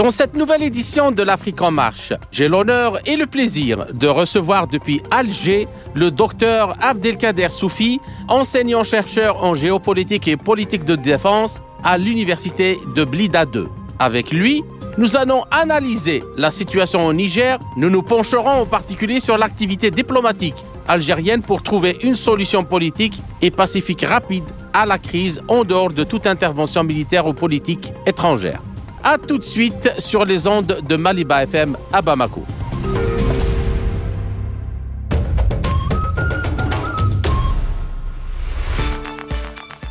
Dans 0.00 0.10
cette 0.10 0.34
nouvelle 0.34 0.62
édition 0.62 1.12
de 1.12 1.22
l'Afrique 1.22 1.60
en 1.60 1.70
marche, 1.70 2.14
j'ai 2.32 2.48
l'honneur 2.48 3.06
et 3.06 3.16
le 3.16 3.26
plaisir 3.26 3.84
de 3.92 4.06
recevoir 4.06 4.66
depuis 4.66 5.02
Alger 5.10 5.68
le 5.92 6.10
docteur 6.10 6.74
Abdelkader 6.80 7.50
Soufi, 7.50 8.00
enseignant-chercheur 8.28 9.44
en 9.44 9.52
géopolitique 9.52 10.26
et 10.26 10.38
politique 10.38 10.86
de 10.86 10.96
défense 10.96 11.60
à 11.84 11.98
l'université 11.98 12.78
de 12.96 13.04
Blida 13.04 13.44
2. 13.44 13.68
Avec 13.98 14.30
lui, 14.30 14.64
nous 14.96 15.18
allons 15.18 15.44
analyser 15.50 16.24
la 16.38 16.50
situation 16.50 17.04
au 17.06 17.12
Niger. 17.12 17.58
Nous 17.76 17.90
nous 17.90 18.02
pencherons 18.02 18.62
en 18.62 18.64
particulier 18.64 19.20
sur 19.20 19.36
l'activité 19.36 19.90
diplomatique 19.90 20.64
algérienne 20.88 21.42
pour 21.42 21.62
trouver 21.62 21.98
une 22.02 22.16
solution 22.16 22.64
politique 22.64 23.20
et 23.42 23.50
pacifique 23.50 24.06
rapide 24.08 24.44
à 24.72 24.86
la 24.86 24.96
crise 24.96 25.42
en 25.46 25.62
dehors 25.62 25.90
de 25.90 26.04
toute 26.04 26.26
intervention 26.26 26.84
militaire 26.84 27.26
ou 27.26 27.34
politique 27.34 27.92
étrangère. 28.06 28.62
A 29.02 29.16
tout 29.16 29.38
de 29.38 29.44
suite 29.44 29.90
sur 29.98 30.24
les 30.26 30.46
ondes 30.46 30.80
de 30.86 30.96
Maliba 30.96 31.42
FM 31.44 31.76
à 31.92 32.02
Bamako. 32.02 32.44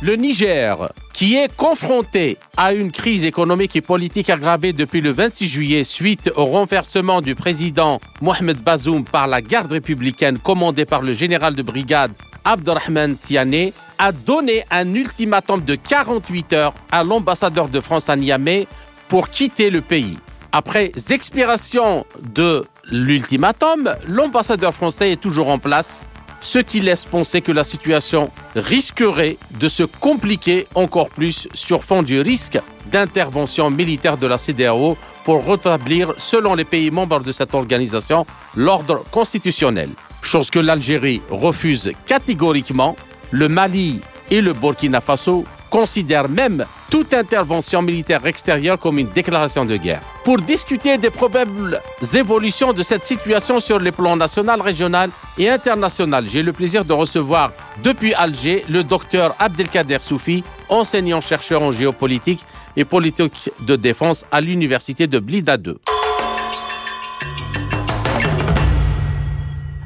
Le 0.02 0.16
Niger, 0.16 0.92
qui 1.12 1.36
est 1.36 1.54
confronté 1.56 2.38
à 2.56 2.72
une 2.72 2.90
crise 2.92 3.24
économique 3.24 3.76
et 3.76 3.80
politique 3.82 4.30
aggravée 4.30 4.72
depuis 4.72 5.00
le 5.00 5.10
26 5.10 5.46
juillet 5.46 5.84
suite 5.84 6.30
au 6.36 6.46
renversement 6.46 7.20
du 7.20 7.34
président 7.34 8.00
Mohamed 8.22 8.58
Bazoum 8.62 9.04
par 9.04 9.26
la 9.26 9.42
garde 9.42 9.72
républicaine 9.72 10.38
commandée 10.38 10.86
par 10.86 11.02
le 11.02 11.12
général 11.12 11.54
de 11.54 11.62
brigade 11.62 12.12
Abdelrahman 12.44 13.16
Tiane, 13.16 13.72
a 13.98 14.12
donné 14.12 14.64
un 14.70 14.94
ultimatum 14.94 15.62
de 15.62 15.74
48 15.74 16.52
heures 16.54 16.74
à 16.90 17.04
l'ambassadeur 17.04 17.68
de 17.68 17.80
France 17.80 18.08
à 18.08 18.16
Niamey 18.16 18.66
pour 19.10 19.28
quitter 19.28 19.70
le 19.70 19.80
pays. 19.80 20.18
Après 20.52 20.92
expiration 21.10 22.06
de 22.22 22.64
l'ultimatum, 22.90 23.96
l'ambassadeur 24.08 24.72
français 24.72 25.12
est 25.12 25.20
toujours 25.20 25.48
en 25.48 25.58
place, 25.58 26.08
ce 26.40 26.60
qui 26.60 26.80
laisse 26.80 27.04
penser 27.04 27.40
que 27.40 27.50
la 27.52 27.64
situation 27.64 28.30
risquerait 28.54 29.36
de 29.58 29.68
se 29.68 29.82
compliquer 29.82 30.66
encore 30.76 31.10
plus 31.10 31.48
sur 31.54 31.84
fond 31.84 32.02
du 32.02 32.20
risque 32.20 32.58
d'intervention 32.90 33.68
militaire 33.68 34.16
de 34.16 34.28
la 34.28 34.38
CDAO 34.38 34.96
pour 35.24 35.44
rétablir, 35.44 36.14
selon 36.16 36.54
les 36.54 36.64
pays 36.64 36.90
membres 36.92 37.20
de 37.20 37.32
cette 37.32 37.54
organisation, 37.54 38.24
l'ordre 38.54 39.04
constitutionnel. 39.10 39.90
Chose 40.22 40.50
que 40.50 40.60
l'Algérie 40.60 41.20
refuse 41.30 41.92
catégoriquement, 42.06 42.94
le 43.32 43.48
Mali 43.48 44.00
et 44.30 44.40
le 44.40 44.52
Burkina 44.52 45.00
Faso 45.00 45.44
considèrent 45.70 46.28
même 46.28 46.66
toute 46.90 47.14
intervention 47.14 47.80
militaire 47.80 48.26
extérieure 48.26 48.78
comme 48.78 48.98
une 48.98 49.08
déclaration 49.08 49.64
de 49.64 49.76
guerre. 49.76 50.02
Pour 50.24 50.38
discuter 50.38 50.98
des 50.98 51.10
probables 51.10 51.80
évolutions 52.14 52.72
de 52.72 52.82
cette 52.82 53.04
situation 53.04 53.60
sur 53.60 53.78
les 53.78 53.92
plans 53.92 54.16
national, 54.16 54.60
régional 54.60 55.10
et 55.38 55.48
international, 55.48 56.26
j'ai 56.28 56.42
le 56.42 56.52
plaisir 56.52 56.84
de 56.84 56.92
recevoir 56.92 57.52
depuis 57.82 58.12
Alger 58.14 58.64
le 58.68 58.84
docteur 58.84 59.34
Abdelkader 59.38 59.98
Soufi, 60.00 60.44
enseignant-chercheur 60.68 61.62
en 61.62 61.70
géopolitique 61.70 62.44
et 62.76 62.84
politique 62.84 63.50
de 63.60 63.76
défense 63.76 64.26
à 64.30 64.40
l'université 64.40 65.06
de 65.06 65.18
Blida 65.18 65.56
2. 65.56 65.78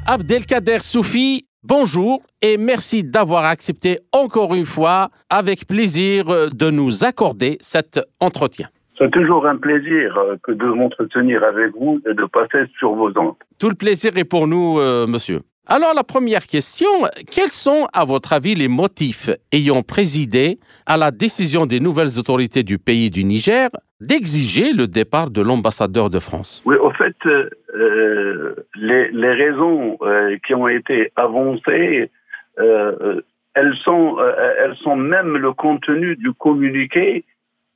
Abdelkader 0.07 0.81
Soufi, 0.81 1.47
bonjour 1.63 2.21
et 2.39 2.57
merci 2.57 3.03
d'avoir 3.03 3.45
accepté 3.45 3.97
encore 4.11 4.53
une 4.53 4.67
fois, 4.67 5.09
avec 5.31 5.65
plaisir, 5.65 6.25
de 6.25 6.69
nous 6.69 7.03
accorder 7.03 7.57
cet 7.59 7.99
entretien. 8.19 8.67
C'est 8.99 9.09
toujours 9.09 9.47
un 9.47 9.57
plaisir 9.57 10.15
euh, 10.17 10.35
que 10.43 10.51
de 10.51 10.65
m'entretenir 10.65 11.43
avec 11.43 11.73
vous 11.75 11.99
et 12.07 12.13
de 12.13 12.25
passer 12.25 12.69
sur 12.77 12.93
vos 12.93 13.11
ondes. 13.17 13.33
Tout 13.57 13.69
le 13.69 13.75
plaisir 13.75 14.15
est 14.15 14.25
pour 14.25 14.47
nous, 14.47 14.79
euh, 14.79 15.07
monsieur. 15.07 15.39
Alors 15.67 15.95
la 15.95 16.03
première 16.03 16.45
question, 16.45 16.85
quels 17.31 17.49
sont 17.49 17.87
à 17.91 18.05
votre 18.05 18.33
avis 18.33 18.53
les 18.53 18.67
motifs 18.67 19.31
ayant 19.51 19.81
présidé 19.81 20.59
à 20.85 20.95
la 20.95 21.09
décision 21.09 21.65
des 21.65 21.79
nouvelles 21.79 22.19
autorités 22.19 22.61
du 22.61 22.77
pays 22.77 23.09
du 23.09 23.23
Niger 23.23 23.69
d'exiger 23.99 24.73
le 24.73 24.85
départ 24.85 25.31
de 25.31 25.41
l'ambassadeur 25.41 26.11
de 26.11 26.19
France? 26.19 26.61
Oui, 26.67 26.75
au 26.75 26.91
fait, 26.91 27.15
euh, 27.25 28.55
les, 28.75 29.09
les, 29.11 29.31
raisons 29.31 29.97
euh, 30.03 30.37
qui 30.45 30.53
ont 30.53 30.67
été 30.67 31.11
avancées, 31.15 32.11
euh, 32.59 33.21
elles, 33.55 33.73
sont, 33.83 34.17
euh, 34.19 34.53
elles 34.59 34.75
sont 34.77 34.95
même 34.95 35.35
le 35.35 35.51
contenu 35.53 36.15
du 36.15 36.31
communiqué 36.33 37.25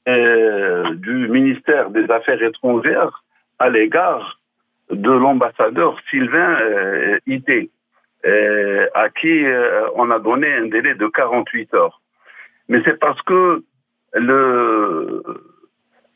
euh, 0.07 0.93
du 0.93 1.27
ministère 1.27 1.89
des 1.89 2.05
Affaires 2.11 2.41
étrangères 2.43 3.23
à 3.57 3.69
l'égard 3.69 4.39
de 4.91 5.11
l'ambassadeur 5.11 5.97
Sylvain 6.09 6.57
Ité. 7.27 7.69
Euh, 8.25 8.87
à 8.95 9.07
qui 9.09 9.45
euh, 9.45 9.87
on 9.95 10.11
a 10.11 10.19
donné 10.19 10.53
un 10.53 10.65
délai 10.67 10.93
de 10.93 11.07
48 11.07 11.73
heures. 11.73 12.01
Mais 12.67 12.81
c'est 12.83 12.99
parce 12.99 13.21
que 13.21 13.63
le, 14.13 15.23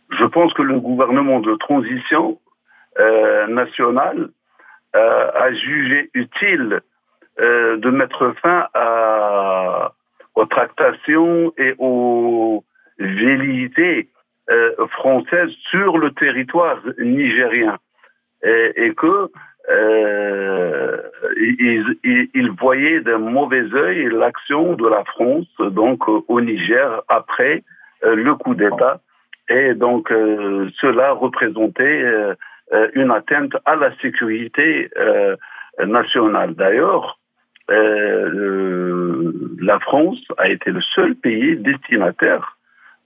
je 0.10 0.26
pense 0.26 0.54
que 0.54 0.64
le 0.64 0.82
gouvernement 0.82 1.40
de 1.40 1.56
transition 1.56 2.42
euh, 3.00 3.48
nationale 3.48 4.32
euh, 4.98 5.32
a 5.34 5.54
jugé 5.54 6.10
utile 6.14 6.82
de 7.40 7.90
mettre 7.90 8.32
fin 8.44 8.68
à, 8.76 9.94
aux 10.36 10.46
tractations 10.46 11.52
et 11.58 11.74
aux 11.80 12.64
velléités 13.00 14.10
françaises 14.92 15.50
sur 15.72 15.98
le 15.98 16.12
territoire 16.12 16.78
nigérien. 17.00 17.80
Et 18.44 18.94
que 18.94 19.32
euh, 19.70 20.98
il, 21.38 21.98
il, 22.04 22.30
il, 22.34 22.52
voyait 22.52 23.02
d'un 23.02 23.18
mauvais 23.18 23.64
œil 23.74 24.10
l'action 24.12 24.74
de 24.74 24.88
la 24.88 25.04
France 25.06 25.48
donc 25.60 26.08
au 26.08 26.42
Niger 26.42 27.02
après 27.08 27.64
euh, 28.04 28.16
le 28.16 28.36
coup 28.36 28.56
d'État 28.56 29.00
et 29.50 29.74
donc 29.74 30.12
euh, 30.12 30.70
cela 30.80 31.12
représentait 31.12 32.04
euh, 32.04 32.36
une 32.94 33.12
atteinte 33.12 33.56
à 33.66 33.76
la 33.76 33.96
sécurité 33.98 34.90
euh, 34.98 35.36
nationale. 35.86 36.56
D'ailleurs, 36.56 37.20
la 37.70 39.80
France 39.80 40.20
a 40.38 40.50
été 40.50 40.72
le 40.72 40.82
seul 40.82 41.16
pays 41.16 41.56
destinataire 41.56 42.58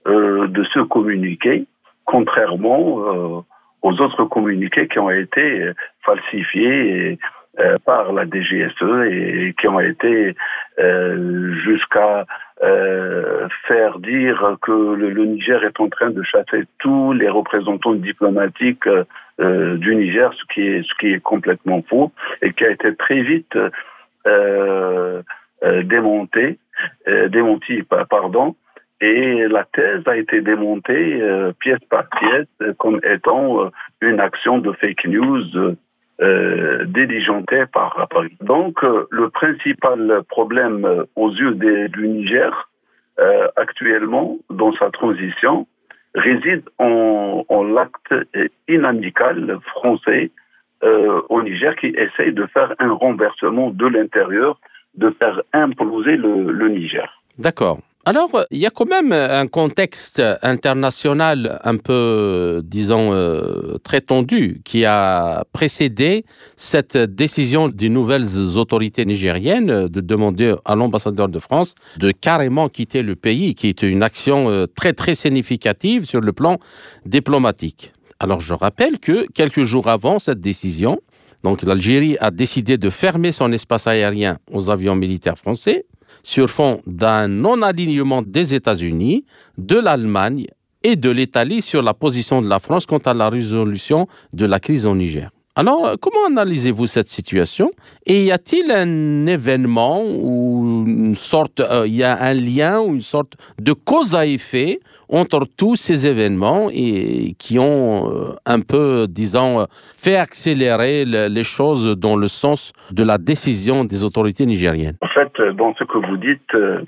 de 0.04 0.64
ce 0.74 0.80
communiqué, 0.80 1.64
contrairement 2.04 3.44
aux 3.82 4.00
autres 4.00 4.24
communiqués 4.24 4.88
qui 4.88 4.98
ont 4.98 5.10
été 5.10 5.72
falsifiés 6.04 7.18
euh, 7.60 7.76
par 7.84 8.12
la 8.12 8.24
DGSE 8.24 9.06
et 9.10 9.52
qui 9.58 9.66
ont 9.66 9.80
été 9.80 10.36
euh, 10.78 11.52
jusqu'à 11.64 12.24
euh, 12.62 13.48
faire 13.66 13.98
dire 13.98 14.56
que 14.62 14.70
le, 14.70 15.24
Niger 15.24 15.64
est 15.64 15.80
en 15.80 15.88
train 15.88 16.10
de 16.10 16.22
chasser 16.22 16.66
tous 16.78 17.12
les 17.14 17.28
représentants 17.28 17.94
diplomatiques 17.94 18.86
euh, 19.40 19.76
du 19.76 19.96
Niger, 19.96 20.32
ce 20.34 20.54
qui 20.54 20.68
est 20.68 20.82
ce 20.82 20.94
qui 21.00 21.08
est 21.14 21.20
complètement 21.20 21.82
faux 21.88 22.12
et 22.42 22.52
qui 22.52 22.64
a 22.64 22.70
été 22.70 22.94
très 22.94 23.22
vite 23.22 23.58
euh, 24.28 25.22
démonté, 25.82 26.60
démenti, 27.28 27.82
pardon, 28.08 28.54
et 29.00 29.46
la 29.48 29.64
thèse 29.64 30.02
a 30.06 30.16
été 30.16 30.40
démontée 30.40 31.20
euh, 31.22 31.52
pièce 31.60 31.82
par 31.88 32.08
pièce 32.08 32.46
euh, 32.62 32.72
comme 32.78 33.00
étant 33.04 33.64
euh, 33.64 33.68
une 34.00 34.18
action 34.20 34.58
de 34.58 34.72
fake 34.72 35.06
news 35.06 35.44
euh, 36.20 36.84
diligentée 36.86 37.64
par 37.72 38.08
Paris. 38.10 38.36
Donc, 38.40 38.82
le 38.82 39.28
principal 39.30 40.22
problème 40.28 41.04
aux 41.14 41.30
yeux 41.30 41.54
des, 41.54 41.88
du 41.88 42.08
Niger 42.08 42.68
actuellement 43.56 44.38
dans 44.48 44.72
sa 44.74 44.90
transition 44.90 45.66
réside 46.14 46.62
en, 46.78 47.44
en 47.48 47.64
l'acte 47.64 48.14
inamical 48.68 49.58
français 49.74 50.30
au 50.82 51.42
Niger 51.42 51.74
qui 51.76 51.88
essaye 51.88 52.32
de 52.32 52.46
faire 52.46 52.74
un 52.78 52.92
renversement 52.92 53.70
de 53.70 53.86
l'intérieur, 53.86 54.60
de 54.94 55.10
faire 55.18 55.40
imploser 55.52 56.16
le, 56.16 56.52
le 56.52 56.68
Niger. 56.68 57.22
D'accord. 57.38 57.78
Alors, 58.08 58.46
il 58.50 58.58
y 58.58 58.64
a 58.64 58.70
quand 58.70 58.88
même 58.88 59.12
un 59.12 59.46
contexte 59.46 60.22
international 60.40 61.60
un 61.62 61.76
peu, 61.76 62.62
disons, 62.64 63.12
euh, 63.12 63.76
très 63.82 64.00
tendu 64.00 64.62
qui 64.64 64.86
a 64.86 65.44
précédé 65.52 66.24
cette 66.56 66.96
décision 66.96 67.68
des 67.68 67.90
nouvelles 67.90 68.56
autorités 68.56 69.04
nigériennes 69.04 69.88
de 69.88 70.00
demander 70.00 70.54
à 70.64 70.74
l'ambassadeur 70.74 71.28
de 71.28 71.38
France 71.38 71.74
de 71.98 72.10
carrément 72.10 72.70
quitter 72.70 73.02
le 73.02 73.14
pays, 73.14 73.54
qui 73.54 73.68
est 73.68 73.82
une 73.82 74.02
action 74.02 74.48
euh, 74.48 74.64
très, 74.64 74.94
très 74.94 75.14
significative 75.14 76.06
sur 76.06 76.22
le 76.22 76.32
plan 76.32 76.56
diplomatique. 77.04 77.92
Alors, 78.20 78.40
je 78.40 78.54
rappelle 78.54 79.00
que 79.00 79.26
quelques 79.34 79.64
jours 79.64 79.88
avant 79.88 80.18
cette 80.18 80.40
décision, 80.40 80.98
donc 81.44 81.62
l'Algérie 81.62 82.16
a 82.20 82.30
décidé 82.30 82.78
de 82.78 82.88
fermer 82.88 83.32
son 83.32 83.52
espace 83.52 83.86
aérien 83.86 84.38
aux 84.50 84.70
avions 84.70 84.96
militaires 84.96 85.36
français 85.36 85.84
sur 86.28 86.50
fond 86.50 86.82
d'un 86.86 87.26
non-alignement 87.26 88.20
des 88.20 88.54
États-Unis, 88.54 89.24
de 89.56 89.76
l'Allemagne 89.78 90.46
et 90.82 90.94
de 90.94 91.08
l'Italie 91.08 91.62
sur 91.62 91.80
la 91.80 91.94
position 91.94 92.42
de 92.42 92.48
la 92.50 92.58
France 92.58 92.84
quant 92.84 92.98
à 92.98 93.14
la 93.14 93.30
résolution 93.30 94.06
de 94.34 94.44
la 94.44 94.60
crise 94.60 94.84
au 94.84 94.94
Niger. 94.94 95.30
Alors, 95.60 95.96
comment 96.00 96.28
analysez-vous 96.28 96.86
cette 96.86 97.08
situation? 97.08 97.72
Et 98.06 98.26
y 98.26 98.30
a-t-il 98.30 98.70
un 98.70 99.26
événement 99.26 100.04
ou 100.04 100.84
une 100.86 101.16
sorte, 101.16 101.58
euh, 101.58 101.82
il 101.84 101.96
y 101.96 102.04
a 102.04 102.16
un 102.16 102.32
lien 102.32 102.80
ou 102.80 102.94
une 102.94 103.00
sorte 103.00 103.32
de 103.60 103.72
cause 103.72 104.14
à 104.14 104.24
effet 104.24 104.78
entre 105.08 105.48
tous 105.56 105.74
ces 105.74 106.06
événements 106.06 106.68
et 106.72 107.34
qui 107.40 107.58
ont 107.58 108.08
euh, 108.08 108.36
un 108.46 108.60
peu, 108.60 109.06
disons, 109.08 109.66
fait 109.96 110.14
accélérer 110.14 111.04
les 111.04 111.42
choses 111.42 111.88
dans 111.98 112.14
le 112.14 112.28
sens 112.28 112.72
de 112.92 113.02
la 113.02 113.18
décision 113.18 113.84
des 113.84 114.04
autorités 114.04 114.46
nigériennes? 114.46 114.98
En 115.00 115.08
fait, 115.08 115.42
dans 115.56 115.74
ce 115.74 115.82
que 115.82 115.98
vous 115.98 116.18
dites, 116.18 116.54
euh, 116.54 116.82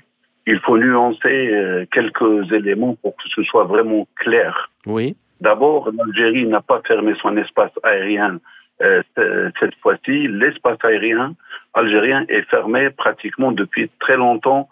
il 0.47 0.59
faut 0.59 0.77
nuancer 0.77 1.87
quelques 1.91 2.49
éléments 2.53 2.95
pour 3.01 3.17
que 3.17 3.23
ce 3.35 3.43
soit 3.43 3.65
vraiment 3.65 4.07
clair. 4.15 4.71
Oui. 4.85 5.17
D'abord, 5.41 5.89
l'Algérie 5.91 6.47
n'a 6.47 6.61
pas 6.61 6.81
fermé 6.87 7.15
son 7.21 7.35
espace 7.35 7.71
aérien 7.83 8.39
euh, 8.83 9.51
cette 9.59 9.75
fois-ci, 9.81 10.27
l'espace 10.27 10.77
aérien 10.83 11.35
algérien 11.73 12.25
est 12.27 12.43
fermé 12.49 12.89
pratiquement 12.89 13.51
depuis 13.51 13.89
très 13.99 14.17
longtemps 14.17 14.69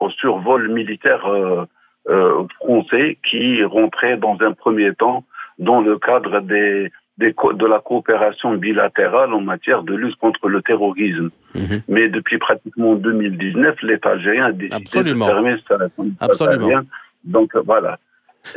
au 0.00 0.10
survol 0.10 0.68
militaire 0.68 1.26
euh, 1.26 1.64
euh, 2.08 2.44
français 2.60 3.18
qui 3.28 3.64
rentrait 3.64 4.16
dans 4.16 4.36
un 4.40 4.52
premier 4.52 4.94
temps 4.94 5.24
dans 5.58 5.80
le 5.80 5.98
cadre 5.98 6.40
des, 6.40 6.92
de 7.18 7.66
la 7.66 7.80
coopération 7.80 8.54
bilatérale 8.54 9.32
en 9.32 9.40
matière 9.40 9.82
de 9.82 9.94
lutte 9.94 10.16
contre 10.16 10.48
le 10.48 10.62
terrorisme. 10.62 11.30
Mhm. 11.54 11.82
Mais 11.88 12.08
depuis 12.08 12.38
pratiquement 12.38 12.94
2019, 12.94 13.82
l'État 13.82 14.10
algérien 14.10 14.46
a 14.46 14.52
décidé 14.52 15.12
de 15.12 15.18
fermer 15.18 15.56
sa, 15.66 15.76
Absolument. 16.20 16.82
Donc 17.24 17.56
voilà. 17.64 17.98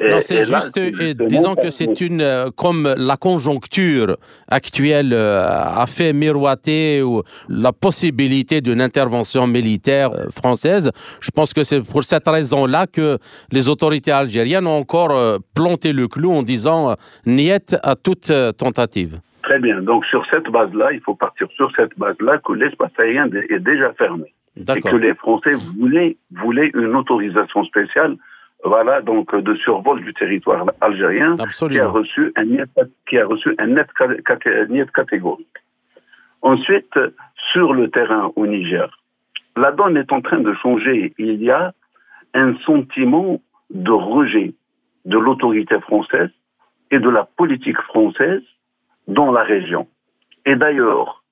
Non, 0.01 0.19
c'est 0.21 0.43
juste, 0.43 0.77
euh, 0.77 1.13
disons 1.13 1.55
que 1.55 1.71
c'est 1.71 2.01
une, 2.01 2.21
euh, 2.21 2.49
comme 2.55 2.93
la 2.97 3.17
conjoncture 3.17 4.17
actuelle 4.47 5.11
euh, 5.13 5.41
a 5.41 5.85
fait 5.87 6.13
miroiter 6.13 7.01
la 7.49 7.73
possibilité 7.73 8.61
d'une 8.61 8.81
intervention 8.81 9.47
militaire 9.47 10.11
française. 10.35 10.91
Je 11.19 11.31
pense 11.31 11.53
que 11.53 11.63
c'est 11.63 11.81
pour 11.81 12.03
cette 12.03 12.27
raison-là 12.27 12.87
que 12.87 13.17
les 13.51 13.69
autorités 13.69 14.11
algériennes 14.11 14.67
ont 14.67 14.79
encore 14.79 15.39
planté 15.55 15.93
le 15.93 16.07
clou 16.07 16.31
en 16.31 16.43
disant 16.43 16.95
niet 17.25 17.75
à 17.83 17.95
toute 17.95 18.31
tentative. 18.57 19.19
Très 19.43 19.59
bien. 19.59 19.81
Donc 19.81 20.05
sur 20.05 20.25
cette 20.29 20.49
base-là, 20.49 20.91
il 20.93 21.01
faut 21.01 21.15
partir 21.15 21.47
sur 21.55 21.71
cette 21.75 21.97
base-là 21.97 22.37
que 22.39 22.53
l'espace 22.53 22.91
aérien 22.97 23.27
est 23.49 23.59
déjà 23.59 23.91
fermé. 23.93 24.33
Et 24.57 24.81
que 24.81 24.95
les 24.95 25.15
Français 25.15 25.53
voulaient, 25.79 26.17
voulaient 26.31 26.71
une 26.73 26.95
autorisation 26.95 27.63
spéciale 27.63 28.17
voilà, 28.63 29.01
donc 29.01 29.33
de 29.35 29.55
survol 29.55 30.03
du 30.03 30.13
territoire 30.13 30.65
algérien 30.81 31.37
qui 31.37 31.79
a 31.79 31.87
reçu 31.87 32.31
un 32.35 32.45
net, 32.45 32.69
qui 33.07 33.17
a 33.17 33.25
reçu 33.25 33.55
un 33.57 33.67
net, 33.67 33.87
catégorique. 34.93 35.47
Ensuite, 36.41 36.99
sur 37.51 37.73
le 37.73 37.89
terrain 37.89 38.31
au 38.35 38.45
Niger, 38.47 38.89
la 39.55 39.71
donne 39.71 39.97
est 39.97 40.11
en 40.11 40.21
train 40.21 40.39
de 40.39 40.53
changer. 40.53 41.13
Il 41.17 41.41
y 41.41 41.51
a 41.51 41.73
un 42.33 42.55
sentiment 42.65 43.41
de 43.69 43.91
rejet 43.91 44.53
de 45.05 45.17
l'autorité 45.17 45.79
française 45.79 46.29
et 46.91 46.99
de 46.99 47.09
la 47.09 47.23
politique 47.37 47.79
française 47.81 48.41
dans 49.07 49.31
la 49.31 49.43
région. 49.43 49.87
Et 50.45 50.55
d'ailleurs, 50.55 51.23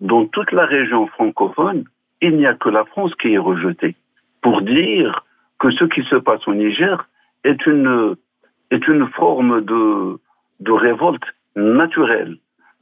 dans 0.00 0.26
toute 0.26 0.52
la 0.52 0.66
région 0.66 1.06
francophone, 1.08 1.84
il 2.20 2.36
n'y 2.36 2.46
a 2.46 2.54
que 2.54 2.68
la 2.68 2.84
France 2.84 3.14
qui 3.20 3.34
est 3.34 3.38
rejetée. 3.38 3.94
Pour 4.42 4.62
dire 4.62 5.25
que 5.58 5.70
ce 5.70 5.84
qui 5.84 6.02
se 6.04 6.16
passe 6.16 6.46
au 6.46 6.54
Niger 6.54 7.08
est 7.44 7.66
une, 7.66 8.16
est 8.70 8.86
une 8.88 9.08
forme 9.08 9.62
de, 9.62 10.18
de 10.60 10.72
révolte 10.72 11.24
naturelle 11.54 12.36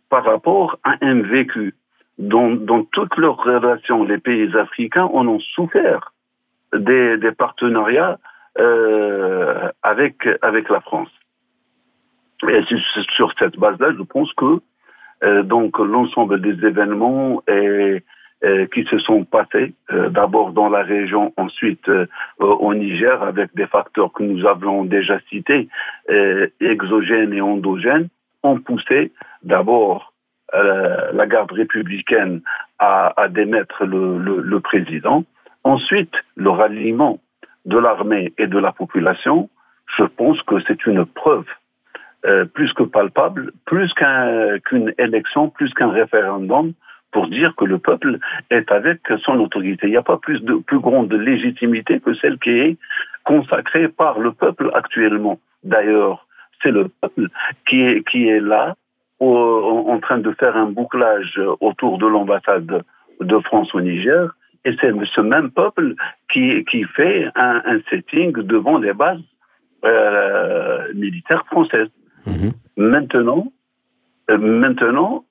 par 0.09 0.25
rapport 0.25 0.79
à 0.85 0.97
un 1.01 1.23
vécu 1.23 1.75
dont, 2.19 2.55
dans 2.55 2.85
toutes 2.85 3.17
leurs 3.17 3.37
relations, 3.43 4.05
les 4.05 4.19
pays 4.19 4.57
africains 4.57 5.05
en 5.13 5.27
ont 5.27 5.41
souffert 5.41 6.13
des, 6.75 7.17
des 7.19 7.33
partenariats 7.33 8.19
euh, 8.59 9.71
avec, 9.83 10.29
avec 10.43 10.69
la 10.69 10.81
France. 10.81 11.11
Et 12.49 12.61
sur 13.17 13.33
cette 13.39 13.57
base-là, 13.59 13.93
je 13.97 14.03
pense 14.03 14.33
que 14.35 14.61
euh, 15.23 15.43
donc 15.43 15.79
l'ensemble 15.79 16.41
des 16.41 16.67
événements 16.67 17.43
euh, 17.49 17.99
qui 18.73 18.85
se 18.85 18.99
sont 18.99 19.25
passés, 19.25 19.75
euh, 19.91 20.09
d'abord 20.11 20.53
dans 20.53 20.69
la 20.69 20.83
région, 20.83 21.33
ensuite 21.37 21.89
euh, 21.89 22.07
au 22.39 22.75
Niger, 22.75 23.23
avec 23.23 23.55
des 23.55 23.67
facteurs 23.67 24.13
que 24.13 24.23
nous 24.23 24.47
avons 24.47 24.85
déjà 24.85 25.19
cités, 25.29 25.69
exogènes 26.61 27.33
et 27.33 27.41
endogènes, 27.41 28.09
ont 28.43 28.59
poussé 28.59 29.13
d'abord 29.43 30.13
la 30.53 31.27
garde 31.27 31.51
républicaine 31.51 32.41
à, 32.79 33.27
démettre 33.29 33.85
le, 33.85 34.59
président. 34.61 35.25
Ensuite, 35.65 36.15
le 36.37 36.51
ralliement 36.51 37.19
de 37.65 37.79
l'armée 37.79 38.33
et 38.39 38.47
de 38.47 38.59
la 38.59 38.71
population, 38.73 39.49
je 39.99 40.05
pense 40.05 40.41
que 40.43 40.57
c'est 40.67 40.87
une 40.87 41.05
preuve 41.07 41.47
euh, 42.27 42.47
plus 42.47 42.73
que 42.73 42.85
palpable, 42.85 43.53
plus 43.67 43.93
qu'une 43.95 44.95
élection, 44.97 45.51
plus 45.51 45.73
qu'un 45.75 45.91
référendum, 45.91 46.73
pour 47.15 47.29
dire 47.29 47.55
que 47.57 47.65
le 47.65 47.79
peuple 47.79 48.19
est 48.51 48.71
avec 48.73 49.01
son 49.25 49.39
autorité. 49.39 49.87
Il 49.87 49.91
n'y 49.91 49.97
a 49.97 50.03
pas 50.03 50.19
plus 50.19 50.41
de 50.41 50.55
plus 50.57 50.81
grande 50.81 51.13
légitimité 51.13 52.01
que 52.01 52.13
celle 52.15 52.39
qui 52.41 52.51
est 52.51 52.77
consacrée 53.23 53.89
par 53.89 54.19
le 54.19 54.33
peuple 54.33 54.71
actuellement. 54.75 55.39
D'ailleurs, 55.63 56.27
c'est 56.61 56.73
le 56.73 56.89
peuple 57.01 57.29
qui 57.69 57.81
est 57.83 58.03
qui 58.11 58.29
est 58.29 58.41
là 58.41 58.75
en 59.21 59.99
train 60.01 60.19
de 60.19 60.33
faire 60.33 60.57
un 60.57 60.67
bouclage 60.67 61.41
autour 61.61 61.99
de 61.99 62.07
l'ambassade 62.07 62.83
de 63.21 63.39
France 63.47 63.73
au 63.75 63.81
Niger. 63.81 64.35
Et 64.67 64.73
c'est 64.81 64.93
ce 65.15 65.21
même 65.21 65.51
peuple 65.51 65.95
qui, 66.33 66.65
qui 66.71 66.83
fait 66.97 67.29
un, 67.37 67.63
un 67.65 67.79
setting 67.91 68.33
devant 68.33 68.79
les 68.79 68.93
bases 68.93 69.23
euh, 69.85 70.93
militaires 70.95 71.45
françaises. 71.47 71.93
Mhm. 72.27 72.53
Maintenant, 72.77 73.47
euh, 74.31 74.39
maintenant, 74.39 75.25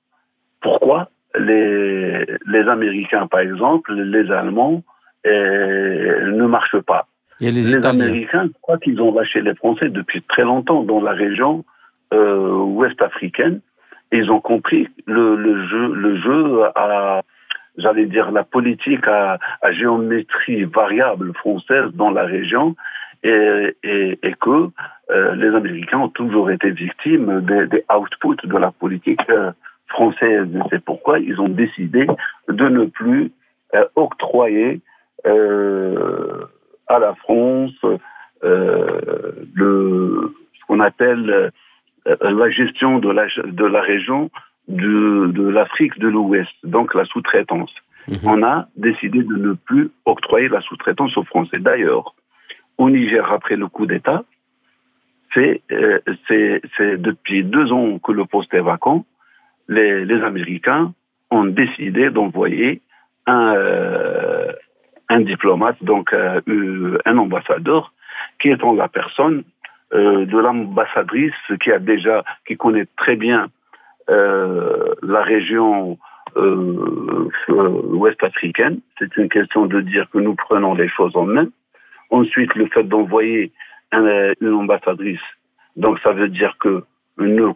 pourquoi 0.62 1.08
les, 1.38 2.26
les 2.46 2.68
Américains, 2.68 3.26
par 3.26 3.40
exemple, 3.40 3.94
les 3.94 4.30
Allemands, 4.30 4.82
euh, 5.26 6.30
ne 6.32 6.46
marchent 6.46 6.80
pas. 6.80 7.06
Et 7.40 7.50
les, 7.50 7.62
les 7.62 7.86
Américains, 7.86 8.44
je 8.46 8.52
crois 8.62 8.78
qu'ils 8.78 9.00
ont 9.00 9.12
lâché 9.12 9.40
les 9.40 9.54
Français 9.54 9.88
depuis 9.88 10.22
très 10.22 10.42
longtemps 10.44 10.82
dans 10.82 11.00
la 11.00 11.12
région 11.12 11.64
euh, 12.12 12.50
ouest 12.50 13.00
africaine. 13.02 13.60
ils 14.12 14.30
ont 14.30 14.40
compris 14.40 14.88
le, 15.06 15.34
le 15.34 15.66
jeu, 15.66 15.94
le 15.94 16.16
jeu 16.20 16.62
à, 16.76 17.22
j'allais 17.78 18.06
dire, 18.06 18.30
la 18.30 18.44
politique 18.44 19.06
à, 19.08 19.38
à, 19.62 19.72
géométrie 19.72 20.64
variable 20.64 21.32
française 21.34 21.90
dans 21.94 22.10
la 22.10 22.24
région 22.24 22.76
et, 23.22 23.74
et, 23.82 24.18
et 24.22 24.34
que 24.40 24.68
euh, 25.10 25.34
les 25.34 25.48
Américains 25.48 25.98
ont 25.98 26.08
toujours 26.08 26.50
été 26.50 26.70
victimes 26.70 27.40
des, 27.40 27.66
des 27.66 27.84
outputs 27.92 28.46
de 28.46 28.58
la 28.58 28.70
politique 28.70 29.28
euh, 29.30 29.50
française. 29.88 30.48
C'est 30.70 30.84
pourquoi 30.84 31.18
ils 31.18 31.40
ont 31.40 31.48
décidé 31.48 32.06
de 32.48 32.68
ne 32.68 32.86
plus 32.86 33.32
euh, 33.74 33.84
octroyer 33.96 34.80
euh, 35.26 36.44
à 36.86 36.98
la 36.98 37.14
France 37.14 37.72
euh, 38.44 39.32
le, 39.54 40.34
ce 40.58 40.66
qu'on 40.66 40.80
appelle 40.80 41.50
la 42.04 42.50
gestion 42.50 42.98
de 42.98 43.10
la, 43.10 43.26
de 43.44 43.64
la 43.64 43.80
région 43.80 44.30
de, 44.68 45.28
de 45.32 45.48
l'Afrique 45.48 45.98
de 45.98 46.08
l'Ouest, 46.08 46.52
donc 46.62 46.94
la 46.94 47.04
sous-traitance. 47.06 47.74
Mhm. 48.08 48.18
On 48.24 48.42
a 48.42 48.66
décidé 48.76 49.22
de 49.22 49.36
ne 49.36 49.54
plus 49.54 49.90
octroyer 50.04 50.48
la 50.48 50.60
sous-traitance 50.60 51.16
aux 51.16 51.24
Français. 51.24 51.58
D'ailleurs, 51.58 52.14
au 52.76 52.90
Niger, 52.90 53.32
après 53.32 53.56
le 53.56 53.68
coup 53.68 53.86
d'État, 53.86 54.24
c'est 55.34 55.62
depuis 56.98 57.42
deux 57.42 57.72
ans 57.72 57.98
que 57.98 58.12
le 58.12 58.24
poste 58.26 58.52
est 58.54 58.60
vacant 58.60 59.04
les, 59.68 60.04
les 60.04 60.22
Américains 60.22 60.92
ont 61.30 61.44
décidé 61.44 62.10
d'envoyer 62.10 62.80
un, 63.26 63.54
euh, 63.54 64.52
un 65.08 65.20
diplomate, 65.20 65.82
donc 65.82 66.14
un 66.14 67.18
ambassadeur, 67.18 67.92
qui 68.40 68.48
est 68.48 68.62
en 68.62 68.74
la 68.74 68.88
personne 68.88 69.44
de 69.92 70.38
l'ambassadrice 70.38 71.32
qui 71.62 71.70
a 71.70 71.78
déjà, 71.78 72.24
qui 72.46 72.56
connaît 72.56 72.86
très 72.96 73.16
bien 73.16 73.48
la 74.08 75.22
région 75.22 75.98
ouest 76.36 78.22
africaine. 78.22 78.80
C'est 78.98 79.16
une 79.16 79.28
question 79.28 79.66
de 79.66 79.80
dire 79.80 80.08
que 80.10 80.18
nous 80.18 80.34
prenons 80.34 80.74
les 80.74 80.88
choses 80.88 81.16
en 81.16 81.26
main. 81.26 81.48
Ensuite, 82.10 82.54
le 82.54 82.66
fait 82.66 82.84
d'envoyer 82.84 83.52
une 83.92 84.54
ambassadrice, 84.54 85.20
donc 85.76 85.98
ça 86.00 86.12
veut 86.12 86.28
dire 86.28 86.56
que 86.58 86.84
nous, 87.18 87.52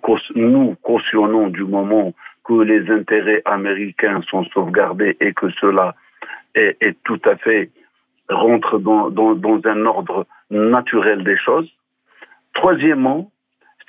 cautionnons 0.82 1.48
du 1.48 1.64
moment 1.64 2.12
que 2.44 2.54
les 2.62 2.90
intérêts 2.90 3.42
américains 3.44 4.20
sont 4.30 4.44
sauvegardés 4.44 5.16
et 5.20 5.32
que 5.32 5.50
cela 5.60 5.94
est, 6.54 6.96
tout 7.04 7.20
à 7.24 7.36
fait 7.36 7.70
rentre 8.28 8.78
dans, 8.78 9.10
dans, 9.10 9.34
dans, 9.34 9.60
un 9.64 9.86
ordre 9.86 10.26
naturel 10.50 11.24
des 11.24 11.36
choses. 11.38 11.70
Troisièmement, 12.54 13.30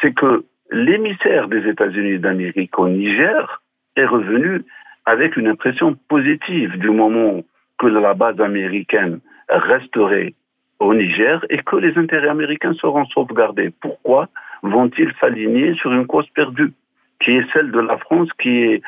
c'est 0.01 0.13
que 0.13 0.45
l'émissaire 0.71 1.47
des 1.47 1.67
États-Unis 1.67 2.19
d'Amérique 2.19 2.77
au 2.79 2.87
Niger 2.87 3.61
est 3.95 4.05
revenu 4.05 4.63
avec 5.05 5.35
une 5.37 5.47
impression 5.47 5.95
positive 6.07 6.77
du 6.77 6.89
moment 6.89 7.41
que 7.79 7.87
la 7.87 8.13
base 8.13 8.39
américaine 8.39 9.19
resterait 9.49 10.33
au 10.79 10.93
Niger 10.93 11.43
et 11.49 11.57
que 11.57 11.75
les 11.75 11.97
intérêts 11.97 12.29
américains 12.29 12.73
seront 12.73 13.05
sauvegardés. 13.07 13.71
Pourquoi? 13.81 14.29
Vont-ils 14.63 15.13
s'aligner 15.19 15.73
sur 15.75 15.91
une 15.91 16.07
cause 16.07 16.27
perdue, 16.29 16.73
qui 17.21 17.31
est 17.31 17.51
celle 17.53 17.71
de 17.71 17.79
la 17.79 17.97
France, 17.97 18.29
qui 18.41 18.63
est, 18.63 18.81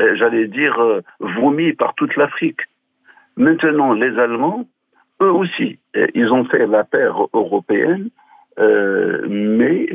euh, 0.00 0.16
j'allais 0.16 0.46
dire, 0.46 0.78
euh, 0.80 1.00
vomi 1.20 1.72
par 1.72 1.94
toute 1.94 2.16
l'Afrique 2.16 2.60
Maintenant, 3.36 3.92
les 3.92 4.18
Allemands, 4.18 4.66
eux 5.20 5.30
aussi, 5.30 5.78
euh, 5.96 6.06
ils 6.14 6.32
ont 6.32 6.44
fait 6.44 6.66
la 6.66 6.84
paire 6.84 7.18
européenne, 7.32 8.10
mais 8.58 9.86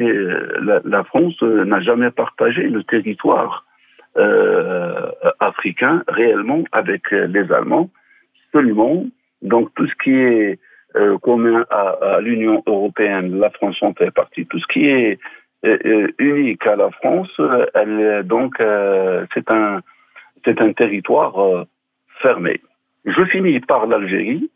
la, 0.86 1.04
France 1.06 1.42
n'a 1.42 1.82
jamais 1.82 2.12
partagé 2.12 2.68
le 2.68 2.84
territoire 2.84 3.66
africain 5.40 6.04
réellement 6.08 6.64
avec 6.72 7.10
les 7.10 7.52
Allemands. 7.52 7.90
Seulement, 8.52 9.04
donc 9.42 9.74
tout 9.74 9.88
ce 9.88 9.96
qui 10.04 10.14
est 10.14 10.60
euh, 10.96 11.18
commun 11.20 11.66
à, 11.70 12.16
à 12.16 12.22
l'Union 12.22 12.64
européenne, 12.66 13.40
la 13.40 13.50
France 13.50 13.78
en 13.82 13.94
fait 13.94 14.12
partie. 14.12 14.46
Tout 14.46 14.60
ce 14.60 14.68
qui 14.68 14.88
est 14.88 15.20
euh, 15.66 15.78
euh, 15.86 16.08
unique 16.20 16.66
à 16.68 16.76
la 16.76 16.90
France, 16.92 17.32
elle, 17.74 18.24
donc 18.26 18.56
c'est 19.34 19.50
un 19.52 19.82
c'est 20.44 20.60
un 20.60 20.74
territoire 20.74 21.66
fermé. 22.22 22.62
Je 23.06 23.24
finis 23.26 23.60
par 23.60 23.86
l'Algérie 23.86 24.50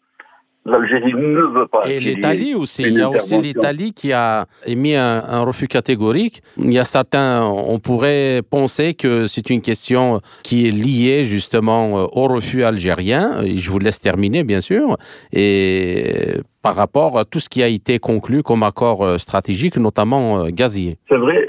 l'Algérie 0.66 1.14
ne 1.14 1.42
veut 1.42 1.68
pas. 1.68 1.88
Et 1.88 2.00
l'Italie 2.00 2.56
aussi. 2.56 2.84
Il 2.84 2.98
y 2.98 3.02
a 3.02 3.10
aussi 3.10 3.38
l'Italie 3.38 3.94
qui 3.94 4.12
a 4.14 4.46
émis 4.66 4.96
un, 4.96 5.42
refus 5.42 5.68
catégorique. 5.68 6.42
Il 6.58 6.74
y 6.74 6.80
a 6.80 6.84
certains, 6.84 7.44
on 7.44 7.80
pourrait 7.80 8.42
penser 8.50 8.96
que 8.96 9.28
c'est 9.28 9.50
une 9.50 9.62
question 9.62 10.22
qui 10.44 10.68
est 10.68 10.72
liée 10.72 11.24
justement 11.24 12.00
euh, 12.00 12.08
au 12.12 12.28
refus 12.28 12.64
algérien. 12.64 13.44
Je 13.46 13.70
vous 13.70 13.80
laisse 13.80 14.00
terminer, 14.00 14.44
bien 14.44 14.62
sûr. 14.62 14.98
Et 15.32 16.40
par 16.64 16.76
rapport 16.76 17.20
à 17.20 17.26
tout 17.26 17.40
ce 17.40 17.48
qui 17.48 17.62
a 17.62 17.68
été 17.68 18.00
conclu 18.00 18.42
comme 18.42 18.64
accord 18.64 19.06
euh, 19.06 19.18
stratégique, 19.20 19.78
notamment 19.78 20.46
euh, 20.46 20.50
gazier. 20.50 20.98
C'est 21.08 21.18
vrai, 21.18 21.48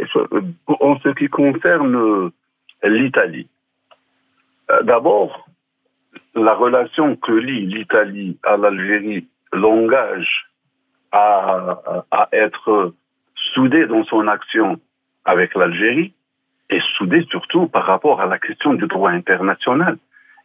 en 0.68 0.98
ce 1.00 1.08
qui 1.14 1.28
concerne 1.28 2.30
l'Italie. 2.84 3.48
D'abord, 4.82 5.45
la 6.36 6.54
relation 6.54 7.16
que 7.16 7.32
lie 7.32 7.66
l'Italie 7.66 8.38
à 8.44 8.56
l'Algérie 8.56 9.26
l'engage 9.52 10.46
à, 11.12 11.80
à, 12.10 12.28
être 12.32 12.92
soudée 13.54 13.86
dans 13.86 14.04
son 14.04 14.28
action 14.28 14.78
avec 15.24 15.54
l'Algérie 15.54 16.12
et 16.70 16.80
soudée 16.96 17.26
surtout 17.30 17.66
par 17.68 17.84
rapport 17.86 18.20
à 18.20 18.26
la 18.26 18.38
question 18.38 18.74
du 18.74 18.86
droit 18.86 19.10
international 19.10 19.96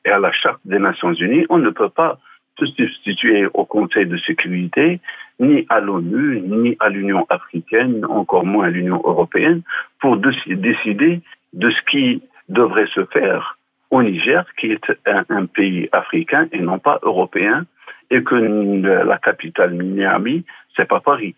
et 0.05 0.09
à 0.09 0.19
la 0.19 0.31
charte 0.31 0.61
des 0.65 0.79
Nations 0.79 1.13
Unies. 1.13 1.45
On 1.49 1.57
ne 1.57 1.69
peut 1.69 1.89
pas 1.89 2.19
se 2.59 2.65
substituer 2.67 3.47
au 3.53 3.65
Conseil 3.65 4.05
de 4.05 4.17
sécurité, 4.17 4.99
ni 5.39 5.65
à 5.69 5.79
l'ONU, 5.79 6.41
ni 6.41 6.77
à 6.79 6.89
l'Union 6.89 7.25
africaine, 7.29 8.05
encore 8.05 8.45
moins 8.45 8.65
à 8.65 8.69
l'Union 8.69 9.01
européenne, 9.03 9.61
pour 9.99 10.17
décider 10.17 11.21
de 11.53 11.69
ce 11.69 11.81
qui 11.89 12.21
devrait 12.49 12.89
se 12.93 13.05
faire 13.05 13.57
au 13.91 14.01
Niger, 14.01 14.45
qui 14.57 14.71
est 14.71 14.85
un, 15.05 15.45
pays 15.45 15.89
africain 15.91 16.47
et 16.51 16.59
non 16.59 16.79
pas 16.79 16.99
européen, 17.03 17.65
et 18.09 18.23
que 18.23 18.35
la 18.35 19.17
capitale 19.17 19.73
Miami, 19.73 20.45
c'est 20.75 20.87
pas 20.87 21.01
Paris. 21.01 21.35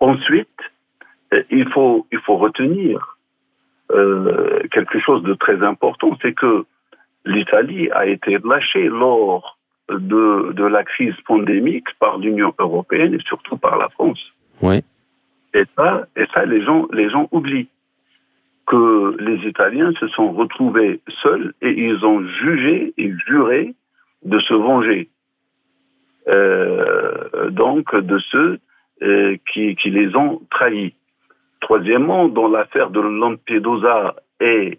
Ensuite, 0.00 0.48
euh, 1.32 1.42
il 1.50 1.68
faut, 1.68 2.06
il 2.10 2.18
faut 2.20 2.36
retenir 2.36 3.18
euh, 3.92 4.60
quelque 4.72 4.98
chose 4.98 5.22
de 5.22 5.34
très 5.34 5.62
important, 5.62 6.16
c'est 6.22 6.32
que 6.32 6.64
l'Italie 7.24 7.90
a 7.92 8.06
été 8.06 8.38
lâchée 8.42 8.88
lors 8.88 9.58
de, 9.90 10.52
de 10.52 10.64
la 10.64 10.84
crise 10.84 11.14
pandémique 11.26 11.88
par 11.98 12.18
l'Union 12.18 12.54
européenne 12.58 13.14
et 13.14 13.22
surtout 13.26 13.56
par 13.56 13.76
la 13.76 13.88
France. 13.90 14.20
Oui. 14.62 14.82
Et 15.52 15.64
ça, 15.76 16.06
et 16.16 16.24
ça 16.32 16.44
les 16.46 16.64
gens, 16.64 16.86
les 16.92 17.10
gens 17.10 17.28
oublient 17.32 17.68
que 18.70 19.16
les 19.18 19.48
Italiens 19.48 19.92
se 19.98 20.06
sont 20.08 20.30
retrouvés 20.30 21.00
seuls 21.22 21.54
et 21.60 21.70
ils 21.70 22.04
ont 22.06 22.24
jugé 22.24 22.94
et 22.96 23.12
juré 23.26 23.74
de 24.24 24.38
se 24.38 24.54
venger. 24.54 25.08
Euh, 26.28 27.50
donc 27.50 27.96
de 27.96 28.18
ceux 28.30 28.60
euh, 29.02 29.36
qui, 29.52 29.74
les 29.86 30.14
ont 30.14 30.40
trahis. 30.52 30.94
Troisièmement, 31.60 32.28
dans 32.28 32.46
l'affaire 32.46 32.90
de 32.90 33.00
Lampedusa 33.00 34.14
et 34.40 34.78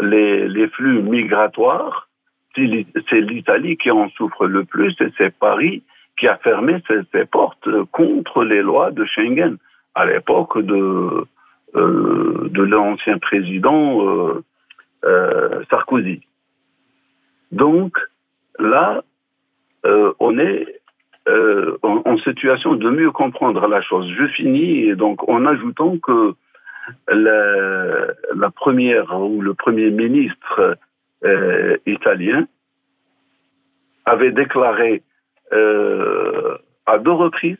les, 0.00 0.68
flux 0.68 1.02
migratoires, 1.02 2.08
c'est 2.54 3.20
l'Italie 3.20 3.76
qui 3.76 3.90
en 3.90 4.08
souffre 4.10 4.46
le 4.46 4.64
plus 4.64 4.94
et 5.00 5.12
c'est 5.18 5.36
Paris 5.36 5.82
qui 6.16 6.28
a 6.28 6.36
fermé 6.36 6.80
ses, 6.86 7.24
portes 7.24 7.68
contre 7.90 8.44
les 8.44 8.62
lois 8.62 8.92
de 8.92 9.04
Schengen 9.04 9.56
à 9.96 10.06
l'époque 10.06 10.60
de, 10.62 11.26
euh, 11.74 12.48
de 12.50 12.62
l'ancien 12.62 13.16
président 13.16 14.06
euh, 14.06 14.44
euh, 15.06 15.64
Sarkozy. 15.70 16.20
Donc 17.50 17.96
là, 18.58 19.02
on 20.20 20.38
est 20.38 20.80
en, 21.82 22.18
situation 22.18 22.74
de 22.74 22.90
mieux 22.90 23.10
comprendre 23.10 23.66
la 23.68 23.80
chose. 23.80 24.06
Je 24.18 24.26
finis 24.26 24.94
donc 24.96 25.26
en 25.28 25.46
ajoutant 25.46 25.96
que 25.96 26.34
la, 27.08 28.50
première 28.50 29.18
ou 29.18 29.40
le 29.40 29.54
premier 29.54 29.90
ministre 29.90 30.76
italien 31.86 32.46
avait 34.04 34.32
déclaré 34.32 35.02
à 35.50 36.98
deux 36.98 37.12
reprises 37.12 37.56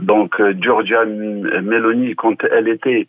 donc 0.00 0.40
euh, 0.40 0.54
Giorgia 0.60 1.04
Meloni, 1.04 2.14
quand 2.14 2.42
elle 2.44 2.68
était 2.68 3.06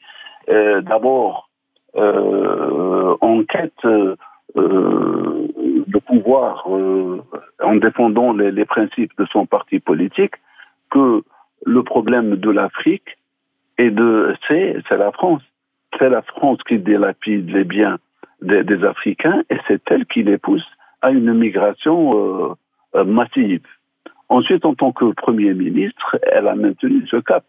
euh, 0.49 0.81
d'abord 0.81 1.49
en 1.97 3.43
quête 3.45 3.85
de 3.85 4.17
pouvoir 6.05 6.67
en 6.67 7.75
défendant 7.75 8.33
les, 8.33 8.65
principes 8.65 9.13
de 9.17 9.25
son 9.31 9.45
parti 9.45 9.79
politique, 9.79 10.33
que 10.91 11.23
le 11.65 11.83
problème 11.83 12.35
de 12.35 12.49
l'Afrique 12.49 13.17
et 13.77 13.91
de 13.91 14.35
c'est 14.49 14.83
la 14.91 15.13
France, 15.13 15.41
c'est 15.97 16.09
la 16.09 16.21
France 16.21 16.59
qui 16.67 16.79
délapide 16.79 17.49
les 17.49 17.63
biens 17.63 17.97
des 18.41 18.83
Africains 18.83 19.43
et 19.49 19.57
c'est 19.69 19.81
elle 19.89 20.05
qui 20.05 20.23
les 20.23 20.37
pousse 20.37 20.67
à 21.01 21.11
une 21.11 21.33
migration 21.33 22.57
massive. 22.93 23.61
Ensuite, 24.29 24.65
en 24.65 24.73
tant 24.73 24.91
que 24.91 25.13
Premier 25.13 25.53
ministre, 25.53 26.17
elle 26.23 26.47
a 26.47 26.55
maintenu 26.55 27.05
ce 27.07 27.17
cap. 27.17 27.45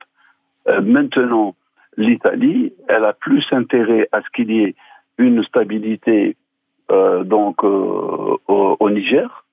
Euh, 0.69 0.81
maintenant, 0.83 1.55
l'Italie, 1.97 2.73
elle 2.89 3.05
a 3.05 3.13
plus 3.13 3.45
intérêt 3.53 4.09
à 4.13 4.21
ce 4.21 4.27
qu'il 4.35 4.51
y 4.51 4.63
ait 4.63 4.75
une 5.19 5.43
stabilité 5.45 6.37
euh, 6.91 7.25
donc 7.25 7.65
euh, 7.65 8.37
au, 8.47 8.91
Niger, 8.91 9.45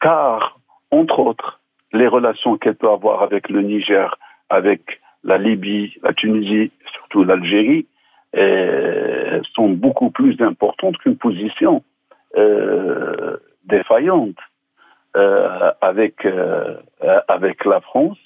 car 0.00 0.58
entre 0.90 1.18
autres, 1.18 1.60
les 1.92 2.08
relations 2.08 2.56
qu'elle 2.56 2.74
peut 2.74 2.90
avoir 2.90 3.22
avec 3.22 3.48
le 3.50 3.60
Niger, 3.60 4.16
avec 4.48 5.00
la 5.24 5.38
Libye, 5.38 5.94
la 6.02 6.12
Tunisie, 6.14 6.70
surtout 6.94 7.24
l'Algérie, 7.24 7.86
sont 9.54 9.70
beaucoup 9.70 10.10
plus 10.10 10.38
importantes 10.42 10.98
qu'une 10.98 11.16
position 11.16 11.82
défaillante 13.64 14.36
euh, 15.16 15.72
avec 15.80 16.24
euh, 16.26 16.76
avec 17.28 17.64
la 17.64 17.80
France, 17.80 18.18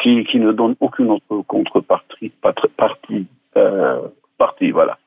qui, 0.00 0.24
qui 0.24 0.38
ne 0.38 0.52
donne 0.52 0.76
aucune 0.80 1.10
autre 1.10 1.42
contrepartie, 1.46 2.32
partie, 2.76 3.26
euh, 3.56 4.00
partie, 4.38 4.70
voilà. 4.70 4.98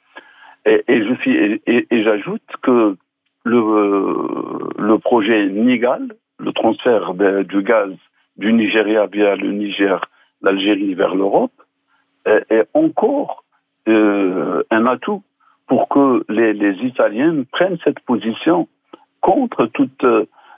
Et, 0.66 0.84
et 0.88 1.08
je 1.08 1.14
suis 1.22 1.62
et, 1.66 2.04
j'ajoute 2.04 2.42
que 2.62 2.98
le, 3.44 4.70
le 4.78 5.00
projet 5.00 5.48
Nigal, 5.48 6.10
le 6.38 6.52
transfert 6.52 7.14
du 7.14 7.64
gaz 7.64 7.92
du 8.38 8.54
Nigeria 8.54 9.08
via 9.08 9.36
le 9.36 9.52
Niger, 9.52 10.02
l'Algérie 10.42 10.94
vers 10.96 11.16
l'Europe, 11.16 11.54
est, 12.26 12.68
encore 12.74 13.44
euh, 13.88 14.64
un 14.70 14.86
atout 14.86 15.24
pour 15.68 15.88
que 15.88 16.24
les, 16.30 16.54
les, 16.54 16.76
Italiens 16.86 17.44
prennent 17.52 17.78
cette 17.84 18.00
position 18.02 18.68
contre 19.22 19.66
toute 19.68 20.06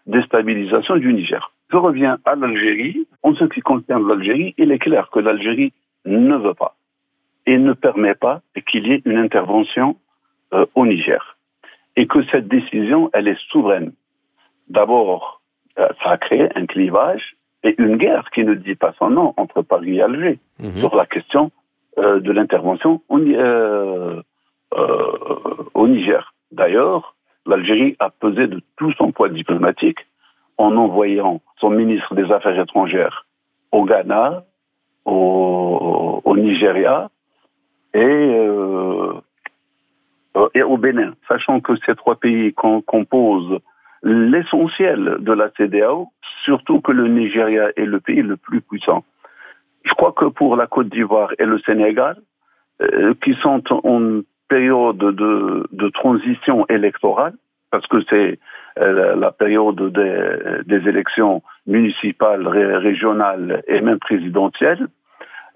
déstabilisation 0.06 0.98
du 0.98 1.14
Niger. 1.14 1.52
Je 1.72 1.78
reviens 1.78 2.18
à 2.26 2.36
l'Algérie. 2.36 3.08
En 3.24 3.34
ce 3.36 3.46
qui 3.46 3.62
concerne 3.62 4.08
l'Algérie, 4.08 4.54
il 4.58 4.72
est 4.72 4.80
clair 4.80 5.10
que 5.12 5.20
l'Algérie 5.20 5.74
ne 6.06 6.36
veut 6.38 6.54
pas 6.54 6.76
et 7.46 7.58
ne 7.58 7.74
permet 7.74 8.16
pas 8.16 8.42
qu'il 8.70 8.88
y 8.88 8.94
ait 8.94 9.02
une 9.06 9.18
intervention 9.18 9.98
euh, 10.54 10.66
au 10.76 10.86
Niger. 10.86 11.38
Et 11.96 12.08
que 12.08 12.24
cette 12.32 12.48
décision, 12.48 13.10
elle 13.14 13.28
est 13.28 13.40
souveraine. 13.50 13.92
D'abord, 14.70 15.42
euh, 15.80 15.88
ça 16.04 16.12
a 16.12 16.18
créé 16.18 16.48
un 16.56 16.66
clivage 16.66 17.36
et 17.64 17.76
une 17.78 17.98
guerre 17.98 18.30
qui 18.34 18.44
ne 18.44 18.54
dit 18.54 18.76
pas 18.76 18.94
son 19.00 19.10
nom 19.10 19.34
entre 19.38 19.62
Paris 19.62 19.98
et 19.98 20.02
Alger 20.02 20.40
mhm. 20.60 20.78
sur 20.80 20.96
la 20.96 21.06
question 21.06 21.52
euh, 21.98 22.20
de 22.20 22.32
l'intervention 22.32 23.02
au, 23.10 23.18
au 25.74 25.88
Niger. 25.88 26.34
D'ailleurs, 26.52 27.16
l'Algérie 27.46 27.96
a 28.00 28.10
pesé 28.10 28.48
de 28.48 28.62
tout 28.78 28.92
son 28.94 29.12
poids 29.12 29.30
diplomatique 29.30 30.00
en 30.58 30.76
envoyant 30.78 31.42
son 31.60 31.70
ministre 31.70 32.16
des 32.16 32.32
Affaires 32.32 32.60
étrangères 32.60 33.26
au 33.72 33.86
Ghana, 33.86 34.44
au, 35.06 36.22
Nigeria 36.36 37.10
et, 37.94 38.00
euh, 38.00 39.14
et 40.54 40.64
au 40.64 40.78
Bénin, 40.78 41.14
sachant 41.28 41.60
que 41.60 41.74
ces 41.86 41.96
trois 41.96 42.16
pays 42.16 42.54
composent 42.54 43.60
l'essentiel 44.04 45.18
de 45.20 45.32
la 45.32 45.50
CDAO, 45.52 46.10
surtout 46.44 46.82
que 46.82 46.92
le 46.92 47.08
Nigeria 47.08 47.70
est 47.76 47.86
le 47.86 48.00
pays 48.00 48.22
le 48.22 48.36
plus 48.36 48.62
puissant. 48.62 49.04
Je 49.86 49.94
crois 49.94 50.12
que 50.12 50.26
pour 50.26 50.56
la 50.56 50.68
Côte 50.68 50.90
d'Ivoire 50.90 51.32
et 51.40 51.46
le 51.46 51.60
Sénégal, 51.60 52.18
euh, 52.82 53.14
qui 53.24 53.36
sont 53.36 53.64
en 53.72 54.22
période 54.54 54.98
de, 54.98 55.90
transition 55.90 56.66
électorale, 56.70 57.34
parce 57.72 57.88
que 57.88 57.98
c'est 58.10 58.38
euh, 58.80 59.16
la 59.16 59.32
période 59.32 59.82
des, 60.68 60.90
élections 60.92 61.42
municipales, 61.66 62.48
régionales 62.48 63.64
et 63.68 63.82
même 63.82 63.98
présidentielles, 63.98 64.86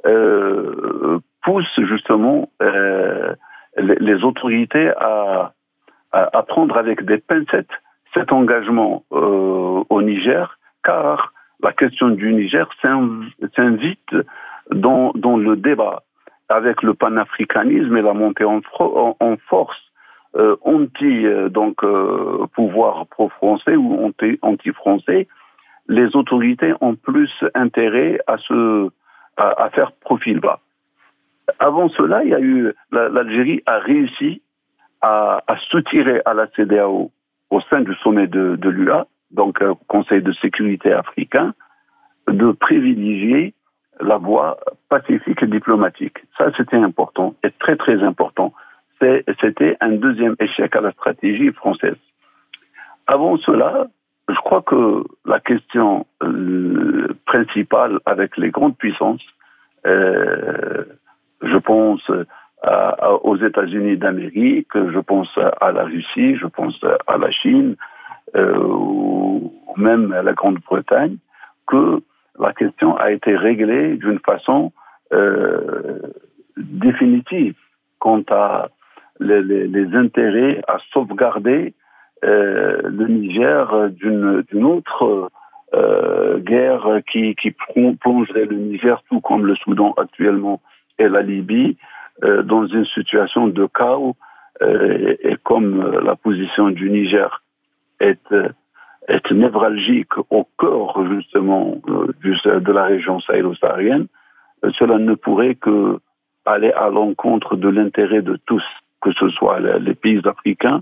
euh, 0.08 1.20
pousse 1.44 1.80
justement 1.92 2.50
euh, 2.64 3.36
les, 3.78 4.24
autorités 4.24 4.90
à, 4.98 5.52
prendre 6.48 6.76
avec 6.78 7.06
des 7.06 7.20
pincettes 7.20 7.76
cet 8.16 8.32
engagement 8.32 9.04
au 9.12 10.02
Niger, 10.02 10.58
car 10.84 11.34
la 11.62 11.72
question 11.72 12.08
du 12.10 12.34
Niger 12.34 12.68
s'invite 12.82 14.16
dans, 14.72 15.12
le 15.38 15.56
débat 15.56 16.02
avec 16.50 16.82
le 16.82 16.94
panafricanisme 16.94 17.96
et 17.98 18.02
la 18.02 18.14
montée 18.14 18.46
en, 18.46 18.62
force 19.50 19.78
euh, 20.36 20.56
anti 20.64 21.26
euh, 21.26 21.50
donc 21.50 21.84
euh, 21.84 22.46
pouvoir 22.54 23.08
pro-français 23.08 23.76
ou 23.76 24.06
anti, 24.06 24.38
anti-français, 24.42 25.28
les 25.88 26.16
autorités 26.16 26.74
ont 26.82 26.96
plus 26.96 27.32
intérêt 27.56 28.20
à 28.28 28.38
se 28.38 28.90
à, 29.38 29.64
à 29.64 29.70
faire 29.70 29.92
profil 29.94 30.40
bas. 30.40 30.60
Avant 31.60 31.90
cela, 31.90 32.24
il 32.24 32.30
y 32.30 32.36
a 32.36 32.40
eu 32.40 32.74
l'Algérie 32.92 33.62
a 33.66 33.80
réussi 33.80 34.42
à, 35.02 35.44
à 35.48 35.58
soutirer 35.70 36.22
à 36.26 36.34
la 36.34 36.48
CDAO 36.48 37.12
au 37.50 37.62
sein 37.62 37.82
du 37.82 37.94
sommet 37.96 38.28
de, 38.28 38.56
de 38.58 38.70
l'UA, 38.70 39.08
donc 39.32 39.62
euh, 39.62 39.74
Conseil 39.88 40.22
de 40.22 40.34
sécurité 40.34 40.92
africain, 40.92 41.54
de 42.28 42.52
privilégier 42.52 43.54
la 44.02 44.18
voie 44.18 44.58
pacifique 44.90 45.44
et 45.44 45.48
diplomatique. 45.48 46.18
Ça, 46.38 46.52
c'était 46.56 46.78
important 46.78 47.36
et 47.44 47.52
très 47.52 47.76
très 47.76 48.02
important. 48.04 48.54
C'était 49.00 49.78
un 49.80 49.92
deuxième 49.92 50.36
échec 50.40 50.76
à 50.76 50.82
la 50.82 50.92
stratégie 50.92 51.52
française. 51.52 51.98
Avant 53.06 53.38
cela, 53.38 53.88
je 54.28 54.36
crois 54.36 54.62
que 54.62 55.04
la 55.26 55.40
question 55.40 56.06
euh, 56.24 57.16
principale 57.26 58.00
avec 58.06 58.38
les 58.38 58.50
grandes 58.50 58.78
puissances, 58.78 59.26
euh, 59.86 60.84
je 61.42 61.58
pense 61.58 62.02
aux 63.24 63.38
États-Unis 63.38 63.98
d'Amérique, 63.98 64.74
je 64.74 65.00
pense 65.00 65.30
à 65.62 65.72
la 65.72 65.84
Russie, 65.84 66.36
je 66.36 66.48
pense 66.48 66.76
à 67.06 67.18
la 67.18 67.32
Chine, 67.32 67.76
euh, 68.36 68.58
ou 68.58 69.54
même 69.78 70.12
à 70.12 70.22
la 70.22 70.34
Grande-Bretagne, 70.34 71.18
que 71.68 72.02
la 72.40 72.54
question 72.54 72.96
a 72.98 73.12
été 73.12 73.36
réglée 73.36 73.98
d'une 73.98 74.20
façon 74.20 74.72
euh, 75.14 76.00
définitive 76.58 77.56
quant 78.00 78.24
à 78.30 78.70
les, 79.20 79.96
intérêts 79.96 80.62
à 80.68 80.78
sauvegarder 80.94 81.74
euh, 82.24 82.82
le 82.84 83.08
Niger 83.08 83.90
d'une 83.92 84.64
autre 84.64 85.30
euh, 85.74 86.40
guerre 86.40 87.00
qui, 87.12 87.36
qui 87.36 87.54
plongerait 88.02 88.46
le 88.46 88.56
Niger, 88.58 89.02
tout 89.10 89.22
comme 89.22 89.46
le 89.46 89.56
Soudan 89.56 89.94
actuellement 89.98 90.62
et 91.00 91.08
la 91.08 91.22
Libye, 91.22 91.78
dans 92.46 92.66
une 92.66 92.86
situation 92.86 93.48
de 93.48 93.68
chaos. 93.68 94.16
Euh, 94.62 95.16
et 95.22 95.36
comme 95.44 96.02
la 96.04 96.16
position 96.16 96.70
du 96.70 96.90
Niger 96.90 97.44
est, 98.00 98.34
est 99.08 99.32
névralgique 99.32 100.18
au 100.30 100.48
cœur 100.60 100.98
justement 101.14 101.76
du, 102.22 102.36
de 102.44 102.72
la 102.72 102.86
région 102.86 103.20
sahélo-saharienne, 103.22 104.08
cela 104.78 104.98
ne 104.98 105.16
pourrait 105.16 105.56
que 105.56 106.00
aller 106.46 106.72
à 106.72 106.90
l'encontre 106.90 107.56
de 107.56 107.68
l'intérêt 107.70 108.22
de 108.22 108.38
tous, 108.46 108.64
que 109.02 109.12
ce 109.20 109.30
soit 109.30 109.60
les 109.60 109.94
pays 109.96 110.22
africains 110.26 110.82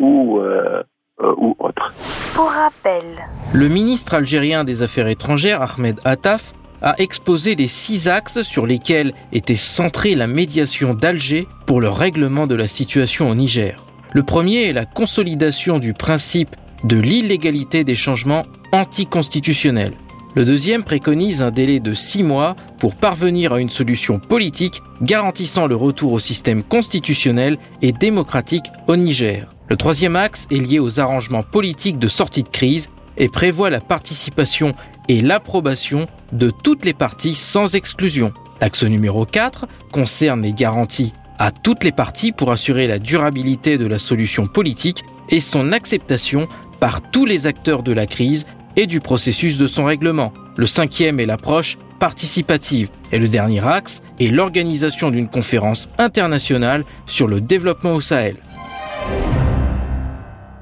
ou, 0.00 0.38
euh, 0.40 0.82
ou 1.20 1.56
autres. 1.58 1.92
Pour 2.34 2.50
rappel, 2.50 3.04
le 3.52 3.68
ministre 3.68 4.14
algérien 4.14 4.64
des 4.64 4.82
Affaires 4.82 5.06
étrangères, 5.08 5.62
Ahmed 5.62 6.00
Attaf, 6.04 6.52
a 6.82 6.94
exposé 6.98 7.54
les 7.54 7.68
six 7.68 8.08
axes 8.08 8.42
sur 8.42 8.66
lesquels 8.66 9.12
était 9.32 9.54
centrée 9.54 10.14
la 10.14 10.26
médiation 10.26 10.92
d'Alger 10.92 11.46
pour 11.66 11.80
le 11.80 11.88
règlement 11.88 12.46
de 12.46 12.54
la 12.54 12.68
situation 12.68 13.30
au 13.30 13.34
Niger. 13.34 13.84
Le 14.12 14.22
premier 14.22 14.68
est 14.68 14.72
la 14.72 14.84
consolidation 14.84 15.78
du 15.78 15.94
principe 15.94 16.54
de 16.84 16.98
l'illégalité 16.98 17.82
des 17.82 17.94
changements 17.94 18.44
anticonstitutionnels. 18.72 19.94
Le 20.34 20.44
deuxième 20.44 20.82
préconise 20.82 21.42
un 21.42 21.50
délai 21.50 21.80
de 21.80 21.94
six 21.94 22.22
mois 22.22 22.56
pour 22.80 22.96
parvenir 22.96 23.52
à 23.52 23.60
une 23.60 23.70
solution 23.70 24.18
politique 24.18 24.82
garantissant 25.00 25.66
le 25.66 25.76
retour 25.76 26.12
au 26.12 26.18
système 26.18 26.62
constitutionnel 26.62 27.56
et 27.82 27.92
démocratique 27.92 28.66
au 28.88 28.96
Niger. 28.96 29.54
Le 29.68 29.76
troisième 29.76 30.16
axe 30.16 30.46
est 30.50 30.56
lié 30.58 30.78
aux 30.80 31.00
arrangements 31.00 31.44
politiques 31.44 31.98
de 31.98 32.08
sortie 32.08 32.42
de 32.42 32.48
crise 32.48 32.90
et 33.16 33.28
prévoit 33.28 33.70
la 33.70 33.80
participation 33.80 34.74
et 35.08 35.22
l'approbation 35.22 36.06
de 36.32 36.50
toutes 36.50 36.84
les 36.84 36.94
parties 36.94 37.34
sans 37.34 37.74
exclusion. 37.76 38.32
L'axe 38.60 38.82
numéro 38.82 39.24
4 39.24 39.66
concerne 39.92 40.42
les 40.42 40.52
garanties 40.52 41.12
à 41.38 41.50
toutes 41.50 41.84
les 41.84 41.92
parties 41.92 42.32
pour 42.32 42.50
assurer 42.50 42.86
la 42.86 42.98
durabilité 42.98 43.78
de 43.78 43.86
la 43.86 43.98
solution 43.98 44.46
politique 44.46 45.04
et 45.30 45.40
son 45.40 45.72
acceptation 45.72 46.48
par 46.84 47.00
tous 47.00 47.24
les 47.24 47.46
acteurs 47.46 47.82
de 47.82 47.94
la 47.94 48.06
crise 48.06 48.44
et 48.76 48.86
du 48.86 49.00
processus 49.00 49.56
de 49.56 49.66
son 49.66 49.86
règlement. 49.86 50.34
Le 50.58 50.66
cinquième 50.66 51.18
est 51.18 51.24
l'approche 51.24 51.78
participative 51.98 52.90
et 53.10 53.18
le 53.18 53.26
dernier 53.26 53.66
axe 53.66 54.02
est 54.20 54.28
l'organisation 54.28 55.10
d'une 55.10 55.28
conférence 55.28 55.88
internationale 55.96 56.84
sur 57.06 57.26
le 57.26 57.40
développement 57.40 57.94
au 57.94 58.02
Sahel. 58.02 58.36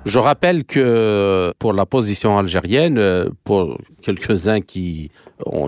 Je 0.05 0.19
rappelle 0.19 0.65
que 0.65 1.53
pour 1.61 1.73
la 1.73 1.87
position 1.87 2.37
algérienne, 2.37 2.99
euh, 2.99 3.31
pour 3.45 3.79
quelques-uns 4.03 4.61
qui, 4.61 5.13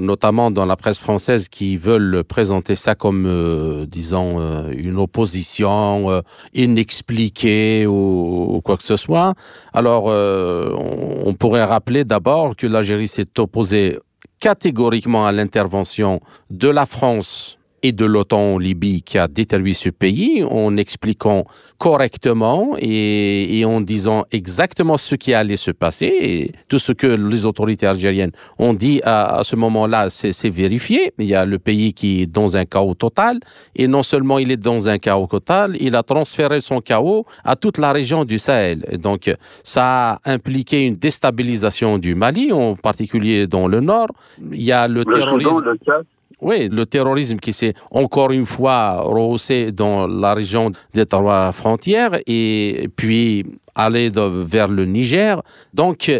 notamment 0.00 0.50
dans 0.50 0.66
la 0.66 0.76
presse 0.76 0.98
française, 0.98 1.48
qui 1.48 1.76
veulent 1.76 2.24
présenter 2.24 2.74
ça 2.74 2.96
comme, 2.96 3.26
euh, 3.26 3.86
disons, 3.86 4.40
euh, 4.40 4.72
une 4.76 4.98
opposition 4.98 6.10
euh, 6.10 6.20
inexpliquée 6.52 7.86
ou, 7.86 8.60
quoi 8.64 8.76
que 8.76 8.82
ce 8.82 8.96
soit, 8.96 9.34
alors 9.72 10.06
euh, 10.08 10.74
on, 10.76 11.28
on 11.28 11.34
pourrait 11.34 11.64
rappeler 11.64 12.04
d'abord 12.04 12.56
que 12.56 12.66
l'Algérie 12.66 13.08
s'est 13.08 13.38
opposée 13.38 13.98
catégoriquement 14.40 15.26
à 15.26 15.32
l'intervention 15.32 16.20
de 16.50 16.68
la 16.68 16.86
France 16.86 17.58
et 17.84 17.92
de 17.92 18.06
l'OTAN 18.06 18.54
en 18.54 18.58
Libye 18.58 19.02
qui 19.02 19.18
a 19.18 19.28
détruit 19.28 19.74
ce 19.74 19.90
pays 19.90 20.42
en 20.42 20.78
expliquant 20.78 21.44
correctement 21.76 22.76
et, 22.78 23.62
en 23.66 23.82
disant 23.82 24.24
exactement 24.32 24.96
ce 24.96 25.14
qui 25.14 25.34
allait 25.34 25.58
se 25.58 25.70
passer. 25.70 26.06
Et 26.06 26.52
tout 26.68 26.78
ce 26.78 26.92
que 26.92 27.06
les 27.06 27.44
autorités 27.44 27.86
algériennes 27.86 28.32
ont 28.58 28.72
dit 28.72 29.02
à, 29.04 29.42
ce 29.44 29.54
moment-là, 29.56 30.08
c'est 30.08 30.48
vérifié. 30.48 31.12
Il 31.18 31.26
y 31.26 31.34
a 31.34 31.44
le 31.44 31.58
pays 31.58 31.92
qui 31.92 32.22
est 32.22 32.26
dans 32.26 32.56
un 32.56 32.64
chaos 32.64 32.94
total 32.94 33.38
et 33.76 33.86
non 33.86 34.02
seulement 34.02 34.38
il 34.38 34.50
est 34.50 34.56
dans 34.56 34.88
un 34.88 34.96
chaos 34.96 35.26
total, 35.26 35.76
il 35.78 35.94
a 35.94 36.02
transféré 36.02 36.62
son 36.62 36.80
chaos 36.80 37.26
à 37.44 37.54
toute 37.54 37.76
la 37.76 37.92
région 37.92 38.24
du 38.24 38.38
Sahel. 38.38 38.86
Et 38.90 38.96
donc 38.96 39.30
ça 39.62 40.12
a 40.12 40.20
impliqué 40.24 40.86
une 40.86 40.96
déstabilisation 40.96 41.98
du 41.98 42.14
Mali, 42.14 42.50
en 42.50 42.76
particulier 42.76 43.46
dans 43.46 43.68
le 43.68 43.80
nord. 43.80 44.08
Il 44.40 44.62
y 44.62 44.72
a 44.72 44.88
le, 44.88 45.04
terrorisme. 45.04 45.74
Oui, 46.40 46.68
le 46.70 46.84
terrorisme 46.86 47.38
qui 47.38 47.52
s'est 47.52 47.74
encore 47.90 48.32
une 48.32 48.46
fois 48.46 49.00
rehaussé 49.02 49.72
dans 49.72 50.06
la 50.06 50.34
région 50.34 50.72
des 50.92 51.06
trois 51.06 51.52
frontières 51.52 52.18
et 52.26 52.88
puis 52.96 53.44
aller 53.74 54.10
vers 54.14 54.68
le 54.68 54.84
Niger. 54.84 55.42
Donc, 55.72 56.10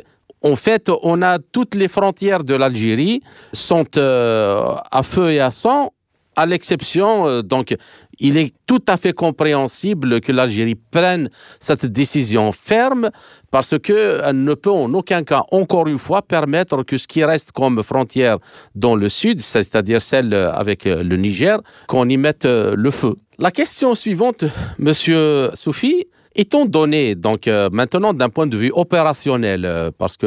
en 0.42 0.57
fait, 0.57 0.90
on 1.03 1.22
a 1.22 1.38
toutes 1.38 1.74
les 1.74 1.88
frontières 1.88 2.44
de 2.44 2.55
l'Algérie 2.55 3.22
sont 3.53 3.87
euh, 3.96 4.74
à 4.90 5.03
feu 5.03 5.33
et 5.33 5.40
à 5.40 5.50
sang, 5.50 5.92
à 6.37 6.46
l'exception, 6.46 7.27
euh, 7.27 7.42
donc, 7.42 7.74
il 8.18 8.37
est 8.37 8.55
tout 8.66 8.83
à 8.88 8.96
fait 8.96 9.12
compréhensible 9.12 10.20
que 10.20 10.33
l'Algérie 10.33 10.74
prenne 10.74 11.29
cette 11.61 11.87
décision 11.87 12.53
ferme 12.53 13.11
parce 13.50 13.79
qu'elle 13.79 14.42
ne 14.44 14.55
peut 14.55 14.70
en 14.70 14.92
aucun 14.94 15.22
cas, 15.22 15.44
encore 15.50 15.87
une 15.87 15.98
fois, 15.98 16.22
permettre 16.22 16.83
que 16.83 16.96
ce 16.96 17.07
qui 17.07 17.24
reste 17.24 17.53
comme 17.53 17.83
frontière 17.83 18.38
dans 18.74 18.96
le 18.96 19.09
sud, 19.09 19.40
c'est-à-dire 19.40 20.03
celle 20.03 20.35
avec 20.35 20.85
le 20.85 21.16
Niger, 21.16 21.61
qu'on 21.87 22.09
y 22.09 22.16
mette 22.16 22.44
le 22.46 22.90
feu. 22.90 23.14
La 23.38 23.50
question 23.50 23.94
suivante, 23.94 24.44
Monsieur 24.79 25.50
Soufi, 25.55 26.07
Étant 26.36 26.66
donné, 26.66 27.14
donc 27.14 27.46
euh, 27.46 27.68
maintenant 27.70 28.12
d'un 28.12 28.28
point 28.28 28.48
de 28.48 28.56
vue 28.56 28.72
opérationnel, 28.74 29.64
euh, 29.64 29.92
parce 29.96 30.16
que 30.16 30.26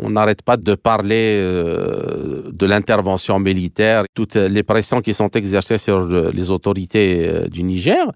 on 0.00 0.10
n'arrête 0.10 0.42
pas 0.42 0.56
de 0.56 0.76
parler 0.76 1.40
euh, 1.40 2.42
de 2.52 2.66
l'intervention 2.66 3.40
militaire, 3.40 4.04
toutes 4.14 4.36
les 4.36 4.62
pressions 4.62 5.00
qui 5.00 5.12
sont 5.12 5.28
exercées 5.30 5.78
sur 5.78 6.06
les 6.06 6.50
autorités 6.52 7.48
du 7.50 7.64
Niger, 7.64 8.06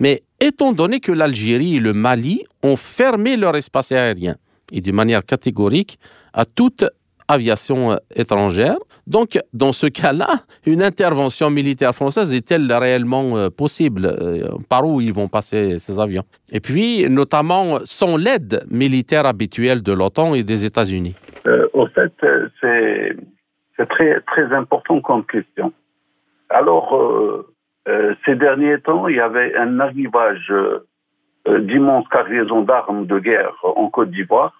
mais 0.00 0.22
étant 0.38 0.72
donné 0.72 1.00
que 1.00 1.12
l'Algérie 1.12 1.76
et 1.76 1.80
le 1.80 1.94
Mali 1.94 2.44
ont 2.62 2.76
fermé 2.76 3.38
leur 3.38 3.56
espace 3.56 3.90
aérien? 3.92 4.36
Et 4.70 4.82
de 4.82 4.92
manière 4.92 5.24
catégorique 5.24 5.98
à 6.34 6.44
toute 6.44 6.84
aviation 7.28 7.92
euh, 7.92 7.96
étrangère. 8.14 8.76
Donc, 9.06 9.38
dans 9.52 9.72
ce 9.72 9.86
cas-là, 9.86 10.28
une 10.66 10.82
intervention 10.82 11.50
militaire 11.50 11.94
française 11.94 12.34
est-elle 12.34 12.70
réellement 12.72 13.36
euh, 13.36 13.48
possible 13.50 14.06
euh, 14.06 14.48
Par 14.68 14.86
où 14.86 15.00
ils 15.00 15.12
vont 15.12 15.28
passer 15.28 15.78
ces 15.78 16.00
avions? 16.00 16.24
Et 16.50 16.60
puis, 16.60 17.08
notamment, 17.08 17.78
sans 17.84 18.16
l'aide 18.16 18.64
militaire 18.70 19.26
habituelle 19.26 19.82
de 19.82 19.92
l'OTAN 19.92 20.34
et 20.34 20.42
des 20.42 20.64
États-Unis 20.64 21.14
Au 21.72 21.86
fait, 21.86 22.12
c'est 22.60 23.88
très, 23.88 24.20
très 24.22 24.52
important 24.54 25.00
comme 25.00 25.24
question. 25.24 25.72
Alors, 26.50 27.44
ces 28.24 28.34
derniers 28.34 28.80
temps, 28.80 29.08
il 29.08 29.16
y 29.16 29.20
avait 29.20 29.54
un 29.56 29.80
arrivage 29.80 30.52
d'immenses 31.46 32.08
cargaisons 32.10 32.62
d'armes 32.62 33.06
de 33.06 33.18
guerre 33.18 33.54
en 33.62 33.88
Côte 33.88 34.10
d'Ivoire 34.10 34.52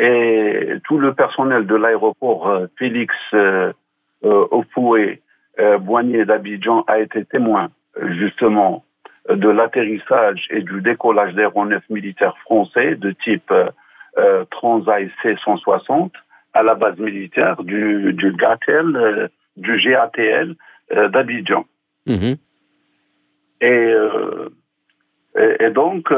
et 0.00 0.78
tout 0.84 0.98
le 0.98 1.12
personnel 1.12 1.66
de 1.66 1.74
l'aéroport 1.74 2.48
euh, 2.48 2.66
Félix 2.78 3.14
euh, 3.34 3.70
euh, 4.24 4.46
Opoué 4.50 5.20
euh, 5.58 5.76
Boigné 5.76 6.24
d'Abidjan 6.24 6.84
a 6.86 7.00
été 7.00 7.24
témoin 7.26 7.68
justement 8.18 8.82
de 9.28 9.48
l'atterrissage 9.48 10.46
et 10.50 10.62
du 10.62 10.80
décollage 10.80 11.34
d'aéronefs 11.34 11.88
militaires 11.90 12.38
français 12.38 12.94
de 12.96 13.10
type 13.10 13.52
euh, 13.52 14.44
Transail 14.50 15.10
C-160 15.22 16.12
à 16.54 16.62
la 16.62 16.74
base 16.74 16.98
militaire 16.98 17.62
du, 17.62 18.14
du 18.14 18.32
GATL, 18.32 19.28
du 19.56 19.80
GATL 19.82 20.54
d'Abidjan. 21.12 21.66
Et, 23.60 23.94
et, 25.36 25.64
et, 25.64 25.70
donc, 25.70 26.12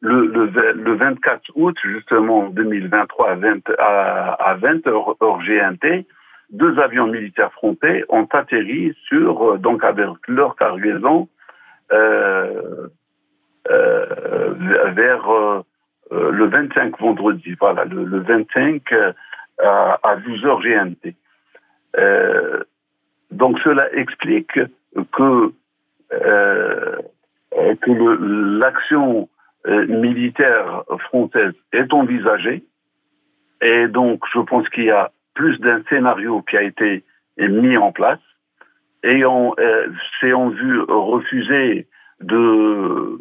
le, 0.00 0.26
le, 0.26 0.72
le, 0.72 0.94
24 0.94 1.42
août, 1.56 1.76
justement, 1.84 2.48
2023, 2.50 3.30
à 3.30 3.34
20, 3.34 3.70
à, 3.78 4.56
20 4.60 4.86
heures, 4.86 5.16
GMT, 5.42 6.06
deux 6.50 6.78
avions 6.78 7.06
militaires 7.06 7.52
français 7.52 8.04
ont 8.08 8.26
atterri 8.32 8.94
sur, 9.06 9.52
euh, 9.52 9.58
donc 9.58 9.84
avec 9.84 10.08
leur 10.26 10.56
cargaison, 10.56 11.28
euh, 11.92 12.88
euh, 13.70 14.54
vers 14.94 15.30
euh, 15.30 15.62
le 16.10 16.46
25 16.46 16.98
vendredi, 16.98 17.54
voilà, 17.60 17.84
le, 17.84 18.04
le 18.04 18.20
25 18.20 18.82
à, 19.62 19.98
à 20.02 20.16
12 20.16 20.44
heures 20.46 20.62
GMT. 20.62 21.14
donc 23.30 23.58
cela 23.60 23.92
explique 23.94 24.58
que, 25.12 25.52
que 27.52 28.22
l'action 28.60 29.20
euh, 29.20 29.26
militaire 29.66 30.84
française 31.08 31.52
est 31.72 31.92
envisagée. 31.92 32.64
Et 33.62 33.88
donc, 33.88 34.22
je 34.32 34.40
pense 34.40 34.68
qu'il 34.70 34.84
y 34.84 34.90
a 34.90 35.10
plus 35.34 35.58
d'un 35.60 35.82
scénario 35.88 36.42
qui 36.42 36.56
a 36.56 36.62
été 36.62 37.04
mis 37.38 37.76
en 37.76 37.92
place. 37.92 38.20
Et 39.02 39.24
on 39.24 39.54
euh, 39.58 39.88
en 40.34 40.48
vue 40.50 40.80
refuser 40.80 41.86
de 42.20 43.18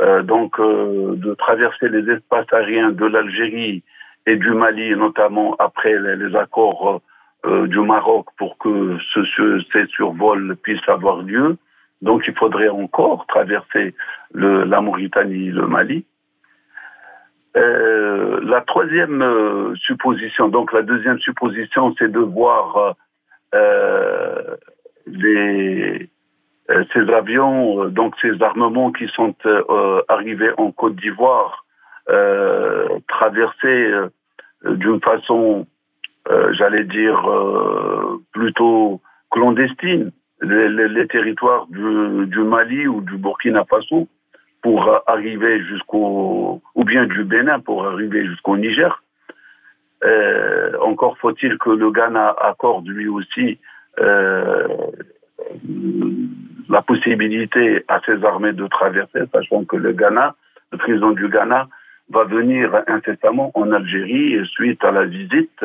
euh, 0.00 0.22
donc 0.22 0.58
euh, 0.60 1.14
de 1.16 1.34
traverser 1.34 1.88
les 1.88 2.08
espaces 2.10 2.52
aériens 2.52 2.92
de 2.92 3.04
l'Algérie 3.06 3.82
et 4.26 4.36
du 4.36 4.50
Mali, 4.50 4.90
notamment 4.96 5.56
après 5.58 5.98
les, 5.98 6.16
les 6.16 6.36
accords 6.36 7.00
euh, 7.46 7.66
du 7.66 7.80
Maroc, 7.80 8.26
pour 8.36 8.58
que 8.58 8.98
ce, 9.12 9.24
ce, 9.24 9.60
ces 9.72 9.86
survols 9.86 10.56
puissent 10.62 10.88
avoir 10.88 11.22
lieu. 11.22 11.56
Donc 12.02 12.24
il 12.26 12.34
faudrait 12.34 12.68
encore 12.68 13.26
traverser 13.26 13.94
la 14.34 14.80
Mauritanie, 14.80 15.50
le 15.50 15.66
Mali. 15.66 16.04
Euh, 17.56 18.40
la 18.42 18.60
troisième 18.60 19.22
euh, 19.22 19.74
supposition, 19.76 20.48
donc 20.48 20.72
la 20.72 20.82
deuxième 20.82 21.18
supposition, 21.18 21.94
c'est 21.98 22.10
de 22.10 22.20
voir 22.20 22.94
euh, 23.54 24.56
ces 25.06 26.10
avions, 27.12 27.86
donc 27.86 28.14
ces 28.20 28.40
armements 28.42 28.92
qui 28.92 29.08
sont 29.08 29.34
arrivés 30.08 30.52
en 30.58 30.70
Côte 30.70 30.96
d'Ivoire, 30.96 31.64
traverser 33.08 33.90
d'une 34.64 35.00
façon, 35.00 35.66
j'allais 36.52 36.84
dire, 36.84 37.26
plutôt 38.32 39.00
clandestine 39.30 40.12
les, 40.42 41.06
territoires 41.08 41.66
du, 41.68 42.26
du, 42.26 42.40
Mali 42.40 42.86
ou 42.86 43.00
du 43.00 43.16
Burkina 43.16 43.64
Faso 43.64 44.08
pour 44.62 45.02
arriver 45.06 45.62
jusqu'au, 45.64 46.60
ou 46.74 46.84
bien 46.84 47.06
du 47.06 47.24
Bénin 47.24 47.60
pour 47.60 47.86
arriver 47.86 48.26
jusqu'au 48.26 48.56
Niger. 48.56 49.02
Euh, 50.04 50.72
encore 50.80 51.18
faut-il 51.18 51.58
que 51.58 51.70
le 51.70 51.90
Ghana 51.90 52.34
accorde 52.40 52.86
lui 52.86 53.08
aussi 53.08 53.58
euh, 53.98 54.68
la 56.68 56.82
possibilité 56.82 57.84
à 57.88 58.00
ses 58.06 58.24
armées 58.24 58.52
de 58.52 58.66
traverser, 58.68 59.20
sachant 59.32 59.64
que 59.64 59.76
le 59.76 59.92
Ghana, 59.92 60.34
le 60.72 60.78
président 60.78 61.10
du 61.10 61.28
Ghana, 61.28 61.68
va 62.10 62.24
venir 62.24 62.82
incessamment 62.86 63.50
en 63.54 63.72
Algérie 63.72 64.38
suite 64.46 64.82
à 64.84 64.92
la 64.92 65.04
visite 65.04 65.64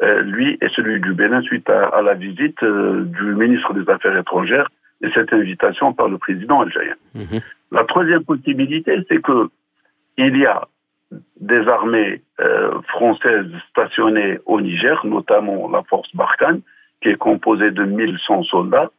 lui 0.00 0.58
et 0.60 0.68
celui 0.74 1.00
du 1.00 1.14
Bénin 1.14 1.40
suite 1.42 1.68
à, 1.70 1.86
à 1.88 2.02
la 2.02 2.14
visite 2.14 2.62
euh, 2.62 3.04
du 3.04 3.34
ministre 3.34 3.72
des 3.74 3.88
Affaires 3.90 4.16
étrangères 4.16 4.68
et 5.02 5.08
cette 5.14 5.32
invitation 5.32 5.92
par 5.92 6.08
le 6.08 6.18
président 6.18 6.60
algérien. 6.60 6.94
Mmh. 7.14 7.38
La 7.72 7.84
troisième 7.84 8.24
possibilité, 8.24 8.96
c'est 9.08 9.20
que 9.22 9.48
il 10.18 10.36
y 10.38 10.46
a 10.46 10.62
des 11.40 11.68
armées 11.68 12.22
euh, 12.40 12.80
françaises 12.88 13.50
stationnées 13.70 14.38
au 14.46 14.60
Niger, 14.60 15.04
notamment 15.04 15.68
la 15.70 15.82
force 15.84 16.08
Barkhane, 16.14 16.60
qui 17.02 17.10
est 17.10 17.16
composée 17.16 17.70
de 17.70 17.84
1100 17.84 18.44
soldats. 18.44 18.90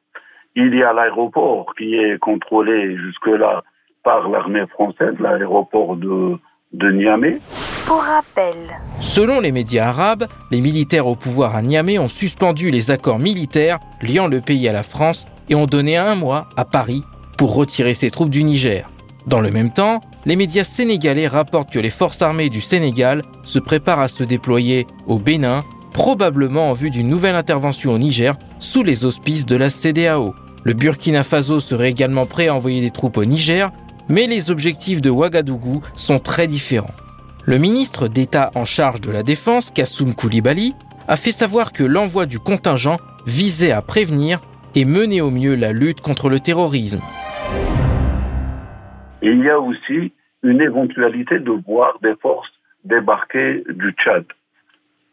Il 0.55 0.75
y 0.75 0.83
a 0.83 0.93
l'aéroport 0.93 1.73
qui 1.75 1.95
est 1.95 2.17
contrôlé 2.19 2.95
jusque-là 2.97 3.63
par 4.03 4.29
l'armée 4.29 4.65
française, 4.67 5.15
l'aéroport 5.19 5.97
de, 5.97 6.37
de 6.73 6.91
Niamey. 6.91 7.39
Pour 7.87 8.01
rappel. 8.03 8.57
Selon 8.99 9.39
les 9.39 9.53
médias 9.53 9.87
arabes, 9.87 10.27
les 10.51 10.59
militaires 10.59 11.07
au 11.07 11.15
pouvoir 11.15 11.55
à 11.55 11.61
Niamey 11.61 11.97
ont 11.97 12.09
suspendu 12.09 12.69
les 12.69 12.91
accords 12.91 13.17
militaires 13.17 13.79
liant 14.01 14.27
le 14.27 14.41
pays 14.41 14.67
à 14.67 14.73
la 14.73 14.83
France 14.83 15.25
et 15.47 15.55
ont 15.55 15.67
donné 15.67 15.95
un 15.95 16.13
mois 16.15 16.49
à 16.57 16.65
Paris 16.65 17.05
pour 17.37 17.55
retirer 17.55 17.93
ses 17.93 18.11
troupes 18.11 18.29
du 18.29 18.43
Niger. 18.43 18.89
Dans 19.25 19.39
le 19.39 19.51
même 19.51 19.71
temps, 19.71 20.01
les 20.25 20.35
médias 20.35 20.65
sénégalais 20.65 21.29
rapportent 21.29 21.71
que 21.71 21.79
les 21.79 21.89
forces 21.89 22.21
armées 22.21 22.49
du 22.49 22.59
Sénégal 22.59 23.23
se 23.45 23.57
préparent 23.57 24.01
à 24.01 24.09
se 24.09 24.25
déployer 24.25 24.85
au 25.07 25.17
Bénin 25.17 25.61
probablement 25.93 26.69
en 26.69 26.73
vue 26.73 26.89
d'une 26.89 27.07
nouvelle 27.07 27.35
intervention 27.35 27.93
au 27.93 27.97
Niger 27.97 28.35
sous 28.59 28.83
les 28.83 29.05
auspices 29.05 29.45
de 29.45 29.55
la 29.55 29.69
CDAO. 29.69 30.35
Le 30.65 30.73
Burkina 30.73 31.23
Faso 31.23 31.61
serait 31.61 31.91
également 31.91 32.25
prêt 32.25 32.49
à 32.49 32.53
envoyer 32.55 32.81
des 32.81 32.91
troupes 32.91 33.15
au 33.15 33.23
Niger, 33.23 33.71
mais 34.09 34.27
les 34.27 34.51
objectifs 34.51 34.99
de 34.99 35.09
Ouagadougou 35.09 35.81
sont 35.95 36.19
très 36.19 36.47
différents. 36.47 36.91
Le 37.49 37.59
ministre 37.59 38.09
d'État 38.09 38.51
en 38.55 38.65
charge 38.65 38.99
de 38.99 39.09
la 39.09 39.23
Défense, 39.23 39.71
Kassoum 39.71 40.13
Koulibaly, 40.13 40.73
a 41.07 41.15
fait 41.15 41.31
savoir 41.31 41.71
que 41.71 41.81
l'envoi 41.81 42.25
du 42.25 42.39
contingent 42.39 42.97
visait 43.25 43.71
à 43.71 43.81
prévenir 43.81 44.41
et 44.75 44.83
mener 44.83 45.21
au 45.21 45.31
mieux 45.31 45.55
la 45.55 45.71
lutte 45.71 46.01
contre 46.01 46.27
le 46.27 46.41
terrorisme. 46.41 46.99
Il 49.21 49.39
y 49.45 49.49
a 49.49 49.61
aussi 49.61 50.11
une 50.43 50.59
éventualité 50.59 51.39
de 51.39 51.51
voir 51.65 51.97
des 52.03 52.15
forces 52.21 52.51
débarquer 52.83 53.63
du 53.69 53.91
Tchad 53.91 54.25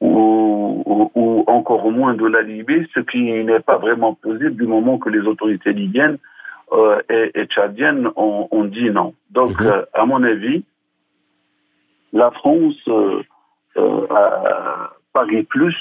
ou, 0.00 1.44
encore 1.46 1.88
moins 1.92 2.14
de 2.14 2.26
la 2.26 2.42
Libye, 2.42 2.88
ce 2.94 3.00
qui 3.00 3.22
n'est 3.44 3.60
pas 3.60 3.78
vraiment 3.78 4.14
possible 4.14 4.56
du 4.56 4.66
moment 4.66 4.98
que 4.98 5.08
les 5.08 5.20
autorités 5.20 5.72
libyennes 5.72 6.18
euh, 6.72 7.00
et, 7.08 7.46
tchadiennes 7.46 8.08
ont, 8.16 8.64
dit 8.64 8.90
non. 8.90 9.14
Donc, 9.30 9.60
mhm. 9.60 9.66
euh, 9.68 9.82
à 9.94 10.04
mon 10.04 10.24
avis, 10.24 10.64
la 12.14 12.30
France 12.30 12.88
euh, 12.88 13.22
parie 15.12 15.42
plus 15.42 15.76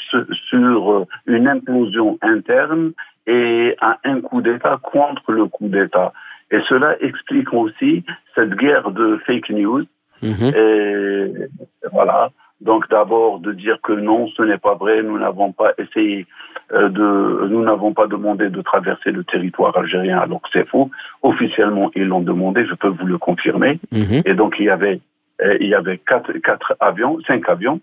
sur 0.50 1.06
une 1.26 1.48
implosion 1.48 2.18
interne 2.22 2.92
et 3.26 3.76
un 4.04 4.20
coup 4.20 4.42
d'État 4.42 4.78
contre 4.84 5.32
le 5.32 5.46
coup 5.46 5.70
d'État. 5.70 6.12
Et 6.52 6.60
cela 6.68 7.02
explique 7.02 7.54
aussi 7.54 8.04
cette 8.36 8.56
guerre 8.56 8.92
de 8.92 9.18
fake 9.26 9.50
news. 9.52 9.86
Mhm. 10.22 10.54
Et 10.56 11.34
voilà. 11.92 12.32
Donc 12.62 12.90
d'abord 12.90 13.40
de 13.40 13.52
dire 13.52 13.78
que 13.84 13.94
non, 13.94 14.28
ce 14.30 14.42
n'est 14.44 14.58
pas 14.58 14.76
vrai, 14.76 15.04
nous 15.04 15.20
n'avons 15.20 15.52
pas 15.52 15.74
essayé 15.78 16.26
euh, 16.72 16.88
de, 16.90 17.48
nous 17.50 17.62
n'avons 17.62 17.94
pas 17.94 18.08
demandé 18.08 18.50
de 18.50 18.62
traverser 18.62 19.12
le 19.12 19.24
territoire 19.26 19.76
algérien 19.78 20.20
alors 20.20 20.42
que 20.42 20.50
c'est 20.54 20.68
faux. 20.68 20.90
Officiellement, 21.24 21.92
ils 21.96 22.06
l'ont 22.06 22.22
demandé, 22.22 22.66
je 22.66 22.74
peux 22.76 22.88
vous 22.88 23.06
le 23.06 23.18
confirmer. 23.18 23.80
Mhm. 23.92 24.22
Et 24.26 24.34
donc 24.34 24.56
il 24.60 24.66
y 24.66 24.70
avait, 24.70 25.02
euh, 25.42 25.58
il 25.60 25.68
y 25.68 25.76
avait 25.76 25.98
quatre, 25.98 26.32
quatre 26.40 26.76
avions, 26.80 27.20
cinq 27.26 27.50
avions. 27.50 27.82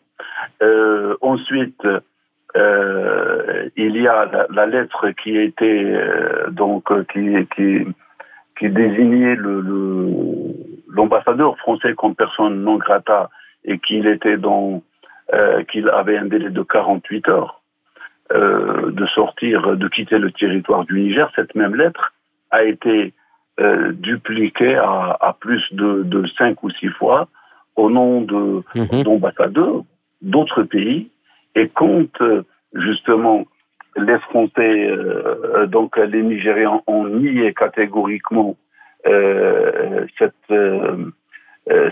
Euh, 0.62 1.16
ensuite, 1.20 1.86
euh, 2.56 3.68
il 3.76 3.96
y 3.96 4.06
a 4.06 4.46
la, 4.50 4.66
lettre 4.66 5.10
qui 5.22 5.36
était 5.36 5.94
donc 6.50 6.88
qui, 7.12 7.36
qui 8.58 8.68
désignait 8.68 9.36
l'ambassadeur 10.88 11.56
français 11.58 11.94
comme 11.94 12.14
personne 12.14 12.62
non 12.62 12.76
grata 12.76 13.30
et 13.64 13.78
qu'il 13.78 14.06
était 14.06 14.36
dans 14.36 14.82
qu'il 15.70 15.88
avait 15.90 16.18
un 16.18 16.24
délai 16.24 16.50
de 16.50 16.62
48 16.62 17.28
heures 17.28 17.62
de 18.34 19.06
sortir, 19.14 19.76
de 19.76 19.88
quitter 19.88 20.18
le 20.18 20.32
territoire 20.32 20.84
du 20.84 21.00
Niger, 21.00 21.30
cette 21.36 21.54
même 21.54 21.76
lettre 21.76 22.12
a 22.50 22.64
été 22.64 23.12
dupliquée 23.92 24.74
à, 24.76 25.36
plus 25.38 25.62
de, 25.70 26.02
de 26.02 26.26
5 26.36 26.60
ou 26.64 26.70
6 26.70 26.88
fois 26.88 27.28
au 27.76 27.90
nom 27.90 28.20
de 28.22 28.62
mhm. 28.74 29.02
d'ambassadeurs 29.02 29.83
d'autres 30.22 30.62
pays 30.62 31.11
et 31.54 31.68
quand 31.68 32.09
justement 32.74 33.46
les 33.96 34.18
Français, 34.20 34.88
euh, 34.88 35.66
donc 35.66 35.96
les 35.96 36.22
Nigérians 36.22 36.83
ont 36.87 37.06
nié 37.06 37.52
catégoriquement 37.54 38.56
euh, 39.06 40.06
cette, 40.18 40.35
euh, 40.50 41.11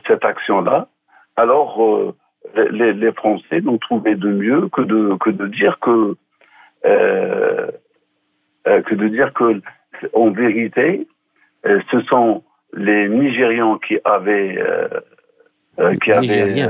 cette 0.06 0.24
action-là, 0.24 0.88
alors 1.36 2.14
les, 2.54 2.92
les, 2.92 3.12
Français 3.12 3.60
n'ont 3.60 3.78
trouvé 3.78 4.14
de 4.14 4.28
mieux 4.28 4.68
que 4.68 4.82
de, 4.82 5.16
que 5.20 5.30
de 5.30 5.46
dire 5.46 5.78
que 5.80 6.16
que 8.64 8.94
de 8.94 9.08
dire 9.08 9.32
que 9.32 9.60
en 10.12 10.30
vérité 10.30 11.06
ce 11.64 12.00
sont 12.08 12.42
les 12.74 13.08
Nigérians 13.08 13.78
qui 13.78 13.98
avaient 14.04 14.58
qui 16.02 16.12
avaient 16.12 16.68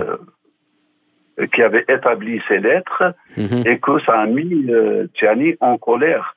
qui 1.55 1.62
avaient 1.62 1.85
établi 1.88 2.42
ces 2.49 2.59
lettres 2.59 3.14
mhm. 3.37 3.62
et 3.64 3.79
que 3.79 4.01
ça 4.05 4.21
a 4.21 4.27
mis 4.27 4.66
Tchani 5.14 5.55
en 5.61 5.79
colère 5.79 6.37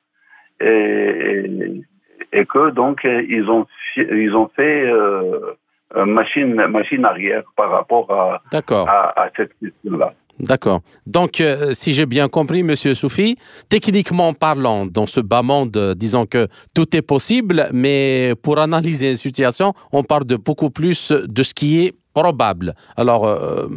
et, 0.59 1.81
et, 2.31 2.45
que 2.45 2.69
donc 2.69 3.03
ils 3.03 3.49
ont 3.49 3.65
ils 3.97 4.35
ont 4.35 4.49
fait 4.55 4.91
euh, 5.97 6.05
machine, 6.05 6.55
machine 6.67 7.03
arrière 7.03 7.43
par 7.57 7.69
rapport 7.69 8.09
à, 8.11 8.41
à, 8.53 9.29
cette 9.35 9.51
question-là. 9.59 10.13
D'accord. 10.39 10.79
Donc, 11.05 11.41
euh, 11.41 11.73
si 11.73 11.91
j'ai 11.91 12.05
bien 12.05 12.29
compris, 12.29 12.63
Monsieur 12.63 12.95
Soufi, 12.95 13.37
techniquement 13.67 14.33
parlant, 14.33 14.85
dans 14.85 15.05
ce 15.05 15.19
bas 15.19 15.41
monde, 15.41 15.75
euh, 15.75 15.93
disons 15.93 16.25
que 16.25 16.47
tout 16.73 16.95
est 16.95 17.01
possible, 17.01 17.67
mais 17.73 18.33
pour 18.41 18.57
analyser 18.59 19.11
une 19.11 19.17
situation, 19.17 19.73
on 19.91 20.03
parle 20.03 20.23
de 20.23 20.37
beaucoup 20.37 20.69
plus 20.69 21.11
de 21.11 21.43
ce 21.43 21.53
qui 21.53 21.85
est 21.85 21.93
probable. 22.13 22.73
Alors, 22.97 23.25
euh, 23.27 23.67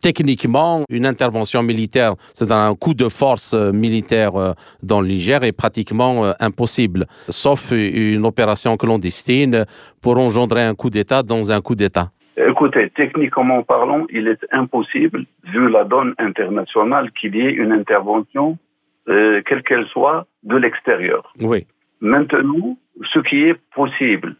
techniquement, 0.00 0.84
une 0.90 1.06
intervention 1.06 1.62
militaire, 1.62 2.14
c'est 2.34 2.50
un 2.50 2.74
coup 2.74 2.94
de 2.94 3.08
force 3.08 3.54
euh, 3.54 3.72
militaire 3.72 4.36
euh, 4.36 4.52
dans 4.82 5.00
le 5.00 5.08
Niger 5.08 5.42
est 5.44 5.56
pratiquement 5.56 6.32
impossible, 6.40 7.06
sauf 7.28 7.72
une 7.72 8.24
opération 8.26 8.76
clandestine 8.76 9.64
pour 10.02 10.18
engendrer 10.18 10.62
un 10.62 10.74
coup 10.74 10.90
d'État 10.90 11.22
dans 11.22 11.50
un 11.50 11.60
coup 11.60 11.74
d'État. 11.74 12.08
Écoutez, 12.36 12.90
techniquement 12.94 13.62
parlant, 13.62 14.06
il 14.10 14.28
est 14.28 14.44
impossible, 14.52 15.24
vu 15.44 15.68
la 15.70 15.84
donne 15.84 16.14
internationale, 16.18 17.10
qu'il 17.12 17.34
y 17.34 17.40
ait 17.40 17.52
une 17.52 17.72
intervention, 17.72 18.58
quelle 19.06 19.62
qu'elle 19.66 19.86
soit, 19.86 20.26
de 20.44 20.56
l'extérieur. 20.56 21.32
Oui. 21.40 21.66
Maintenant, 22.00 22.76
ce 23.12 23.18
qui 23.20 23.44
est 23.44 23.58
possible, 23.74 24.36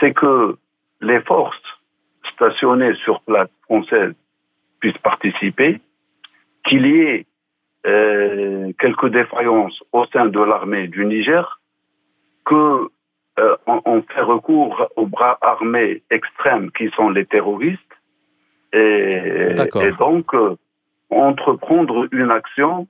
c'est 0.00 0.12
que 0.12 0.56
les 1.00 1.20
forces 1.22 1.61
stationnés 2.42 2.94
sur 3.04 3.20
place 3.22 3.48
française 3.64 4.14
puissent 4.80 4.98
participer, 4.98 5.80
qu'il 6.66 6.86
y 6.86 7.00
ait 7.00 7.26
euh, 7.86 8.72
quelques 8.80 9.08
défaillances 9.10 9.78
au 9.92 10.04
sein 10.06 10.26
de 10.26 10.40
l'armée 10.40 10.88
du 10.88 11.04
Niger, 11.04 11.60
que 12.44 12.88
euh, 13.38 13.56
on, 13.66 14.02
fait 14.02 14.20
recours 14.22 14.88
aux 14.96 15.06
bras 15.06 15.38
armés 15.40 16.02
extrêmes 16.10 16.70
qui 16.72 16.90
sont 16.96 17.10
les 17.10 17.26
terroristes, 17.26 17.80
et, 18.72 19.54
donc 19.98 20.34
euh, 20.34 20.56
entreprendre 21.10 22.08
une 22.10 22.30
action 22.30 22.88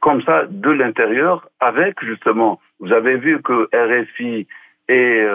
comme 0.00 0.22
ça 0.22 0.44
de 0.46 0.70
l'intérieur 0.70 1.48
avec 1.58 2.04
justement, 2.04 2.60
vous 2.80 2.92
avez 2.92 3.16
vu 3.16 3.40
que 3.40 3.66
RFI 3.74 4.46
et 4.90 5.26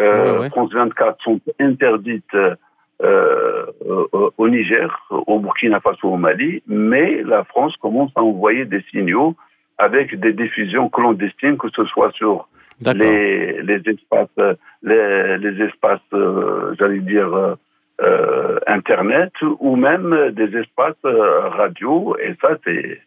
euh, 0.00 0.48
France 0.50 0.72
24 0.72 1.22
sont 1.22 1.40
interdites 1.60 2.36
euh, 3.02 3.66
au 4.36 4.48
Niger, 4.48 5.06
au 5.10 5.38
Burkina 5.38 5.80
Faso, 5.80 6.08
au 6.08 6.16
Mali, 6.16 6.62
mais 6.66 7.22
la 7.22 7.44
France 7.44 7.76
commence 7.76 8.10
à 8.16 8.22
envoyer 8.22 8.64
des 8.64 8.82
signaux 8.90 9.36
avec 9.78 10.18
des 10.18 10.32
diffusions 10.32 10.88
clandestines, 10.88 11.56
que 11.56 11.68
ce 11.70 11.84
soit 11.84 12.12
sur 12.12 12.48
les, 12.84 13.62
les, 13.62 13.80
espaces, 13.86 14.56
les, 14.82 15.38
les 15.38 15.64
espaces, 15.64 16.00
euh, 16.12 16.74
j'allais 16.78 17.00
dire, 17.00 17.56
euh, 18.00 18.58
Internet 18.66 19.32
ou 19.58 19.74
même 19.76 20.30
des 20.32 20.56
espaces 20.56 20.94
euh, 21.04 21.48
radio. 21.48 22.16
Et 22.22 22.34
ça, 22.40 22.56
c'est 22.64 23.00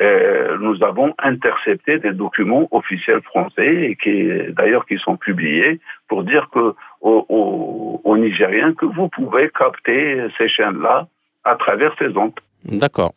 euh, 0.00 0.56
nous 0.60 0.82
avons 0.84 1.14
intercepté 1.18 1.98
des 1.98 2.12
documents 2.12 2.68
officiels 2.70 3.22
français 3.22 3.90
et 3.90 3.96
qui, 3.96 4.28
d'ailleurs, 4.52 4.86
qui 4.86 4.96
sont 4.98 5.16
publiés 5.16 5.80
pour 6.08 6.22
dire 6.22 6.48
que 6.52 6.74
aux, 7.00 8.00
aux, 8.04 8.16
Nigériens 8.16 8.74
que 8.74 8.84
vous 8.86 9.08
pouvez 9.08 9.48
capter 9.56 10.26
ces 10.36 10.48
chaînes-là 10.48 11.06
à 11.44 11.54
travers 11.54 11.94
ces 11.98 12.16
ondes. 12.16 12.32
D'accord. 12.64 13.12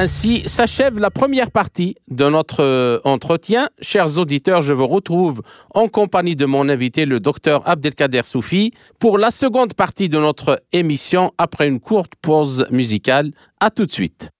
Ainsi 0.00 0.48
s'achève 0.48 1.00
la 1.00 1.10
première 1.10 1.50
partie 1.50 1.96
de 2.06 2.28
notre 2.28 2.62
euh, 2.62 3.00
entretien. 3.02 3.68
Chers 3.82 4.16
auditeurs, 4.16 4.62
je 4.62 4.72
vous 4.72 4.86
retrouve 4.86 5.42
en 5.74 5.88
compagnie 5.88 6.36
de 6.36 6.46
mon 6.46 6.68
invité, 6.68 7.04
le 7.04 7.18
docteur 7.18 7.68
Abdelkader 7.68 8.22
Soufi, 8.22 8.70
pour 9.00 9.18
la 9.18 9.32
seconde 9.32 9.74
partie 9.74 10.08
de 10.08 10.16
notre 10.16 10.62
émission 10.72 11.32
après 11.36 11.66
une 11.66 11.80
courte 11.80 12.12
pause 12.22 12.64
musicale. 12.70 13.32
À 13.58 13.70
tout 13.70 13.86
de 13.86 13.90
suite. 13.90 14.30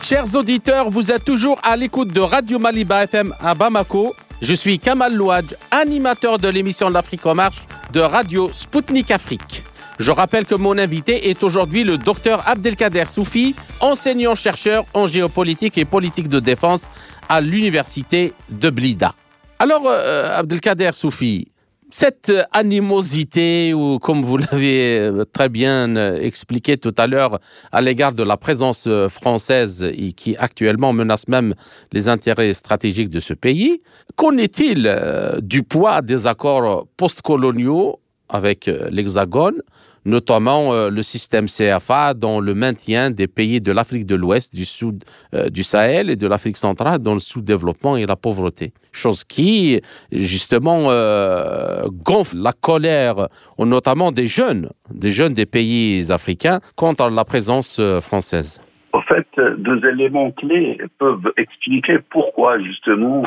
Chers 0.00 0.34
auditeurs, 0.36 0.88
vous 0.88 1.12
êtes 1.12 1.26
toujours 1.26 1.60
à 1.62 1.76
l'écoute 1.76 2.14
de 2.14 2.20
Radio 2.22 2.58
Maliba 2.58 3.04
FM 3.04 3.34
à 3.38 3.54
Bamako. 3.54 4.14
Je 4.40 4.54
suis 4.54 4.78
Kamal 4.78 5.14
Louadj, 5.16 5.54
animateur 5.72 6.38
de 6.38 6.48
l'émission 6.48 6.88
L'Afrique 6.88 7.26
en 7.26 7.34
marche 7.34 7.66
de 7.92 7.98
Radio 7.98 8.50
Spoutnik 8.52 9.10
Afrique. 9.10 9.64
Je 9.98 10.12
rappelle 10.12 10.44
que 10.44 10.54
mon 10.54 10.78
invité 10.78 11.28
est 11.28 11.42
aujourd'hui 11.42 11.82
le 11.82 11.98
docteur 11.98 12.46
Abdelkader 12.46 13.06
Soufi, 13.06 13.56
enseignant-chercheur 13.80 14.84
en 14.94 15.08
géopolitique 15.08 15.76
et 15.76 15.84
politique 15.84 16.28
de 16.28 16.38
défense 16.38 16.84
à 17.28 17.40
l'université 17.40 18.32
de 18.48 18.70
Blida. 18.70 19.12
Alors, 19.58 19.82
euh, 19.86 20.38
Abdelkader 20.38 20.90
Soufi, 20.94 21.48
Cette 21.90 22.30
animosité, 22.52 23.72
ou 23.72 23.98
comme 23.98 24.22
vous 24.22 24.36
l'avez 24.36 24.98
euh, 24.98 25.24
très 25.24 25.48
bien 25.48 25.96
euh, 25.96 26.20
expliqué 26.20 26.76
tout 26.76 26.94
à 26.98 27.06
l'heure, 27.06 27.38
à 27.72 27.80
l'égard 27.80 28.12
de 28.12 28.22
la 28.22 28.36
présence 28.36 28.84
euh, 28.86 29.08
française 29.08 29.82
et 29.96 30.12
qui 30.12 30.36
actuellement 30.36 30.92
menace 30.92 31.28
même 31.28 31.54
les 31.92 32.10
intérêts 32.10 32.52
stratégiques 32.52 33.08
de 33.08 33.20
ce 33.20 33.32
pays, 33.32 33.80
qu'en 34.16 34.36
est-il 34.36 34.94
du 35.40 35.62
poids 35.62 36.02
des 36.02 36.26
accords 36.26 36.86
postcoloniaux 36.98 38.00
avec 38.28 38.66
l'Hexagone 38.66 39.62
notamment 40.08 40.72
euh, 40.72 40.90
le 40.90 41.02
système 41.02 41.46
CFA 41.46 42.14
dans 42.14 42.40
le 42.40 42.54
maintien 42.54 43.10
des 43.10 43.28
pays 43.28 43.60
de 43.60 43.70
l'Afrique 43.72 44.06
de 44.06 44.14
l'Ouest, 44.14 44.54
du 44.54 44.64
Sud, 44.64 45.04
euh, 45.34 45.50
du 45.50 45.62
Sahel 45.62 46.10
et 46.10 46.16
de 46.16 46.26
l'Afrique 46.26 46.56
centrale 46.56 47.00
dans 47.00 47.12
le 47.12 47.20
sous-développement 47.20 47.96
et 47.96 48.06
la 48.06 48.16
pauvreté. 48.16 48.72
Chose 48.90 49.22
qui, 49.22 49.80
justement, 50.10 50.86
euh, 50.90 51.84
gonfle 52.04 52.38
la 52.38 52.52
colère, 52.52 53.28
notamment 53.58 54.10
des 54.10 54.26
jeunes, 54.26 54.70
des 54.90 55.10
jeunes 55.10 55.34
des 55.34 55.46
pays 55.46 56.10
africains, 56.10 56.60
contre 56.74 57.10
la 57.10 57.24
présence 57.24 57.80
française. 58.00 58.60
En 58.94 59.02
fait, 59.02 59.28
deux 59.58 59.84
éléments 59.86 60.30
clés 60.32 60.78
peuvent 60.98 61.30
expliquer 61.36 61.98
pourquoi, 62.10 62.58
justement, 62.60 63.24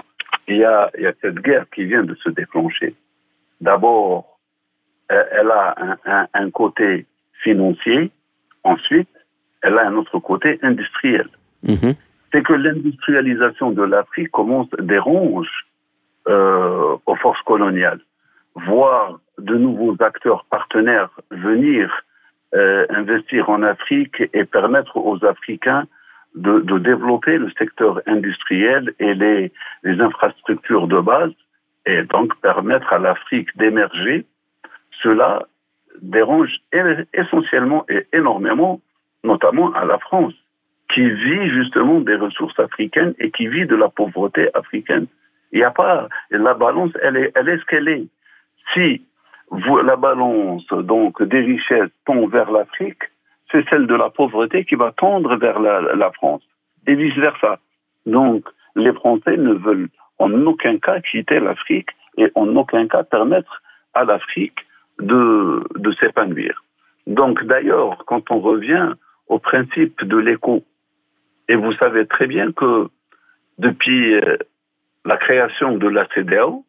il 0.47 0.57
y 0.57 0.63
a, 0.65 0.89
cette 1.21 1.39
guerre 1.39 1.65
qui 1.73 1.85
vient 1.85 2.03
de 2.03 2.15
se 2.15 2.29
déclencher. 2.29 2.95
D'abord, 3.61 4.30
elle 5.11 5.51
a 5.51 5.97
un, 6.33 6.51
côté 6.51 7.05
financier. 7.43 8.11
Ensuite, 8.63 9.09
elle 9.61 9.77
a 9.77 9.87
un 9.87 9.95
autre 9.95 10.19
côté 10.19 10.59
industriel. 10.61 11.27
Mhm. 11.63 11.95
C'est 12.31 12.43
que 12.43 12.53
l'industrialisation 12.53 13.71
de 13.71 13.83
l'Afrique 13.83 14.31
commence 14.31 14.69
dérange 14.79 15.49
euh, 16.27 16.95
aux 17.05 17.15
forces 17.15 17.41
coloniales. 17.41 17.99
Voir 18.55 19.19
de 19.37 19.55
nouveaux 19.55 19.95
acteurs 19.99 20.45
partenaires 20.49 21.09
venir 21.31 21.89
euh, 22.53 22.85
investir 22.89 23.49
en 23.49 23.63
Afrique 23.63 24.23
et 24.33 24.45
permettre 24.45 24.97
aux 24.97 25.23
Africains 25.25 25.85
de, 26.35 26.77
développer 26.79 27.37
le 27.37 27.49
secteur 27.57 28.01
industriel 28.05 28.93
et 28.99 29.13
les, 29.13 29.51
les 29.83 30.01
infrastructures 30.01 30.87
de 30.87 30.99
base 30.99 31.31
et 31.85 32.03
donc 32.03 32.39
permettre 32.41 32.93
à 32.93 32.99
l'Afrique 32.99 33.55
d'émerger 33.57 34.25
cela 35.01 35.43
dérange 36.01 36.51
essentiellement 37.13 37.85
et 37.89 38.07
énormément, 38.13 38.81
notamment 39.23 39.73
à 39.73 39.85
la 39.85 39.99
France, 39.99 40.33
qui 40.93 41.09
vit 41.09 41.49
justement 41.49 42.01
des 42.01 42.15
ressources 42.15 42.59
africaines 42.59 43.13
et 43.19 43.31
qui 43.31 43.47
vit 43.47 43.65
de 43.65 43.75
la 43.75 43.89
pauvreté 43.89 44.49
africaine. 44.53 45.07
Il 45.51 45.59
n'y 45.59 45.63
a 45.63 45.71
pas, 45.71 46.07
la 46.29 46.53
balance, 46.53 46.91
elle 47.01 47.17
est, 47.17 47.31
elle 47.35 47.49
est 47.49 47.57
ce 47.57 47.65
qu'elle 47.65 47.87
est. 47.87 48.05
Si 48.73 49.01
la 49.83 49.95
balance 49.95 50.67
donc 50.67 51.21
des 51.23 51.41
richesses 51.41 51.91
tend 52.05 52.25
vers 52.27 52.51
l'Afrique, 52.51 53.03
c'est 53.51 53.67
celle 53.69 53.85
de 53.85 53.95
la 53.95 54.09
pauvreté 54.09 54.63
qui 54.63 54.75
va 54.75 54.91
tendre 54.93 55.35
vers 55.35 55.59
la, 55.59 56.11
France 56.11 56.41
et 56.87 56.95
vice 56.95 57.17
versa. 57.17 57.59
Donc, 58.05 58.47
les 58.75 58.93
Français 58.93 59.35
ne 59.37 59.53
veulent 59.53 59.89
en 60.19 60.31
aucun 60.45 60.77
cas 60.77 61.01
quitter 61.01 61.39
l'Afrique 61.39 61.89
et 62.17 62.31
en 62.35 62.55
aucun 62.55 62.87
cas 62.87 63.03
permettre 63.03 63.61
à 63.93 64.05
l'Afrique 64.05 64.57
de, 65.01 65.63
de 65.77 65.91
s'épanouir. 65.93 66.63
Donc 67.07 67.43
d'ailleurs, 67.45 68.03
quand 68.05 68.31
on 68.31 68.39
revient 68.39 68.93
au 69.27 69.39
principe 69.39 70.03
de 70.03 70.17
l'écho, 70.17 70.63
et 71.49 71.55
vous 71.55 71.73
savez 71.73 72.05
très 72.05 72.27
bien 72.27 72.51
que 72.51 72.87
depuis 73.57 74.15
euh, 74.15 74.37
la 75.05 75.17
création 75.17 75.77
de 75.77 75.87
la 75.87 76.07
CDAO, 76.13 76.65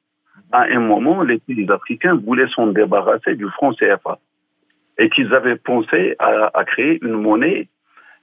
à 0.53 0.62
un 0.64 0.81
moment, 0.81 1.23
les 1.23 1.38
pays 1.38 1.66
africains 1.71 2.14
voulaient 2.14 2.49
s'en 2.49 2.68
débarrasser 2.68 3.35
du 3.37 3.49
franc 3.51 3.73
CFA 3.75 4.18
et 4.99 5.09
qu'ils 5.09 5.35
avaient 5.35 5.57
pensé 5.57 6.16
à, 6.18 6.64
créer 6.64 6.99
une 7.03 7.14
monnaie 7.14 7.68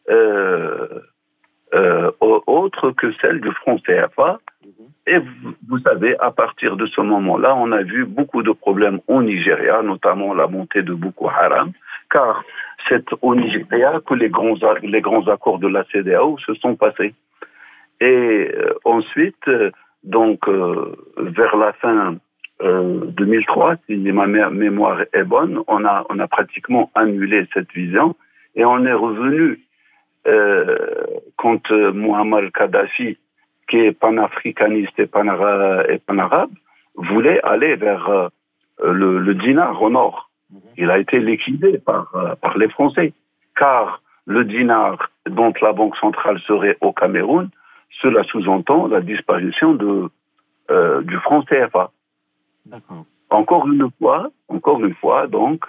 euh, 0.09 0.87
euh, 1.73 2.11
autre 2.19 2.91
que 2.91 3.11
celle 3.21 3.41
du 3.41 3.51
franc 3.51 3.77
CFA 3.79 4.39
et 5.09 5.17
vous, 5.67 5.79
savez, 5.79 6.15
à 6.19 6.29
partir 6.29 6.75
de 6.77 6.85
ce 6.85 7.01
moment-là, 7.01 7.55
on 7.55 7.71
a 7.71 7.81
vu 7.81 8.05
beaucoup 8.05 8.43
de 8.43 8.51
problèmes 8.51 8.99
au 9.07 9.23
Nigeria, 9.23 9.81
notamment 9.81 10.35
la 10.35 10.45
montée 10.45 10.83
de 10.83 10.93
Boko 10.93 11.29
Haram, 11.29 11.71
car 12.11 12.43
c'est 12.87 13.05
au 13.23 13.33
Nigeria 13.33 14.01
que 14.05 14.13
les 14.13 14.29
grands, 14.29 14.55
les 14.83 15.01
grands 15.01 15.27
accords 15.27 15.57
de 15.57 15.67
la 15.67 15.83
CDAO 15.85 16.37
se 16.45 16.53
sont 16.55 16.75
passés. 16.75 17.15
Et 18.01 18.51
euh, 18.53 18.73
ensuite, 18.85 19.47
euh, 19.47 19.71
donc, 20.03 20.47
euh, 20.47 20.95
vers 21.17 21.57
la 21.57 21.73
fin 21.73 22.15
2003, 22.61 23.77
si 23.87 23.95
ma 23.95 24.27
mémoire 24.27 25.01
est 25.13 25.23
bonne, 25.23 25.61
on 25.67 25.85
a, 25.85 26.05
on 26.09 26.19
a 26.19 26.27
pratiquement 26.27 26.91
annulé 26.93 27.47
cette 27.53 27.71
vision 27.71 28.15
et 28.55 28.65
on 28.65 28.85
est 28.85 28.93
revenu 28.93 29.61
quand 31.37 31.71
Muammar 31.71 32.51
Kadhafi 32.53 33.17
qui 33.69 33.77
est 33.77 33.91
panafricaniste 33.91 34.99
et, 34.99 35.05
panarabe, 35.05 36.51
voulait 36.95 37.39
aller 37.43 37.75
vers 37.75 38.09
euh, 38.09 38.27
le, 38.81 39.33
dinar 39.35 39.81
au 39.81 39.89
nord. 39.89 40.29
Mhm. 40.51 40.59
Il 40.77 40.91
a 40.91 40.97
été 40.97 41.19
liquidé 41.19 41.77
par, 41.77 42.13
euh, 42.15 42.35
par 42.35 42.57
les 42.57 42.69
Français, 42.69 43.13
car 43.55 44.01
le 44.25 44.43
dinar 44.43 45.09
dont 45.27 45.53
la 45.61 45.71
Banque 45.71 45.95
centrale 45.97 46.39
serait 46.47 46.77
au 46.81 46.91
Cameroun, 46.91 47.49
cela 48.01 48.23
sous-entend 48.23 48.87
la 48.87 49.01
disparition 49.01 49.73
de, 49.73 50.09
euh, 50.71 51.01
du 51.01 51.17
franc 51.17 51.43
CFA. 51.43 51.91
Encore 53.29 53.67
une 53.67 53.89
fois, 53.99 54.29
encore 54.47 54.83
une 54.83 54.95
fois, 54.95 55.27
donc, 55.27 55.65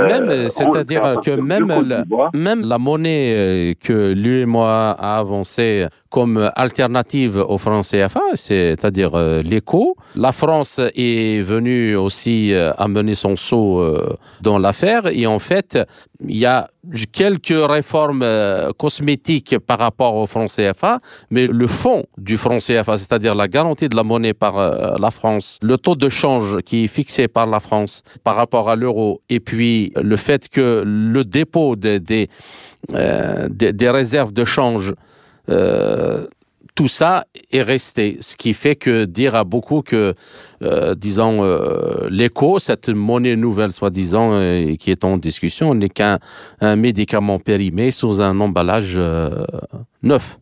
même, 0.00 0.28
euh, 0.30 0.48
c'est-à-dire 0.48 1.20
que 1.22 1.30
même 1.30 1.68
la, 1.86 2.04
même 2.32 2.64
la 2.64 2.78
monnaie 2.78 3.34
euh, 3.34 3.74
que 3.78 4.12
lui 4.12 4.40
et 4.40 4.46
moi 4.46 4.96
a 4.98 5.18
avancée 5.18 5.86
comme 6.08 6.50
alternative 6.56 7.36
au 7.36 7.58
franc 7.58 7.80
CFA, 7.82 8.20
c'est-à-dire 8.34 9.14
euh, 9.14 9.42
l'écho, 9.42 9.96
la 10.14 10.32
France 10.32 10.80
est 10.94 11.42
venue 11.42 11.96
aussi 11.96 12.52
amener 12.76 13.14
son 13.14 13.36
saut 13.36 13.82
dans 14.42 14.58
l'affaire. 14.58 15.06
Et 15.06 15.26
en 15.26 15.38
fait, 15.38 15.78
il 16.26 16.36
y 16.36 16.44
a 16.44 16.68
quelques 17.12 17.48
réformes 17.48 18.26
cosmétiques 18.76 19.58
par 19.58 19.78
rapport 19.78 20.16
au 20.16 20.26
franc 20.26 20.46
CFA, 20.46 21.00
mais 21.30 21.46
le 21.46 21.66
fond 21.66 22.04
du 22.18 22.36
franc 22.36 22.58
CFA, 22.58 22.98
c'est-à-dire 22.98 23.34
la 23.34 23.48
garantie 23.48 23.88
de 23.88 23.96
la 23.96 24.02
monnaie 24.02 24.34
par 24.34 24.98
la 24.98 25.10
France, 25.10 25.58
le 25.62 25.78
taux 25.78 25.96
de 25.96 26.10
change 26.10 26.58
qui 26.60 26.84
est 26.84 26.88
fixé 26.88 27.26
par 27.26 27.46
la 27.46 27.60
France 27.60 28.02
par 28.22 28.36
rapport 28.36 28.68
à 28.68 28.76
l'euro, 28.76 29.22
et 29.30 29.40
puis 29.40 29.81
le 29.96 30.16
fait 30.16 30.48
que 30.48 30.82
le 30.86 31.24
dépôt 31.24 31.76
des, 31.76 32.28
euh, 32.94 33.48
des, 33.50 33.90
réserves 33.90 34.32
de 34.32 34.44
change, 34.44 34.94
euh, 35.48 36.26
tout 36.74 36.88
ça 36.88 37.24
est 37.52 37.62
resté. 37.62 38.16
Ce 38.20 38.36
qui 38.36 38.54
fait 38.54 38.76
que 38.76 39.04
dire 39.04 39.34
à 39.34 39.44
beaucoup 39.44 39.82
que, 39.82 40.14
euh, 40.62 40.94
disons, 40.94 41.42
l'écho, 42.10 42.58
cette 42.58 42.88
monnaie 42.88 43.36
nouvelle, 43.36 43.72
soi-disant, 43.72 44.30
qui 44.78 44.90
est 44.90 45.04
en 45.04 45.16
discussion, 45.16 45.74
n'est 45.74 45.90
qu'un 45.90 46.18
médicament 46.76 47.38
périmé 47.38 47.90
sous 47.90 48.20
un 48.20 48.38
emballage 48.40 48.98
neuf. 50.02 50.38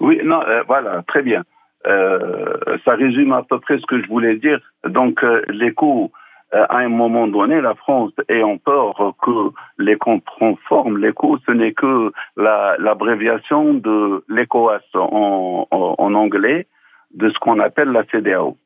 Oui, 0.00 0.18
non, 0.24 0.40
voilà, 0.66 1.02
très 1.08 1.22
bien. 1.22 1.42
ça 1.84 2.94
résume 2.94 3.32
à 3.32 3.42
peu 3.42 3.58
près 3.60 3.78
ce 3.78 3.86
que 3.86 4.00
je 4.00 4.06
voulais 4.08 4.36
dire. 4.36 4.60
Donc, 4.88 5.20
l'écho 5.48 6.04
euh, 6.04 6.19
à 6.52 6.78
un 6.78 6.88
moment 6.88 7.28
donné, 7.28 7.60
la 7.60 7.74
France 7.74 8.12
ayant 8.28 8.58
peur 8.58 9.14
que 9.22 9.50
les 9.78 9.96
conformes, 9.96 10.98
l'éco, 10.98 11.38
ce 11.46 11.52
n'est 11.52 11.72
que 11.72 12.12
l'abréviation 12.36 13.74
de 13.74 14.24
l'ECOAS 14.28 14.80
en, 14.94 15.66
en, 15.70 16.14
anglais, 16.14 16.66
de 17.14 17.30
ce 17.30 17.38
qu'on 17.38 17.60
appelle 17.60 17.90
la 17.90 18.04
CDAO. 18.04 18.56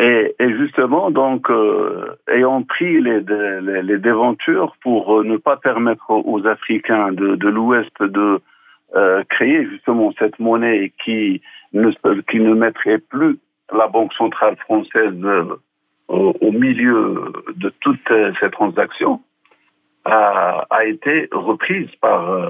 Et, 0.00 0.36
et, 0.38 0.56
justement, 0.56 1.10
donc, 1.10 1.50
euh, 1.50 2.16
ayant 2.28 2.62
pris 2.62 3.00
les, 3.00 3.20
les, 3.20 3.82
les, 3.82 3.98
déventures 3.98 4.76
pour 4.80 5.24
ne 5.24 5.36
pas 5.36 5.56
permettre 5.56 6.10
aux 6.10 6.46
Africains 6.46 7.10
de, 7.10 7.34
de 7.34 7.48
l'Ouest 7.48 8.00
de 8.00 8.40
euh, 8.94 9.24
créer 9.28 9.66
justement 9.66 10.12
cette 10.16 10.38
monnaie 10.38 10.92
qui 11.04 11.42
ne, 11.72 11.90
qui 12.30 12.38
ne 12.38 12.54
mettrait 12.54 12.98
plus 12.98 13.38
la 13.76 13.88
Banque 13.88 14.14
centrale 14.14 14.56
française 14.56 15.14
au, 16.08 16.52
milieu 16.52 17.32
de 17.56 17.72
toutes 17.80 18.12
ces 18.40 18.50
transactions 18.50 19.20
a, 20.04 20.66
a 20.70 20.84
été 20.84 21.28
reprise 21.32 21.90
par 22.00 22.30
euh, 22.30 22.48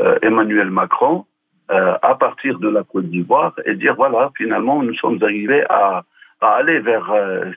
euh, 0.00 0.18
Emmanuel 0.22 0.70
Macron 0.70 1.24
euh, 1.70 1.96
à 2.02 2.14
partir 2.14 2.58
de 2.58 2.68
la 2.68 2.84
Côte 2.84 3.06
d'Ivoire 3.06 3.54
et 3.66 3.74
dire 3.74 3.94
voilà, 3.96 4.30
finalement, 4.36 4.82
nous 4.82 4.94
sommes 4.94 5.18
arrivés 5.22 5.64
à, 5.68 6.04
à 6.40 6.48
aller 6.54 6.80
vers 6.80 7.12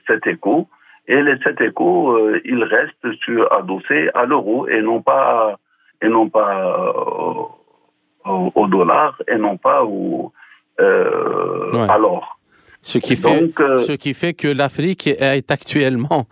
cet 0.06 0.26
écho. 0.26 0.68
Et 1.08 1.22
les, 1.22 1.38
cet 1.44 1.60
écho, 1.60 2.18
il 2.44 2.64
reste 2.64 3.12
sur, 3.22 3.52
adossé 3.52 4.10
à 4.14 4.24
l'euro 4.26 4.66
et 4.66 4.82
non 4.82 5.02
pas, 5.02 5.56
et 6.02 6.08
non 6.08 6.28
pas 6.28 6.92
au, 8.24 8.66
dollar 8.66 9.20
et 9.28 9.36
non 9.36 9.56
pas 9.56 9.84
au, 9.84 10.32
à 10.78 11.98
l'or. 11.98 12.38
Ce 12.86 12.98
qui, 12.98 13.16
fait, 13.16 13.50
ce 13.88 13.92
qui 13.96 14.14
fait 14.14 14.32
que 14.32 14.46
l'Afrique 14.46 15.08
est 15.08 15.50
actuellement, 15.50 16.26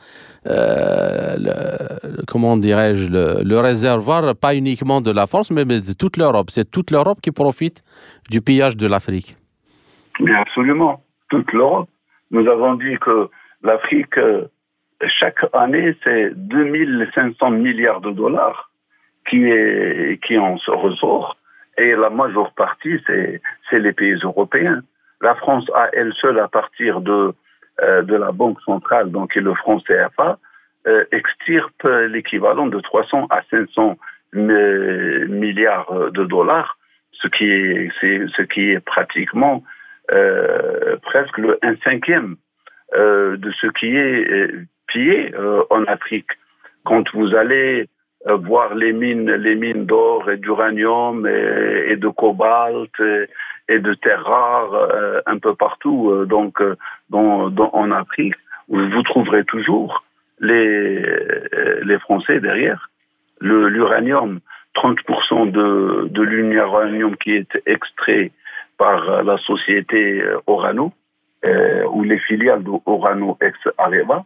comment 2.28 2.56
dirais-je, 2.56 3.10
le, 3.10 3.58
réservoir, 3.58 4.36
pas 4.36 4.54
uniquement 4.54 5.00
de 5.00 5.10
la 5.10 5.26
France, 5.26 5.50
mais 5.50 5.64
de 5.64 5.92
toute 5.92 6.16
l'Europe. 6.16 6.50
C'est 6.50 6.70
toute 6.70 6.92
l'Europe 6.92 7.18
qui 7.20 7.32
profite 7.32 7.82
du 8.30 8.40
pillage 8.40 8.76
de 8.76 8.86
l'Afrique. 8.86 9.36
Bien 10.20 10.36
absolument, 10.36 11.02
toute 11.28 11.52
l'Europe. 11.52 11.88
Nous 12.30 12.46
avons 12.48 12.74
dit 12.74 12.98
que 13.00 13.28
l'Afrique, 13.64 14.14
chaque 15.18 15.44
année, 15.54 15.96
c'est 16.04 16.30
2500 16.36 17.50
milliards 17.50 18.00
de 18.00 18.12
dollars 18.12 18.70
qui, 19.28 19.42
est, 19.42 20.22
qui 20.24 20.38
en 20.38 20.54
ressort. 20.68 21.36
Et 21.78 21.96
la 21.96 22.10
majeure 22.10 22.52
partie, 22.52 23.00
c'est 23.08 23.40
les 23.72 23.92
pays 23.92 24.14
européens. 24.22 24.82
La 25.20 25.34
France 25.34 25.64
a 25.74 25.88
elle 25.92 26.12
seule, 26.14 26.38
à 26.38 26.48
partir 26.48 27.00
de, 27.00 27.32
euh, 27.82 28.02
de 28.02 28.16
la 28.16 28.32
Banque 28.32 28.60
centrale, 28.62 29.10
donc 29.10 29.34
le 29.34 29.54
franc 29.54 29.80
CFA, 29.80 30.38
euh, 30.86 31.04
extirpe 31.12 31.82
l'équivalent 32.08 32.66
de 32.66 32.80
300 32.80 33.26
à 33.30 33.42
500 33.50 33.96
milliards 34.34 36.10
de 36.10 36.24
dollars, 36.24 36.76
ce 37.12 37.28
qui 37.28 37.44
est, 37.44 37.90
ce 38.00 38.42
qui 38.42 38.70
est 38.70 38.80
pratiquement 38.80 39.62
euh, 40.10 40.96
presque 41.02 41.38
le 41.38 41.58
1 41.62 41.76
cinquième 41.84 42.36
euh, 42.94 43.36
de 43.36 43.50
ce 43.52 43.66
qui 43.68 43.96
est 43.96 44.30
euh, 44.30 44.66
pillé 44.86 45.34
euh, 45.34 45.62
en 45.70 45.84
Afrique. 45.84 46.28
Quand 46.84 47.04
vous 47.14 47.34
allez 47.34 47.82
euh, 47.82 47.86
voir 48.32 48.74
les 48.74 48.92
mines, 48.92 49.30
les 49.30 49.54
mines 49.54 49.84
d'or 49.84 50.30
et 50.30 50.36
d'uranium 50.38 51.26
et, 51.26 51.96
de 51.96 52.08
cobalt 52.08 52.90
et, 53.68 53.78
de 53.78 53.94
terres 53.94 54.24
rares 54.24 54.74
euh, 54.74 55.20
un 55.26 55.38
peu 55.38 55.54
partout 55.54 56.10
euh, 56.10 56.24
donc 56.24 56.62
dans, 57.10 57.50
en 57.50 57.90
Afrique, 57.90 58.34
vous 58.68 59.02
trouverez 59.02 59.44
toujours 59.44 60.04
les, 60.40 61.02
les 61.82 61.98
Français 61.98 62.40
derrière. 62.40 62.90
L'uranium, 63.40 64.40
30% 64.74 65.50
de, 65.50 66.08
de 66.08 66.22
l'uranium 66.22 67.16
qui 67.16 67.34
est 67.34 67.60
extrait 67.66 68.32
par 68.78 69.22
la 69.22 69.36
société 69.38 70.24
Orano 70.46 70.92
ou 71.92 72.02
les 72.04 72.18
filiales 72.20 72.62
d'Orano 72.62 73.36
ex-Areva 73.42 74.24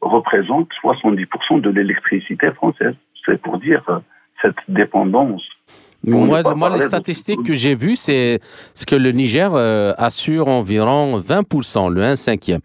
représente 0.00 0.68
70% 0.82 1.60
de 1.60 1.70
l'électricité 1.70 2.52
française 2.52 2.94
c'est 3.26 3.40
pour 3.40 3.58
dire 3.58 3.82
euh, 3.88 3.98
cette 4.42 4.56
dépendance. 4.68 5.42
Moi, 6.06 6.42
moi 6.54 6.70
les 6.76 6.82
statistiques 6.82 7.42
que 7.44 7.54
j'ai 7.54 7.74
vues, 7.74 7.96
c'est 7.96 8.38
ce 8.74 8.84
que 8.84 8.94
le 8.94 9.12
Niger 9.12 9.54
euh, 9.54 9.92
assure 9.96 10.48
environ 10.48 11.18
20%, 11.18 11.90
le 11.90 12.02
1 12.02 12.16
cinquième, 12.16 12.60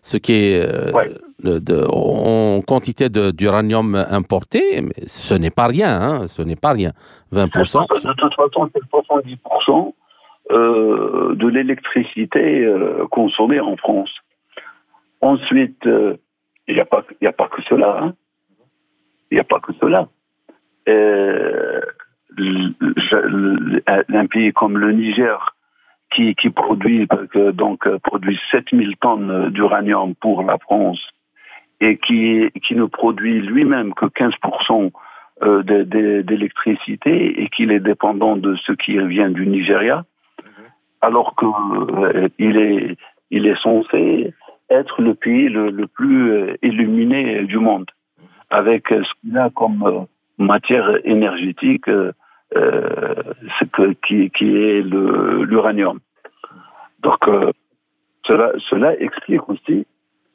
ce 0.00 0.16
qui 0.16 0.32
est 0.32 0.62
euh, 0.62 1.10
de, 1.42 1.84
en 1.88 2.62
quantité 2.62 3.08
d'uranium 3.08 3.96
importé, 3.96 4.80
mais 4.80 5.06
ce 5.08 5.34
n'est 5.34 5.50
pas 5.50 5.66
rien, 5.66 6.00
hein, 6.00 6.28
ce 6.28 6.42
n'est 6.42 6.54
pas 6.54 6.70
rien, 6.70 6.92
20%. 7.32 7.34
De 7.34 8.12
toute 8.14 8.34
façon, 8.36 8.70
c'est 8.72 8.80
70% 8.92 9.92
de 10.50 11.48
l'électricité 11.48 12.72
consommée 13.10 13.58
en 13.58 13.76
France. 13.76 14.10
Ensuite, 15.20 15.82
il 16.68 16.74
n'y 16.74 16.80
a, 16.80 16.84
pas, 16.84 17.02
a 17.24 17.32
pas 17.32 17.48
que 17.48 17.60
cela. 17.68 17.98
Hein. 18.00 18.14
Il 19.34 19.38
n'y 19.38 19.40
a 19.40 19.44
pas 19.44 19.58
que 19.58 19.72
cela. 19.80 20.06
Euh, 20.88 21.80
un 24.08 24.26
pays 24.26 24.52
comme 24.52 24.78
le 24.78 24.92
Niger, 24.92 25.56
qui, 26.14 26.36
produit 26.50 27.08
donc 27.54 27.88
produit 28.04 28.38
7000 28.52 28.96
tonnes 28.98 29.50
d'uranium 29.50 30.14
pour 30.14 30.44
la 30.44 30.56
France 30.58 31.00
et 31.80 31.96
qui, 31.98 32.48
qui 32.64 32.76
ne 32.76 32.84
produit 32.84 33.40
lui-même 33.40 33.92
que 33.94 34.06
15% 34.06 34.92
euh, 35.42 36.22
d'électricité 36.22 37.42
et 37.42 37.48
qu'il 37.48 37.72
est 37.72 37.80
dépendant 37.80 38.36
de 38.36 38.54
ce 38.54 38.70
qui 38.70 38.96
vient 39.08 39.30
du 39.30 39.48
Nigeria, 39.48 40.04
alors 41.00 41.34
qu'il 41.34 41.48
euh, 41.48 42.28
est, 42.38 42.96
il 43.32 43.48
est 43.48 43.60
censé 43.60 44.32
être 44.70 45.02
le 45.02 45.14
pays 45.14 45.48
le, 45.48 45.70
le 45.70 45.88
plus 45.88 46.56
illuminé 46.62 47.42
du 47.42 47.58
monde 47.58 47.90
avec 48.50 48.88
ce 48.88 49.20
qu'il 49.20 49.36
a 49.36 49.50
comme 49.50 49.82
euh, 49.86 50.00
matière 50.38 50.98
énergétique, 51.04 51.88
euh, 51.88 52.12
euh, 52.56 53.14
ce 53.58 53.64
que, 53.64 53.92
qui, 54.06 54.30
qui 54.30 54.56
est 54.56 54.82
l'uranium. 54.82 55.98
Donc, 57.00 57.18
cela, 58.26 58.52
cela 58.70 58.98
explique 59.00 59.48
aussi 59.48 59.86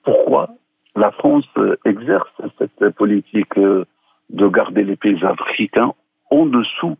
pourquoi 0.03 0.49
la 0.95 1.12
France 1.12 1.49
exerce 1.86 2.30
cette 2.57 2.89
politique 2.95 3.57
de 3.57 4.47
garder 4.47 4.84
les 4.84 4.95
pays 4.95 5.24
africains 5.24 5.93
en 6.30 6.45
dessous 6.45 6.97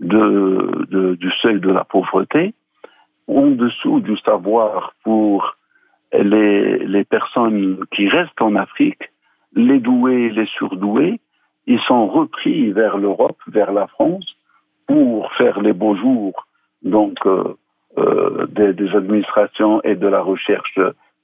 de, 0.00 0.86
de, 0.90 1.14
du 1.14 1.30
seuil 1.42 1.60
de 1.60 1.70
la 1.70 1.84
pauvreté, 1.84 2.54
en 3.28 3.48
dessous 3.50 4.00
du 4.00 4.16
savoir 4.18 4.94
pour 5.04 5.56
les, 6.12 6.78
les 6.78 7.04
personnes 7.04 7.84
qui 7.94 8.08
restent 8.08 8.40
en 8.40 8.56
Afrique 8.56 9.10
les 9.54 9.78
doués, 9.80 10.30
les 10.30 10.46
surdoués, 10.46 11.20
ils 11.66 11.80
sont 11.80 12.06
repris 12.06 12.72
vers 12.72 12.98
l'Europe, 12.98 13.38
vers 13.46 13.72
la 13.72 13.86
France, 13.86 14.26
pour 14.86 15.32
faire 15.34 15.60
les 15.60 15.72
beaux 15.72 15.96
jours 15.96 16.46
donc 16.82 17.16
euh, 17.26 17.56
euh, 17.96 18.46
des, 18.48 18.74
des, 18.74 18.94
administrations 18.94 19.82
et 19.82 19.94
de 19.94 20.06
la 20.06 20.20
recherche 20.20 20.78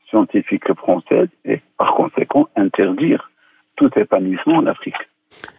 scientifique 0.08 0.72
française 0.74 1.28
et 1.44 1.60
par 1.76 1.94
conséquent 1.94 2.48
interdire 2.56 3.30
tout 3.76 3.90
épanouissement 3.96 4.56
en 4.56 4.66
Afrique. 4.66 4.96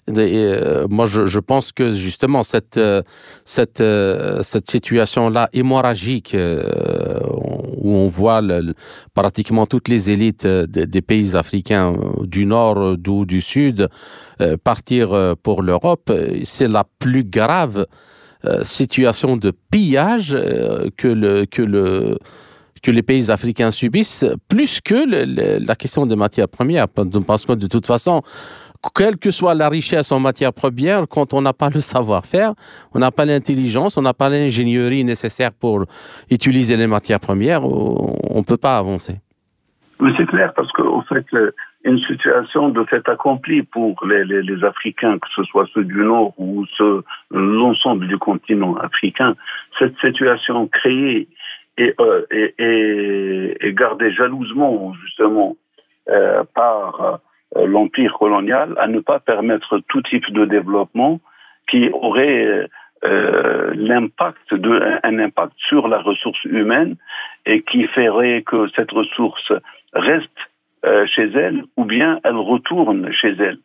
Euh, 0.10 0.88
moi, 0.90 1.06
je, 1.06 1.40
pense 1.40 1.72
que 1.72 1.92
justement 1.92 2.44
cette 2.44 2.78
euh, 2.78 3.02
cette 3.46 3.82
euh, 3.82 4.42
cette 4.44 4.70
situation-là 4.70 5.50
hémorragique 5.54 6.36
où 6.36 7.96
on 7.96 8.08
voit 8.08 8.42
pratiquement 9.14 9.66
toutes 9.66 9.88
les 9.88 10.12
élites 10.12 10.48
des 10.48 11.02
pays 11.02 11.36
africains 11.36 11.96
du 12.22 12.46
nord 12.46 12.96
ou 13.08 13.26
du 13.26 13.42
sud 13.42 13.88
partir 14.64 15.36
pour 15.44 15.62
l'Europe, 15.62 16.12
c'est 16.44 16.68
la 16.68 16.84
plus 17.00 17.24
grave 17.24 17.86
situation 18.64 19.38
de 19.38 19.52
pillage 19.72 20.32
que 20.98 21.08
le 21.08 21.46
que 21.46 21.62
le 21.62 22.18
que 22.82 22.90
les 22.90 23.04
pays 23.04 23.30
africains 23.30 23.70
subissent, 23.70 24.26
plus 24.48 24.82
que 24.82 25.64
la 25.64 25.76
question 25.76 26.06
des 26.08 26.16
matières 26.16 26.48
premières, 26.48 26.88
parce 26.88 27.46
que 27.46 27.54
de 27.54 27.68
toute 27.68 27.86
façon, 27.86 28.24
quelle 28.96 29.18
que 29.18 29.32
soit 29.32 29.54
la 29.54 29.70
richesse 29.70 30.12
en 30.12 30.20
matière 30.20 30.54
première, 30.54 31.08
quand 31.08 31.34
on 31.34 31.42
n'a 31.42 31.54
pas 31.54 31.70
le 31.70 31.82
savoir-faire, 31.82 32.54
on 32.94 33.00
n'a 33.00 33.12
pas 33.12 33.26
l'intelligence, 33.26 33.98
on 33.98 34.02
n'a 34.02 34.14
pas 34.14 34.30
l'ingénierie 34.30 35.04
nécessaire 35.04 35.52
pour 35.52 35.86
utiliser 36.30 36.76
les 36.78 36.88
matières 36.88 37.20
premières, 37.20 37.64
on 37.64 38.38
ne 38.38 38.44
peut 38.44 38.58
pas 38.58 38.78
avancer. 38.78 39.16
Mais 40.00 40.12
c'est 40.18 40.26
clair, 40.26 40.52
parce 40.56 40.72
qu'en 40.72 41.04
fait, 41.04 41.26
une 41.84 42.00
situation 42.00 42.70
de 42.70 42.84
fait 42.86 43.08
accompli 43.08 43.62
pour 43.62 43.96
les, 44.06 44.24
les, 44.24 44.64
Africains, 44.64 45.20
que 45.20 45.28
ce 45.36 45.44
soit 45.44 45.68
ceux 45.74 45.84
du 45.84 46.04
Nord 46.04 46.34
ou 46.38 46.66
ceux, 46.78 47.04
l'ensemble 47.30 48.08
du 48.08 48.18
continent 48.18 48.76
africain, 48.78 49.36
cette 49.78 49.98
situation 50.00 50.68
créée 50.68 51.28
et, 51.78 51.94
euh, 52.00 52.26
et, 52.32 53.58
et, 53.62 53.74
gardée 53.74 54.12
jalousement, 54.12 54.94
justement, 55.06 55.56
euh, 56.10 56.44
par 56.54 57.20
l'empire 57.56 58.14
colonial 58.14 58.76
à 58.78 58.88
ne 58.88 59.00
pas 59.00 59.20
permettre 59.20 59.80
tout 59.90 60.02
type 60.02 60.32
de 60.32 60.46
développement 60.46 61.20
qui 61.70 61.90
aurait 61.90 62.68
euh, 63.04 63.74
l'impact 63.76 64.54
de 64.54 65.00
un 65.04 65.18
impact 65.18 65.54
sur 65.58 65.88
la 65.88 66.00
ressource 66.00 66.44
humaine 66.46 66.98
et 67.46 67.64
qui 67.64 67.88
ferait 67.88 68.44
que 68.44 68.68
cette 68.76 68.92
ressource 68.92 69.52
reste 69.94 70.30
euh, 70.86 71.06
chez 71.08 71.32
elle 71.34 71.64
ou 71.78 71.86
bien 71.86 72.20
elle 72.24 72.36
retourne 72.36 73.12
chez 73.12 73.36
elle. 73.40 73.58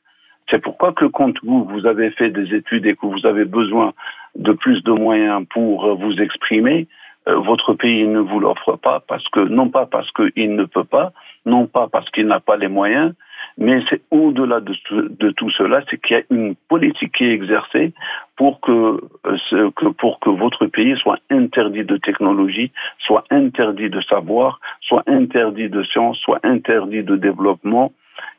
C'est 0.50 0.62
pourquoi 0.62 0.92
que 0.92 1.04
quand 1.04 1.34
vous, 1.42 1.64
vous 1.64 1.86
avez 1.86 2.10
fait 2.12 2.30
des 2.30 2.54
études 2.54 2.86
et 2.86 2.94
que 2.94 3.04
vous 3.06 3.26
avez 3.26 3.44
besoin 3.44 3.92
de 4.36 4.52
plus 4.52 4.82
de 4.84 4.92
moyens 4.92 5.44
pour 5.50 5.94
vous 5.96 6.14
exprimer, 6.20 6.86
euh, 7.28 7.36
votre 7.36 7.74
pays 7.74 8.06
ne 8.06 8.20
vous 8.20 8.40
l'offre 8.40 8.76
pas 8.76 9.02
parce 9.06 9.28
que, 9.28 9.40
non 9.40 9.68
pas 9.68 9.86
parce 9.86 10.10
qu'il 10.12 10.54
ne 10.54 10.64
peut 10.64 10.84
pas, 10.84 11.12
non 11.44 11.66
pas 11.66 11.88
parce 11.88 12.08
qu'il 12.10 12.26
n'a 12.26 12.40
pas 12.40 12.56
les 12.56 12.68
moyens, 12.68 13.12
mais 13.58 13.80
c'est 13.88 14.02
au-delà 14.10 14.60
de, 14.60 15.30
tout 15.30 15.50
cela, 15.50 15.80
c'est 15.88 15.98
qu'il 16.00 16.16
y 16.16 16.20
a 16.20 16.22
une 16.30 16.54
politique 16.68 17.14
qui 17.16 17.24
est 17.24 17.32
exercée 17.32 17.92
pour 18.36 18.60
que, 18.60 19.00
euh, 19.26 19.70
que, 19.76 19.86
pour 19.88 20.20
que 20.20 20.28
votre 20.28 20.66
pays 20.66 20.94
soit 20.98 21.18
interdit 21.30 21.84
de 21.84 21.96
technologie, 21.96 22.70
soit 22.98 23.24
interdit 23.30 23.88
de 23.88 24.00
savoir, 24.02 24.60
soit 24.82 25.02
interdit 25.06 25.70
de 25.70 25.82
science, 25.84 26.18
soit 26.18 26.40
interdit 26.42 27.02
de 27.02 27.16
développement, 27.16 27.92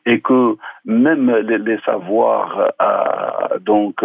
et 0.05 0.21
que 0.21 0.55
même 0.85 1.35
les, 1.35 1.79
savoirs 1.79 2.71
euh, 2.81 3.59
donc 3.59 4.03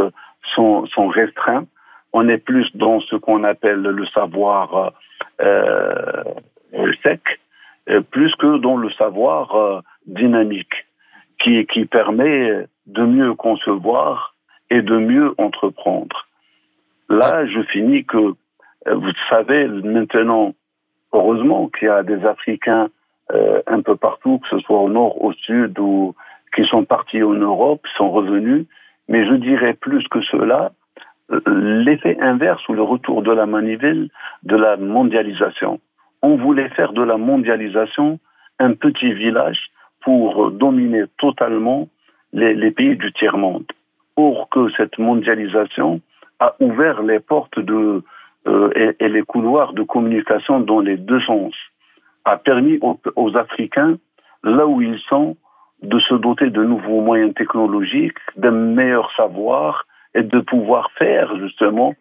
sont, 0.55 0.87
sont 0.87 1.09
restreints. 1.09 1.67
On 2.15 2.29
est 2.29 2.39
plus 2.39 2.69
dans 2.75 3.01
ce 3.01 3.17
qu'on 3.17 3.45
appelle 3.45 3.83
le 3.83 4.07
savoir 4.07 4.93
euh, 5.41 6.23
sec, 7.03 7.21
plus 8.11 8.35
que 8.37 8.59
dans 8.59 8.77
le 8.77 8.91
savoir 8.93 9.55
euh, 9.55 9.81
dynamique 10.07 10.87
qui, 11.43 11.66
qui 11.66 11.84
permet 11.84 12.66
de 12.86 13.03
mieux 13.05 13.34
concevoir 13.34 14.34
et 14.70 14.82
de 14.82 14.97
mieux 14.97 15.34
entreprendre. 15.38 16.26
Là, 17.09 17.47
je 17.47 17.62
finis 17.62 18.05
que, 18.05 18.34
euh, 18.86 18.95
vous 18.95 19.12
savez, 19.28 19.68
maintenant, 19.68 20.55
heureusement 21.12 21.68
qu'il 21.68 21.88
y 21.88 21.90
a 21.90 22.03
des 22.03 22.24
Africains 22.24 22.88
euh, 23.32 23.61
un 23.66 23.82
peu 23.82 23.97
partout, 23.97 24.38
que 24.38 24.49
ce 24.49 24.59
soit 24.61 24.80
au 24.80 24.88
nord, 24.88 25.22
au 25.22 25.32
sud, 25.32 25.78
ou 25.78 26.14
qui 26.55 26.64
sont 26.64 26.84
partis 26.84 27.22
en 27.22 27.34
Europe, 27.34 27.86
sont 27.97 28.11
revenus. 28.11 28.66
Mais 29.09 29.26
je 29.26 29.34
dirais 29.34 29.74
plus 29.74 30.07
que 30.09 30.22
cela, 30.22 30.72
euh, 31.30 31.40
l'effet 31.47 32.18
inverse 32.20 32.66
ou 32.68 32.72
le 32.74 32.82
retour 32.82 33.22
de 33.22 33.32
la 33.32 33.47
manivelle 33.47 34.09
de 34.43 34.57
la 34.57 34.76
mondialisation. 34.76 35.80
On 36.22 36.36
voulait 36.36 36.68
faire 36.70 36.93
de 36.93 37.03
la 37.03 37.16
mondialisation 37.16 38.18
un 38.59 38.72
petit 38.74 39.12
village 39.12 39.72
pour 40.03 40.50
dominer 40.50 41.05
totalement 41.18 41.88
les, 42.32 42.70
pays 42.70 42.96
du 42.96 43.12
tiers-monde. 43.12 43.64
Or 44.16 44.48
que 44.50 44.70
cette 44.76 44.98
mondialisation 44.98 46.00
a 46.40 46.55
ouvert 46.61 47.03
les 47.03 47.20
portes 47.20 47.59
de, 47.59 48.03
euh, 48.46 48.94
et, 48.98 49.09
les 49.09 49.22
couloirs 49.22 49.72
de 49.72 49.82
communication 49.82 50.61
dans 50.61 50.80
les 50.80 50.96
deux 50.96 51.20
sens, 51.20 51.55
a 52.24 52.36
permis 52.36 52.78
aux, 53.16 53.36
Africains, 53.36 53.96
là 54.44 54.66
où 54.66 54.80
ils 54.80 54.98
sont, 55.09 55.36
de 55.82 55.98
se 55.98 56.14
doter 56.14 56.50
de 56.50 56.62
nouveaux 56.62 57.00
moyens 57.00 57.34
technologiques, 57.34 58.18
d'un 58.36 58.53
meilleur 58.53 59.11
savoir 59.16 59.84
et 60.14 60.22
de 60.22 60.38
pouvoir 60.40 60.90
faire 60.92 61.36
justement 61.38 61.94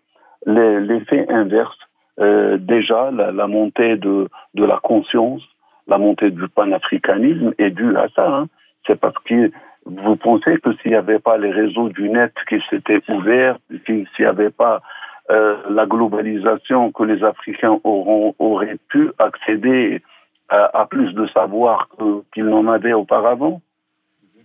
l'effet 0.45 1.25
inverse. 1.29 1.77
Euh, 2.19 2.57
déjà, 2.57 3.09
la, 3.09 3.47
montée 3.47 3.97
de 3.97 4.27
la 4.55 4.79
conscience, 4.83 5.41
la 5.87 5.97
montée 5.97 6.31
du 6.31 6.47
panafricanisme 6.47 7.53
est 7.57 7.71
due 7.71 7.95
à 7.97 8.07
ça. 8.15 8.27
Hein. 8.27 8.47
C'est 8.87 8.99
parce 8.99 9.17
que 9.25 9.51
vous 9.85 10.15
pensez 10.15 10.57
que 10.59 10.73
s'il 10.77 10.91
n'y 10.91 10.97
avait 10.97 11.19
pas 11.19 11.37
les 11.37 11.51
réseaux 11.51 11.89
du 11.89 12.09
net 12.09 12.33
qui 12.47 12.61
s'étaient 12.69 13.01
ouverts, 13.09 13.57
s'il 13.85 14.05
n'y 14.19 14.25
avait 14.25 14.51
pas 14.51 14.81
euh, 15.29 15.55
la 15.69 15.85
globalisation, 15.85 16.91
que 16.91 17.03
les 17.03 17.23
Africains 17.23 17.79
auront, 17.83 18.35
auraient 18.39 18.77
pu 18.89 19.11
accéder 19.17 20.01
à, 20.49 20.85
plus 20.85 21.13
de 21.13 21.25
savoir 21.27 21.87
qu'ils 22.33 22.45
n'en 22.45 22.67
avaient 22.67 22.91
auparavant 22.91 23.61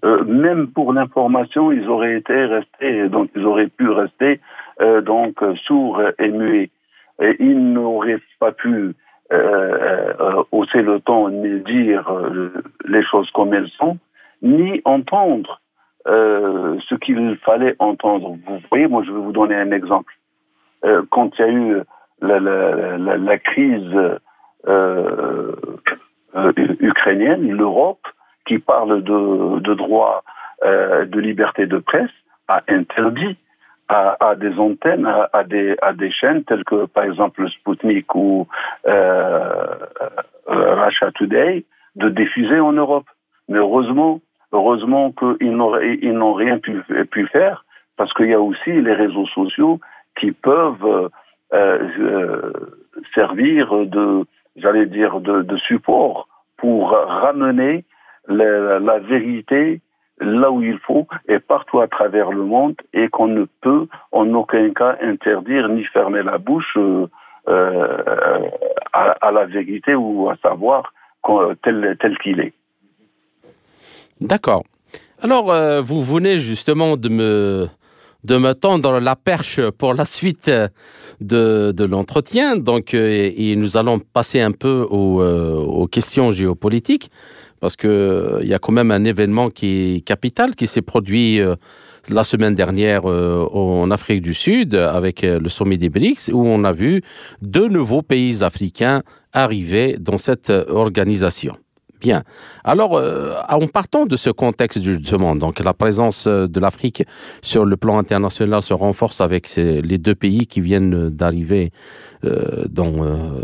euh, 0.05 0.23
même 0.25 0.69
pour 0.69 0.93
l'information, 0.93 1.73
ils 1.73 1.89
auraient 1.89 2.17
été 2.19 2.45
restés, 2.45 3.09
donc 3.09 3.31
ils 3.35 3.45
auraient 3.45 3.69
pu 3.69 3.89
rester 3.89 4.41
euh, 4.81 5.01
donc 5.01 5.43
sourds 5.65 6.01
et 6.19 6.29
muets. 6.29 6.71
Et 7.21 7.37
ils 7.41 7.73
n'auraient 7.73 8.21
pas 8.39 8.53
pu 8.53 8.95
hausser 10.53 10.83
le 10.83 11.01
ton 11.01 11.29
ni 11.31 11.61
dire 11.61 12.11
les 12.87 13.03
choses 13.05 13.31
comme 13.33 13.53
elles 13.55 13.71
sont, 13.79 13.99
ni 14.43 14.81
entendre 14.85 15.61
ce 16.07 16.95
qu'il 16.95 17.37
fallait 17.39 17.75
entendre. 17.79 18.37
Vous 18.47 18.59
voyez, 18.71 18.87
moi 18.87 19.03
je 19.05 19.11
vais 19.11 19.19
vous 19.19 19.33
donner 19.33 19.57
un 19.57 19.73
exemple. 19.73 20.13
quand 21.11 21.31
il 21.39 21.41
y 21.41 21.45
a 21.45 21.53
eu 21.53 21.83
la, 22.23 22.39
la, 22.41 22.99
la, 22.99 23.17
la 23.17 23.39
crise 23.39 23.97
ukrainienne, 26.81 27.51
l'Europe 27.51 28.07
qui 28.47 28.59
parle 28.59 29.03
de, 29.03 29.59
de 29.61 29.75
droit 29.75 30.23
euh, 30.65 31.05
de 31.05 31.21
liberté 31.21 31.67
de 31.67 31.79
presse 31.79 32.11
a 32.49 32.63
interdit 32.69 33.37
à, 33.89 34.17
à 34.21 34.35
des 34.35 34.59
antennes, 34.59 35.07
à, 35.07 35.29
à, 35.33 35.45
des, 35.45 35.77
à 35.83 35.93
des 35.93 36.11
chaînes 36.11 36.45
telles 36.45 36.65
que 36.65 36.87
par 36.87 37.05
exemple 37.05 37.49
Sputnik 37.51 38.15
ou 38.15 38.47
euh, 38.87 39.77
euh 40.49 40.85
Russia 40.85 41.11
Today 41.13 41.65
de 41.97 42.09
diffuser 42.09 42.61
en 42.61 42.73
Europe. 42.73 43.07
Mais 43.49 43.59
heureusement, 43.59 44.21
heureusement 44.53 45.13
qu'ils 45.13 45.57
n'ont 45.57 45.79
ils 45.81 46.13
n'ont 46.13 46.35
rien 46.35 46.59
pu, 46.59 46.83
pu 47.11 47.27
faire 47.29 47.65
parce 47.97 48.13
qu'il 48.15 48.29
y 48.29 48.35
a 48.35 48.41
aussi 48.41 48.73
les 48.73 48.93
réseaux 48.93 49.27
sociaux 49.27 49.81
qui 50.19 50.33
peuvent 50.33 51.11
euh, 51.53 51.89
euh, 51.99 52.53
servir 53.15 53.87
de, 53.87 54.25
j'allais 54.57 54.87
dire, 54.87 55.21
de, 55.21 55.43
de 55.43 55.57
support 55.59 56.29
pour 56.57 56.91
ramener 56.91 57.85
la, 58.29 58.79
la, 58.79 58.99
vérité 58.99 59.81
là 60.21 60.51
où 60.51 60.63
il 60.63 60.79
faut 60.79 61.07
et 61.29 61.39
partout 61.39 61.81
à 61.81 61.89
travers 61.89 62.31
le 62.31 62.43
monde 62.43 62.77
et 62.93 63.09
qu'on 63.09 63.29
ne 63.29 63.45
peut 63.61 63.87
en 64.13 64.33
aucun 64.35 64.71
cas 64.73 64.97
interdire 65.03 65.69
ni 65.69 65.85
fermer 65.85 66.23
la 66.23 66.39
bouche 66.39 66.77
euh, 66.77 67.07
euh, 67.49 68.49
à, 68.93 69.31
la 69.31 69.45
vérité 69.47 69.95
ou 69.95 70.29
à 70.31 70.37
savoir 70.37 70.93
tel, 71.63 71.97
tel 72.01 72.19
qu'il 72.19 72.41
est. 72.41 72.53
D'accord. 74.21 74.65
Alors, 75.21 75.51
euh, 75.51 75.81
vous 75.81 76.03
venez 76.03 76.39
justement 76.39 76.97
de 76.97 77.09
me, 77.09 77.69
de 78.25 78.37
me 78.37 78.53
tendre 78.53 79.01
la 79.01 79.17
perche 79.17 79.61
pour 79.79 79.95
la 79.95 80.05
suite 80.05 80.51
de, 81.21 81.73
de 81.73 81.85
l'entretien. 81.85 82.57
Donc, 82.57 82.95
euh, 82.95 83.31
et 83.37 83.57
nous 83.57 83.77
allons 83.77 83.99
passer 83.99 84.41
un 84.41 84.53
peu 84.53 84.87
aux, 84.91 85.23
euh, 85.23 85.55
aux 85.55 85.87
questions 85.87 86.31
géopolitiques 86.31 87.11
parce 87.61 87.77
que 87.77 87.89
euh, 87.89 88.39
il 88.43 88.49
y 88.49 88.55
a 88.55 88.59
quand 88.59 88.73
même 88.73 88.91
un 88.91 89.05
événement 89.05 89.51
qui 89.51 89.97
est 89.97 90.01
capital 90.01 90.55
qui 90.55 90.67
s'est 90.67 90.83
produit 90.83 91.41
euh, 91.41 91.57
la 92.09 92.25
semaine 92.25 92.55
dernière 92.55 93.09
euh, 93.09 93.47
en 93.53 93.91
Afrique 93.91 94.23
du 94.23 94.35
Sud 94.35 94.75
avec 94.75 95.23
le 95.23 95.49
sommet 95.49 95.77
des 95.77 95.89
BRICS 95.89 96.31
où 96.33 96.47
on 96.47 96.65
a 96.65 96.73
vu 96.73 97.03
deux 97.43 97.69
nouveaux 97.69 98.03
pays 98.03 98.45
africains 98.45 99.03
arriver 99.33 99.97
dans 99.99 100.19
cette 100.19 100.51
organisation. 100.51 101.57
Bien. 102.01 102.23
Alors, 102.63 102.97
euh, 102.97 103.33
en 103.49 103.67
partant 103.69 104.05
de 104.05 104.17
ce 104.17 104.29
contexte 104.31 104.83
justement, 104.83 105.35
donc 105.35 105.61
la 105.61 105.73
présence 105.73 106.27
euh, 106.27 106.47
de 106.47 106.61
l'Afrique 106.61 107.05
sur 107.41 107.65
le 107.65 107.77
plan 107.77 107.99
international 107.99 108.61
se 108.61 108.75
renforce 108.75 109.21
avec 109.21 109.47
ces, 109.47 109.81
les 109.81 109.97
deux 109.97 110.15
pays 110.15 110.47
qui 110.47 110.61
viennent 110.61 111.09
d'arriver 111.09 111.73
euh, 112.25 112.65
dans 112.69 113.05
euh, 113.05 113.43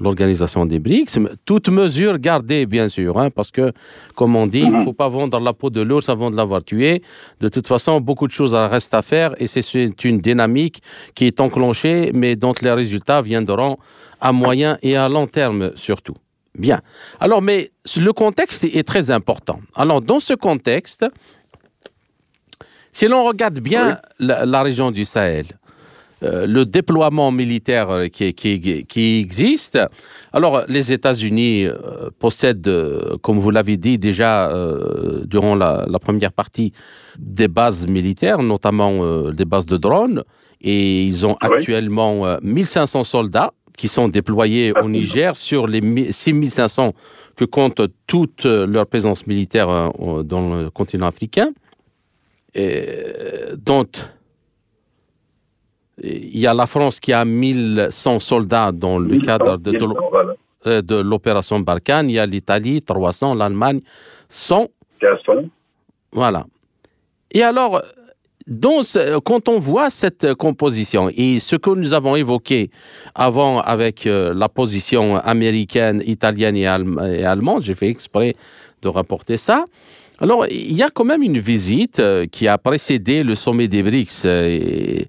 l'organisation 0.00 0.66
des 0.66 0.78
BRICS. 0.78 1.18
Toute 1.44 1.68
mesure 1.68 2.18
gardée, 2.18 2.66
bien 2.66 2.88
sûr, 2.88 3.18
hein, 3.18 3.30
parce 3.30 3.50
que, 3.50 3.72
comme 4.14 4.36
on 4.36 4.46
dit, 4.46 4.60
il 4.60 4.72
ne 4.72 4.84
faut 4.84 4.92
pas 4.92 5.08
vendre 5.08 5.40
la 5.40 5.52
peau 5.52 5.70
de 5.70 5.80
l'ours 5.80 6.08
avant 6.08 6.30
de 6.30 6.36
l'avoir 6.36 6.62
tué. 6.62 7.02
De 7.40 7.48
toute 7.48 7.66
façon, 7.66 8.00
beaucoup 8.00 8.26
de 8.26 8.32
choses 8.32 8.54
restent 8.54 8.94
à 8.94 9.02
faire 9.02 9.34
et 9.38 9.46
c'est 9.46 10.04
une 10.04 10.18
dynamique 10.20 10.82
qui 11.14 11.26
est 11.26 11.40
enclenchée, 11.40 12.10
mais 12.12 12.36
dont 12.36 12.54
les 12.60 12.72
résultats 12.72 13.22
viendront 13.22 13.78
à 14.20 14.32
moyen 14.32 14.78
et 14.82 14.96
à 14.96 15.08
long 15.08 15.26
terme 15.26 15.72
surtout. 15.74 16.14
Bien. 16.58 16.80
Alors, 17.20 17.40
mais 17.40 17.70
le 17.96 18.12
contexte 18.12 18.64
est 18.64 18.86
très 18.86 19.10
important. 19.10 19.60
Alors, 19.74 20.02
dans 20.02 20.20
ce 20.20 20.34
contexte, 20.34 21.06
si 22.92 23.06
l'on 23.06 23.24
regarde 23.24 23.60
bien 23.60 23.90
oui. 23.90 24.26
la, 24.26 24.44
la, 24.44 24.62
région 24.62 24.90
du 24.90 25.04
Sahel, 25.04 25.46
euh, 26.24 26.46
le 26.46 26.66
déploiement 26.66 27.30
militaire 27.30 28.10
qui, 28.12 28.34
qui, 28.34 28.84
qui, 28.84 29.20
existe, 29.20 29.78
alors 30.32 30.64
les 30.66 30.92
États-Unis 30.92 31.66
euh, 31.66 32.10
possèdent, 32.18 32.66
euh, 32.66 33.16
comme 33.22 33.38
vous 33.38 33.52
l'avez 33.52 33.76
dit 33.76 33.98
déjà 33.98 34.52
durant 35.24 35.54
la, 35.54 35.86
la, 35.88 35.98
première 36.00 36.32
partie, 36.32 36.72
des 37.18 37.46
bases 37.46 37.86
militaires, 37.86 38.42
notamment 38.42 39.30
des 39.30 39.44
bases 39.44 39.66
de 39.66 39.76
drones, 39.76 40.24
et 40.60 41.04
ils 41.04 41.24
ont 41.24 41.36
oui. 41.42 41.56
actuellement 41.56 42.38
1500 42.42 43.04
soldats 43.04 43.52
qui 43.78 43.88
sont 43.88 44.08
déployés 44.08 44.72
au 44.82 44.88
Niger 44.88 45.36
sur 45.36 45.66
les 45.66 46.12
6500 46.12 46.92
que 47.36 47.44
compte 47.44 47.80
toute 48.06 48.44
leur 48.44 48.86
présence 48.86 49.26
militaire 49.26 49.68
euh, 49.70 50.22
dans 50.24 50.56
le 50.56 50.70
continent 50.70 51.06
africain. 51.06 51.50
Et, 52.54 52.86
dont 53.56 53.86
il 56.02 56.38
y 56.38 56.46
a 56.46 56.54
la 56.54 56.66
France 56.66 56.98
qui 57.00 57.12
a 57.12 57.24
1100 57.24 58.20
soldats 58.20 58.72
dans 58.72 58.98
le 58.98 59.18
cadre 59.20 59.56
de, 59.56 59.70
de, 59.70 60.80
de 60.80 60.96
l'opération 60.96 61.60
Barkhane, 61.60 62.10
il 62.10 62.14
y 62.14 62.18
a 62.18 62.26
l'Italie 62.26 62.82
300, 62.82 63.34
l'Allemagne 63.34 63.80
100. 64.28 64.66
Voilà. 66.12 66.46
Et 67.30 67.42
alors, 67.42 67.82
donc, 68.48 68.86
quand 69.24 69.48
on 69.48 69.58
voit 69.58 69.90
cette 69.90 70.32
composition 70.34 71.10
et 71.14 71.38
ce 71.38 71.54
que 71.54 71.68
nous 71.68 71.92
avons 71.92 72.16
évoqué 72.16 72.70
avant 73.14 73.60
avec 73.60 74.06
euh, 74.06 74.32
la 74.34 74.48
position 74.48 75.16
américaine, 75.16 76.02
italienne 76.06 76.56
et, 76.56 76.66
allem 76.66 76.98
et 77.06 77.24
allemande, 77.24 77.62
j'ai 77.62 77.74
fait 77.74 77.88
exprès 77.88 78.34
de 78.80 78.88
rapporter 78.88 79.36
ça. 79.36 79.66
Alors, 80.18 80.46
il 80.50 80.72
y 80.72 80.82
a 80.82 80.88
quand 80.88 81.04
même 81.04 81.22
une 81.22 81.38
visite 81.38 82.00
euh, 82.00 82.24
qui 82.26 82.48
a 82.48 82.56
précédé 82.56 83.22
le 83.22 83.34
sommet 83.34 83.68
des 83.68 83.82
BRICS, 83.82 84.22
euh, 84.24 85.00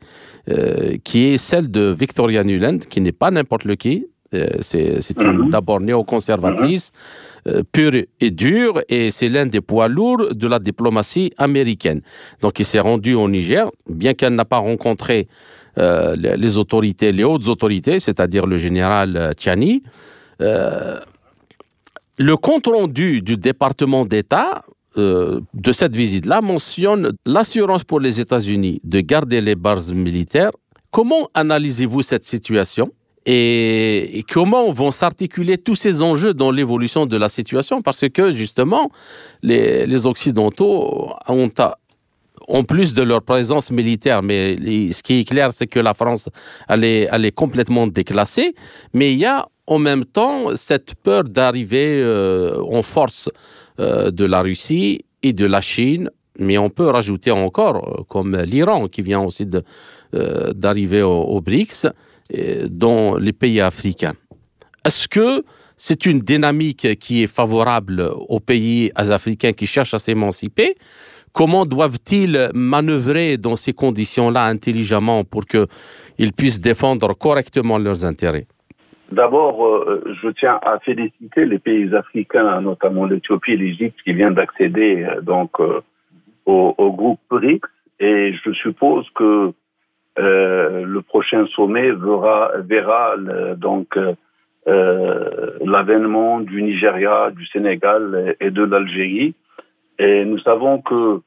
euh, 0.49 0.97
qui 1.03 1.27
est 1.27 1.37
celle 1.37 1.71
de 1.71 1.95
Victoria 1.97 2.43
Nuland, 2.43 2.79
qui 2.89 2.99
n'est 2.99 3.13
pas 3.13 3.31
n'importe 3.31 3.63
lequel, 3.63 4.03
euh, 4.03 4.18
c'est 4.61 5.17
mm 5.17 5.21
-hmm. 5.21 5.49
d'abord 5.49 5.79
néoconservatrice, 5.81 6.87
-hmm. 6.91 7.29
Euh, 7.47 7.63
pure 7.71 7.95
et 8.19 8.31
dure, 8.31 8.81
et 8.89 9.11
c'est 9.11 9.29
l'un 9.29 9.45
des 9.45 9.61
poids 9.61 9.87
lourds 9.87 10.35
de 10.35 10.47
la 10.53 10.59
diplomatie 10.59 11.31
américaine. 11.37 12.01
Donc 12.41 12.59
il 12.59 12.65
s'est 12.65 12.81
rendu 12.81 13.13
au 13.13 13.27
Niger, 13.29 13.65
bien 14.01 14.13
qu'elle 14.13 14.35
n'a 14.35 14.43
pas 14.43 14.57
rencontré 14.57 15.17
euh, 15.77 16.15
les 16.43 16.57
autorités, 16.57 17.11
les 17.13 17.23
hautes 17.23 17.47
autorités, 17.47 17.97
c'est-à-dire 18.05 18.45
le 18.45 18.57
général 18.57 19.09
Tchani. 19.39 19.73
Euh, 20.41 20.97
Le 22.19 22.35
compte 22.35 22.67
rendu 22.67 23.21
du 23.21 23.37
département 23.37 24.03
d'État 24.05 24.65
euh, 24.97 25.39
de 25.53 25.71
cette 25.71 25.95
visite-là 25.95 26.41
mentionne 26.41 27.13
l'assurance 27.25 27.85
pour 27.85 28.01
les 28.01 28.19
États-Unis 28.19 28.81
de 28.83 28.99
garder 28.99 29.39
les 29.39 29.55
bases 29.55 29.93
militaires. 29.93 30.51
Comment 30.91 31.29
analysez-vous 31.33 32.01
cette 32.01 32.25
situation? 32.25 32.91
Et, 33.25 34.23
comment 34.29 34.71
vont 34.71 34.91
s'articuler 34.91 35.57
tous 35.57 35.75
ces 35.75 36.01
enjeux 36.01 36.33
dans 36.33 36.51
l'évolution 36.51 37.05
de 37.05 37.17
la 37.17 37.29
situation? 37.29 37.81
Parce 37.81 38.07
que 38.09 38.31
justement, 38.31 38.89
les, 39.43 40.05
Occidentaux 40.05 41.13
ont, 41.27 41.51
en 42.47 42.63
plus 42.63 42.93
de 42.93 43.03
leur 43.03 43.21
présence 43.21 43.71
militaire, 43.71 44.23
mais 44.23 44.55
ce 44.91 45.03
qui 45.03 45.19
est 45.19 45.29
clair, 45.29 45.53
c'est 45.53 45.67
que 45.67 45.79
la 45.79 45.93
France, 45.93 46.29
elle 46.67 46.83
est, 46.83 47.35
complètement 47.35 47.87
déclassée, 47.87 48.55
mais 48.93 49.13
il 49.13 49.19
y 49.19 49.25
a 49.25 49.47
en 49.67 49.77
même 49.77 50.05
temps 50.05 50.55
cette 50.55 50.95
peur 50.95 51.23
d'arriver 51.25 52.01
euh, 52.01 52.59
en 52.71 52.81
force 52.81 53.29
euh, 53.79 54.09
de 54.09 54.25
la 54.25 54.41
Russie 54.41 55.05
et 55.21 55.31
de 55.33 55.45
la 55.45 55.61
Chine, 55.61 56.09
mais 56.39 56.57
on 56.57 56.71
peut 56.71 56.89
rajouter 56.89 57.29
encore, 57.29 57.99
euh, 57.99 58.03
comme 58.07 58.35
l'Iran 58.35 58.87
qui 58.87 59.03
vient 59.03 59.21
aussi 59.21 59.45
d'arriver 60.11 61.03
au, 61.03 61.39
BRICS, 61.39 61.87
dans 62.69 63.17
les 63.17 63.33
pays 63.33 63.61
africains. 63.61 64.13
Est-ce 64.85 65.07
que 65.07 65.43
c'est 65.75 66.05
une 66.05 66.19
dynamique 66.19 66.99
qui 66.99 67.23
est 67.23 67.33
favorable 67.33 68.11
aux 68.27 68.39
pays 68.39 68.91
africains 68.95 69.53
qui 69.53 69.65
cherchent 69.65 69.93
à 69.93 69.99
s'émanciper? 69.99 70.75
Comment 71.33 71.65
doivent-ils 71.65 72.49
manœuvrer 72.53 73.37
dans 73.37 73.55
ces 73.55 73.73
conditions-là 73.73 74.45
intelligemment 74.45 75.23
pour 75.23 75.45
qu'ils 75.45 76.33
puissent 76.33 76.61
défendre 76.61 77.13
correctement 77.13 77.77
leurs 77.77 78.03
intérêts? 78.05 78.47
D'abord, 79.11 79.65
euh, 79.65 80.03
je 80.21 80.29
tiens 80.29 80.59
à 80.61 80.77
féliciter 80.79 81.45
les 81.45 81.57
pays 81.57 81.93
africains, 81.95 82.61
notamment 82.61 83.05
l'Éthiopie 83.05 83.53
et 83.53 83.57
l'Égypte, 83.57 83.97
qui 84.03 84.13
viennent 84.13 84.35
d'accéder 84.35 85.03
euh, 85.03 85.21
donc 85.21 85.59
euh, 85.59 85.81
au, 86.45 86.91
groupe 86.91 87.19
BRICS. 87.29 87.67
Et 87.99 88.33
je 88.45 88.51
suppose 88.53 89.07
que 89.15 89.51
le 90.17 90.99
prochain 90.99 91.45
sommet 91.55 91.91
verra, 91.91 93.15
donc 93.55 93.97
l'avènement 94.65 96.39
du 96.41 96.61
Nigeria, 96.61 97.31
du 97.31 97.45
Sénégal 97.47 98.35
et 98.39 98.51
de 98.51 98.63
l'Algérie. 98.63 99.33
Et 99.97 100.25
nous 100.25 100.39
savons 100.39 100.81
que 100.81 101.21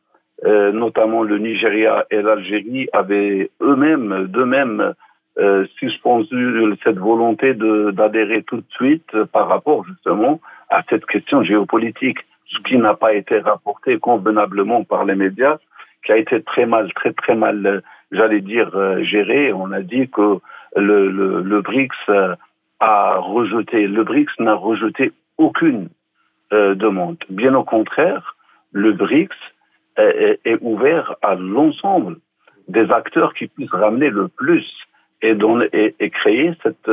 notamment 0.44 1.22
le 1.22 1.38
Nigeria 1.38 2.04
et 2.10 2.20
l'Algérie 2.20 2.88
avaient 2.92 3.50
eux-mêmes, 3.60 4.26
d'eux-mêmes, 4.28 4.94
euh, 5.38 5.64
suspendu 5.78 6.74
cette 6.84 6.98
volonté 6.98 7.54
d'adhérer 7.54 8.42
tout 8.42 8.58
de 8.58 8.66
suite 8.72 9.16
par 9.32 9.48
rapport 9.48 9.82
justement 9.86 10.42
à 10.68 10.82
cette 10.90 11.06
question 11.06 11.42
géopolitique, 11.42 12.18
ce 12.48 12.58
qui 12.68 12.76
n'a 12.76 12.92
pas 12.92 13.14
été 13.14 13.38
rapporté 13.38 13.98
convenablement 13.98 14.84
par 14.84 15.06
les 15.06 15.14
médias, 15.14 15.56
qui 16.04 16.12
a 16.12 16.18
été 16.18 16.42
très 16.42 16.66
mal, 16.66 16.92
très 16.92 17.14
très 17.14 17.34
mal, 17.34 17.82
j'allais 18.12 18.40
dire, 18.40 18.70
euh, 18.74 19.02
géré. 19.02 19.52
On 19.52 19.72
a 19.72 19.80
dit 19.80 20.08
que 20.08 20.38
le, 20.76 21.60
BRICS 21.60 21.96
euh, 22.08 22.34
a 22.80 23.16
rejeté, 23.18 23.86
le 23.88 24.04
BRICS 24.04 24.38
n'a 24.38 24.54
rejeté 24.54 25.12
aucune 25.38 25.88
euh, 26.52 26.74
demande. 26.74 27.16
Bien 27.30 27.54
au 27.54 27.64
contraire, 27.64 28.36
le 28.72 28.92
BRICS 28.92 29.36
est, 29.98 30.58
ouvert 30.62 31.16
à 31.20 31.34
l'ensemble 31.34 32.16
des 32.66 32.90
acteurs 32.90 33.34
qui 33.34 33.46
puissent 33.46 33.74
ramener 33.74 34.08
le 34.08 34.28
plus 34.28 34.66
et, 35.20 35.36
et, 35.74 35.94
et 36.00 36.10
créer 36.10 36.54
cette, 36.62 36.90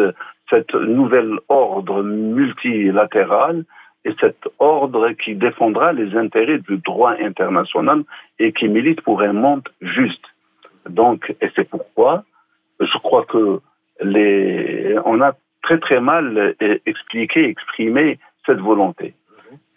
cette 0.49 0.73
nouvelle 0.73 1.39
ordre 1.47 2.03
multilatéral 2.03 3.63
et 4.03 4.13
cet 4.19 4.49
ordre 4.59 5.11
qui 5.11 5.35
défendra 5.35 5.93
les 5.93 6.13
intérêts 6.17 6.59
du 6.59 6.77
droit 6.77 7.15
international 7.21 8.03
et 8.37 8.51
qui 8.51 8.67
milite 8.67 8.99
pour 9.01 9.21
un 9.21 9.33
monde 9.33 9.67
juste. 9.81 10.25
Donc, 10.89 11.35
et 11.41 11.49
c'est 11.55 11.69
pourquoi 11.69 12.23
je 12.79 12.97
crois 12.99 13.25
que 13.25 13.59
les, 14.01 14.95
on 15.05 15.21
a 15.21 15.33
très 15.63 15.79
très 15.79 15.99
mal 15.99 16.55
expliqué, 16.85 17.45
exprimé 17.45 18.19
cette 18.45 18.59
volonté. 18.59 19.13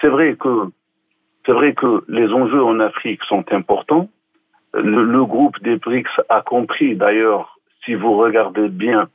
C'est 0.00 0.08
vrai 0.08 0.36
que 0.36 0.68
c'est 1.44 1.52
vrai 1.52 1.74
que 1.74 2.04
les 2.08 2.28
enjeux 2.32 2.62
en 2.62 2.78
Afrique 2.78 3.22
sont 3.24 3.44
importants. 3.52 4.08
Le, 4.74 5.24
groupe 5.24 5.60
des 5.62 5.76
BRICS 5.76 6.20
a 6.28 6.40
compris 6.40 6.94
d'ailleurs 6.94 7.58
si 7.84 7.94
vous 7.94 8.16
regardez 8.16 8.68
bien 8.68 9.08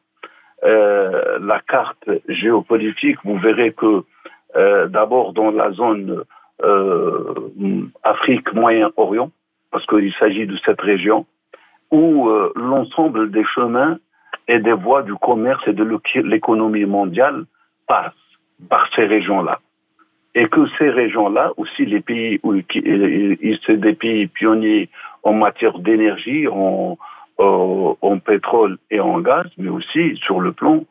euh, 0.64 1.39
la 1.39 1.62
carte 1.62 2.10
géopolitique, 2.28 3.18
vous 3.24 3.38
verrez 3.38 3.72
que 3.72 4.04
euh, 4.56 4.88
d'abord 4.88 5.34
dans 5.34 5.52
la 5.52 5.72
zone 5.72 6.24
euh, 6.64 7.34
Afrique 8.04 8.54
Moyen-Orient, 8.54 9.32
parce 9.72 9.86
qu'il 9.86 10.14
s'agit 10.20 10.45
de 10.45 10.58
cette 10.66 10.82
région, 10.82 11.26
où 11.91 12.29
euh, 12.29 12.51
l'ensemble 12.55 13.31
des 13.31 13.43
chemins 13.55 13.97
et 14.47 14.59
des 14.59 14.73
voies 14.73 15.03
du 15.03 15.15
commerce 15.15 15.61
et 15.67 15.73
de 15.73 15.99
l'économie 16.23 16.85
mondiale 16.85 17.45
passent 17.88 18.13
par 18.69 18.88
ces 18.95 19.05
régions-là. 19.05 19.59
Et 20.35 20.47
que 20.47 20.67
ces 20.77 20.89
régions-là, 20.89 21.51
aussi 21.57 21.85
les 21.85 21.99
pays, 21.99 22.39
où, 22.43 22.53
c'est 23.65 23.77
des 23.77 23.93
pays 23.93 24.27
pionniers 24.27 24.89
en 25.23 25.33
matière 25.33 25.79
d'énergie, 25.79 26.47
en, 26.47 26.97
en 27.39 28.19
pétrole 28.19 28.77
et 28.91 28.99
en 28.99 29.19
gaz, 29.19 29.47
mais 29.57 29.69
aussi 29.69 30.15
sur 30.17 30.39
le 30.39 30.51
plan 30.51 30.83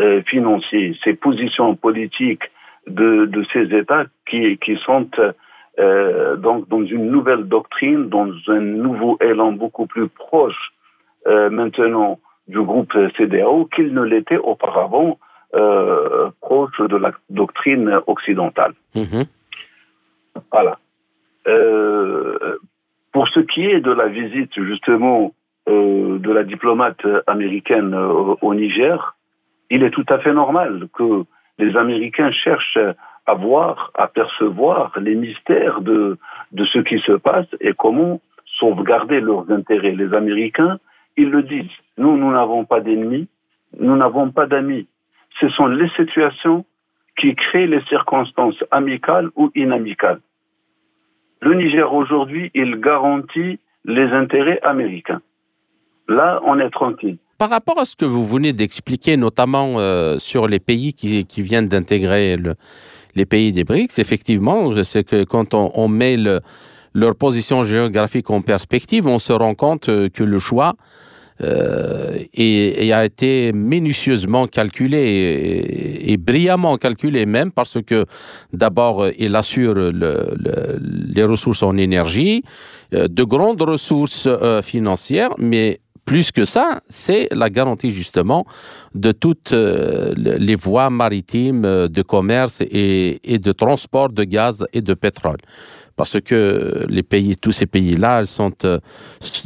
euh, 0.00 0.22
financier. 0.22 0.96
Ces 1.04 1.14
positions 1.14 1.76
politiques 1.76 2.50
de, 2.86 3.26
de 3.26 3.44
ces 3.52 3.74
États 3.74 4.04
qui, 4.28 4.58
qui 4.58 4.76
sont 4.84 5.08
euh, 5.78 6.36
donc 6.36 6.68
dans 6.68 6.84
une 6.84 7.10
nouvelle 7.10 7.44
doctrine, 7.44 8.08
dans 8.08 8.28
un 8.48 8.60
nouveau 8.60 9.18
élan 9.20 9.52
beaucoup 9.52 9.86
plus 9.86 10.08
proche 10.08 10.72
euh, 11.26 11.50
maintenant 11.50 12.20
du 12.46 12.60
groupe 12.60 12.92
CDAO 13.16 13.64
qu'il 13.74 13.92
ne 13.92 14.02
l'était 14.02 14.36
auparavant 14.36 15.18
euh, 15.54 16.30
proche 16.40 16.78
de 16.78 16.96
la 16.96 17.12
doctrine 17.30 18.00
occidentale. 18.06 18.74
Mm-hmm. 18.94 19.26
Voilà. 20.52 20.78
Pour 23.12 23.28
ce 23.28 23.40
qui 23.40 23.66
est 23.66 23.80
de 23.80 23.92
la 23.92 24.08
visite 24.08 24.52
justement 24.62 25.32
de 25.66 26.32
la 26.32 26.42
diplomate 26.42 27.06
américaine 27.26 27.94
au 27.94 28.54
Niger, 28.54 29.16
il 29.70 29.82
est 29.82 29.90
tout 29.90 30.06
à 30.08 30.18
fait 30.18 30.32
normal 30.32 30.88
que 30.92 31.24
les 31.58 31.76
Américains 31.76 32.32
cherchent 32.32 32.78
à 33.26 33.34
voir, 33.34 33.90
à 33.94 34.06
percevoir 34.06 34.92
les 35.00 35.14
mystères 35.14 35.80
de, 35.80 36.18
de 36.52 36.64
ce 36.66 36.78
qui 36.80 36.98
se 37.00 37.12
passe 37.12 37.46
et 37.60 37.72
comment 37.72 38.20
sauvegarder 38.58 39.20
leurs 39.20 39.50
intérêts. 39.50 39.92
Les 39.92 40.12
Américains, 40.14 40.78
ils 41.16 41.30
le 41.30 41.42
disent. 41.42 41.78
Nous, 41.98 42.16
nous 42.16 42.32
n'avons 42.32 42.64
pas 42.64 42.80
d'ennemis, 42.80 43.28
nous 43.78 43.96
n'avons 43.96 44.30
pas 44.30 44.46
d'amis. 44.46 44.86
Ce 45.40 45.48
sont 45.50 45.66
les 45.66 45.88
situations 45.90 46.64
qui 47.18 47.34
créent 47.34 47.66
les 47.66 47.82
circonstances 47.84 48.62
amicales 48.70 49.30
ou 49.36 49.50
inamicales. 49.54 50.20
Le 51.40 51.54
Niger 51.54 51.92
aujourd'hui, 51.92 52.50
il 52.54 52.76
garantit 52.80 53.58
les 53.84 54.06
intérêts 54.06 54.60
américains. 54.62 55.20
Là, 56.08 56.40
on 56.44 56.58
est 56.58 56.70
tranquille. 56.70 57.18
Par 57.38 57.50
rapport 57.50 57.78
à 57.78 57.84
ce 57.84 57.96
que 57.96 58.04
vous 58.04 58.24
venez 58.24 58.52
d'expliquer, 58.52 59.16
notamment 59.16 59.78
euh, 59.78 60.18
sur 60.18 60.46
les 60.48 60.60
pays 60.60 60.94
qui, 60.94 61.26
qui 61.26 61.42
viennent 61.42 61.68
d'intégrer 61.68 62.36
les 63.14 63.26
pays 63.26 63.52
des 63.52 63.64
BRICS, 63.64 63.98
effectivement, 63.98 64.72
c'est 64.84 65.04
que 65.04 65.24
quand 65.24 65.54
on, 65.54 65.88
met 65.88 66.16
le, 66.16 66.40
leur 66.94 67.14
position 67.14 67.64
géographique 67.64 68.30
en 68.30 68.40
perspective, 68.42 69.06
on 69.06 69.18
se 69.18 69.32
rend 69.32 69.54
compte 69.54 69.88
euh, 69.88 70.08
que 70.08 70.22
le 70.24 70.38
choix 70.38 70.74
euh, 71.40 72.16
a 72.38 73.04
été 73.04 73.52
minutieusement 73.52 74.46
calculé 74.46 74.98
et, 74.98 76.12
et, 76.12 76.16
brillamment 76.16 76.76
calculé 76.76 77.26
même 77.26 77.50
parce 77.50 77.78
que 77.84 78.06
d'abord 78.52 79.08
il 79.18 79.34
assure 79.34 79.74
le, 79.74 79.90
le, 79.90 80.78
les 80.80 81.24
ressources 81.24 81.64
en 81.64 81.76
énergie, 81.76 82.44
euh, 82.94 83.08
de 83.08 83.24
grandes 83.24 83.62
ressources 83.62 84.28
euh, 84.28 84.62
financières, 84.62 85.30
mais 85.38 85.80
plus 86.04 86.32
que 86.32 86.44
ça, 86.44 86.80
c'est 86.88 87.28
la 87.32 87.50
garantie 87.50 87.90
justement 87.90 88.44
de 88.94 89.12
toutes 89.12 89.52
euh, 89.52 90.12
les 90.16 90.54
voies 90.54 90.90
maritimes 90.90 91.64
euh, 91.64 91.88
de 91.88 92.02
commerce 92.02 92.60
et, 92.60 93.38
de 93.38 93.52
transport 93.52 94.10
de 94.10 94.24
gaz 94.24 94.66
et 94.72 94.80
de 94.80 94.94
pétrole. 94.94 95.38
Parce 95.96 96.20
que 96.20 96.86
les 96.88 97.02
pays, 97.02 97.36
tous 97.36 97.52
ces 97.52 97.66
pays-là, 97.66 98.26
sont 98.26 98.52
euh, 98.64 98.78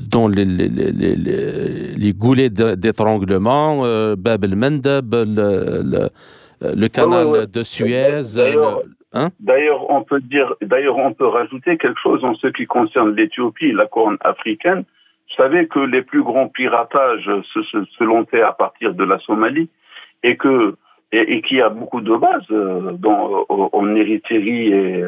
dans 0.09 0.29
les, 0.29 0.45
les, 0.45 0.69
les, 0.69 1.17
les 1.97 2.13
goulets 2.13 2.51
d'étranglement, 2.51 3.83
Bab 4.17 4.45
el-Mandeb, 4.45 5.15
le, 5.15 6.09
le, 6.63 6.89
canal 6.89 7.47
de 7.47 7.63
Suez. 7.63 8.39
Hein? 9.15 9.31
d'ailleurs, 9.41 9.91
on 9.91 10.03
peut 10.03 10.21
dire, 10.21 10.55
d'ailleurs, 10.61 10.97
on 10.97 11.15
peut 11.15 11.27
rajouter 11.27 11.79
quelque 11.79 11.99
chose 12.03 12.23
en 12.25 12.35
ce 12.35 12.49
qui 12.49 12.67
concerne 12.67 13.15
l'Éthiopie, 13.15 13.73
la 13.73 13.87
corne 13.87 14.19
africaine. 14.21 14.85
Vous 15.31 15.43
savez 15.43 15.67
que 15.69 15.81
les 15.81 16.03
plus 16.03 16.23
grands 16.23 16.49
piratages 16.49 17.31
se, 17.55 17.63
se, 17.63 17.85
se 17.85 18.43
à 18.43 18.53
partir 18.53 18.95
de 18.95 19.05
la 19.05 19.19
Somalie 19.19 19.69
et 20.23 20.37
que 20.37 20.75
et, 21.11 21.41
qui 21.41 21.61
a 21.61 21.71
beaucoup 21.71 22.03
de 22.03 22.15
bases 22.17 22.99
dans, 22.99 23.47
en 23.49 23.95
Érythrée 23.95 24.69
et 24.69 25.05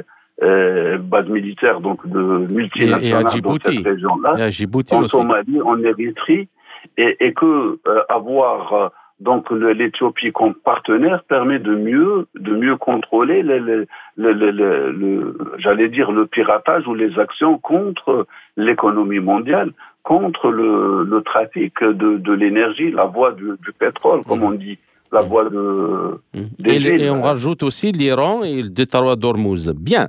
bases 0.99 1.29
militaires 1.29 1.81
donc 1.81 2.07
de 2.09 2.21
multinationales 2.51 3.25
dans 3.43 3.55
cette 3.63 3.85
région-là, 3.85 4.49
en 4.93 5.07
Somalie, 5.07 5.61
en 5.61 5.83
Érythrée, 5.83 6.49
et, 6.97 7.17
et 7.21 7.35
que 7.35 7.79
avoir 8.09 8.93
donc 9.21 9.51
l'Éthiopie 9.51 10.33
comme 10.33 10.55
partenaire 10.55 11.23
permet 11.25 11.59
de 11.59 11.75
mieux, 11.75 12.27
de 12.37 12.53
mieux 12.53 12.77
contrôler, 12.77 13.43
le, 13.43 13.87
le, 14.17 15.37
j'allais 15.59 15.89
dire, 15.89 16.11
le 16.11 16.27
piratage 16.27 16.87
ou 16.87 16.95
les 16.95 17.19
actions 17.19 17.59
contre 17.59 18.27
l'économie 18.57 19.21
mondiale, 19.21 19.73
contre 20.03 20.51
le, 20.51 21.23
trafic 21.25 21.75
de, 21.83 22.17
de 22.17 22.33
l'énergie, 22.33 22.91
la 22.91 23.05
voie 23.05 23.33
du, 23.33 23.73
pétrole, 23.79 24.23
comme 24.25 24.43
on 24.43 24.53
dit, 24.53 24.79
la 25.13 25.23
voie 25.23 25.49
de... 25.49 26.21
Et, 26.65 26.77
et, 26.77 27.11
on 27.11 27.23
rajoute 27.23 27.63
aussi 27.63 27.93
l'Iran 27.93 28.43
et 28.43 28.63
le 28.63 28.69
détroit 28.71 29.17
d'Ormuz. 29.17 29.73
Bien. 29.77 30.09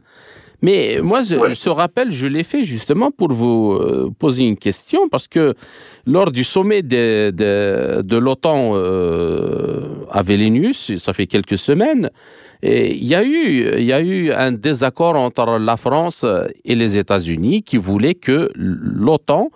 Mais 0.61 0.99
moi, 1.01 1.23
ce 1.23 1.69
rappel, 1.69 2.11
je 2.11 2.27
l'ai 2.27 2.43
fait 2.43 2.63
justement 2.63 3.09
pour 3.09 3.33
vous 3.33 3.73
euh, 3.73 4.11
poser 4.17 4.43
une 4.43 4.57
question, 4.57 5.09
parce 5.09 5.27
que 5.27 5.55
lors 6.05 6.31
du 6.31 6.43
sommet 6.43 6.83
de, 6.83 7.31
de, 7.31 8.17
l'OTAN 8.17 8.73
euh, 8.75 9.87
à 10.11 10.21
Vilnius, 10.21 10.97
ça 10.97 11.13
fait 11.13 11.25
quelques 11.25 11.57
semaines, 11.57 12.11
il 12.63 13.03
y, 13.03 13.15
a 13.15 13.23
eu, 13.23 13.77
il 13.77 13.83
y 13.83 13.93
a 13.93 14.01
eu 14.01 14.31
un 14.31 14.51
désaccord 14.51 15.15
entre 15.15 15.57
la 15.57 15.77
France 15.77 16.25
et 16.63 16.75
les 16.75 16.97
États-Unis 16.97 17.63
qui 17.63 17.77
voulaient 17.77 18.13
que 18.13 18.51
l'OTAN 18.55 19.49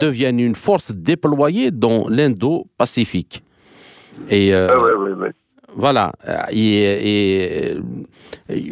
devienne 0.00 0.40
une 0.40 0.54
force 0.54 0.92
déployée 0.92 1.70
dans 1.70 2.08
l'Indo-Pacifique. 2.08 3.42
Et, 4.30 4.54
euh, 4.54 4.68
voilà. 5.76 6.12
Et, 6.50 7.76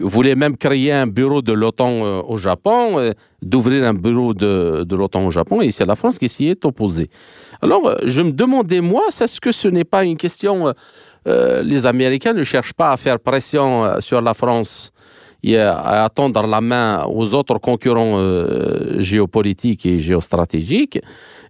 voulez 0.00 0.34
même 0.34 0.56
créer 0.56 0.92
un 0.92 1.06
bureau 1.06 1.42
de 1.42 1.52
l'OTAN 1.52 1.90
euh, 1.90 2.22
au 2.26 2.36
Japon, 2.36 2.98
euh, 2.98 3.12
d'ouvrir 3.42 3.84
un 3.84 3.94
bureau 3.94 4.32
de, 4.32 4.84
de 4.84 4.96
l'OTAN 4.96 5.26
au 5.26 5.30
Japon, 5.30 5.60
et 5.60 5.70
c'est 5.70 5.84
la 5.84 5.96
France 5.96 6.18
qui 6.18 6.28
s'y 6.28 6.48
est 6.48 6.64
opposée. 6.64 7.10
Alors, 7.60 7.86
euh, 7.86 7.96
je 8.04 8.22
me 8.22 8.32
demandais, 8.32 8.80
moi, 8.80 9.02
est-ce 9.08 9.40
que 9.40 9.52
ce 9.52 9.68
n'est 9.68 9.84
pas 9.84 10.04
une 10.04 10.16
question... 10.16 10.72
les 11.26 11.86
Américains 11.86 12.32
ne 12.32 12.44
cherchent 12.44 12.74
pas 12.74 12.90
à 12.90 12.96
faire 12.96 13.18
pression 13.18 14.00
sur 14.00 14.20
la 14.20 14.34
France 14.34 14.92
et 15.42 15.58
à, 15.58 16.04
attendre 16.04 16.46
la 16.46 16.60
main 16.60 17.04
aux 17.06 17.34
autres 17.34 17.58
concurrents 17.58 18.18
géopolitiques 18.98 19.86
et 19.86 19.98
géostratégiques. 19.98 21.00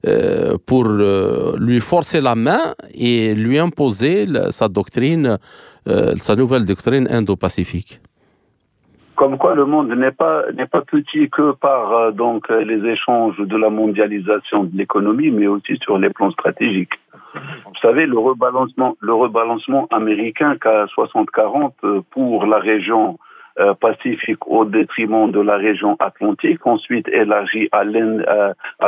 Euh, 0.07 0.59
pour 0.67 0.85
euh, 0.87 1.57
lui 1.59 1.81
forcer 1.81 2.21
la 2.21 2.35
main 2.35 2.75
et 2.93 3.35
lui 3.35 3.59
imposer 3.59 4.27
sa 4.51 4.69
doctrine, 4.69 5.39
euh, 5.89 6.15
sa 6.17 6.37
nouvelle 6.37 6.67
doctrine 6.67 7.09
indo-pacifique. 7.11 8.01
Comme 9.17 9.39
quoi 9.39 9.55
le 9.55 9.65
monde 9.65 9.95
n'est 9.97 10.13
pas 10.13 10.43
n'est 10.53 10.67
pas 10.67 10.83
petit 10.83 11.31
que 11.31 11.53
par 11.53 12.13
donc 12.13 12.51
les 12.51 12.85
échanges 12.87 13.39
de 13.39 13.57
la 13.57 13.71
mondialisation 13.71 14.65
de 14.65 14.77
l'économie, 14.77 15.31
mais 15.31 15.47
aussi 15.47 15.79
sur 15.83 15.97
les 15.97 16.11
plans 16.11 16.33
stratégiques. 16.33 16.99
Vous 17.35 17.81
savez 17.83 18.07
le 18.07 18.19
rebalancement 18.19 18.97
le 19.01 19.15
rebalancement 19.15 19.87
américain 19.91 20.57
qu'à 20.57 20.87
60-40 20.87 22.03
pour 22.11 22.47
la 22.47 22.59
région 22.59 23.19
euh, 23.61 23.73
Pacifique 23.75 24.49
au 24.49 24.65
détriment 24.65 25.31
de 25.31 25.39
la 25.39 25.57
région 25.57 25.97
Atlantique, 26.01 26.67
ensuite 26.67 27.07
élargie 27.07 27.69
à 27.71 27.85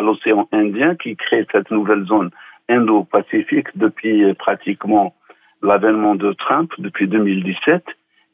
l'océan 0.00 0.48
Indien 0.50 0.96
qui 0.96 1.14
crée 1.14 1.46
cette 1.52 1.70
nouvelle 1.70 2.04
zone 2.04 2.30
Indo-Pacifique 2.68 3.68
depuis 3.76 4.24
euh, 4.24 4.34
pratiquement 4.34 5.14
l'avènement 5.62 6.16
de 6.16 6.32
Trump 6.32 6.72
depuis 6.78 7.06
2017 7.06 7.84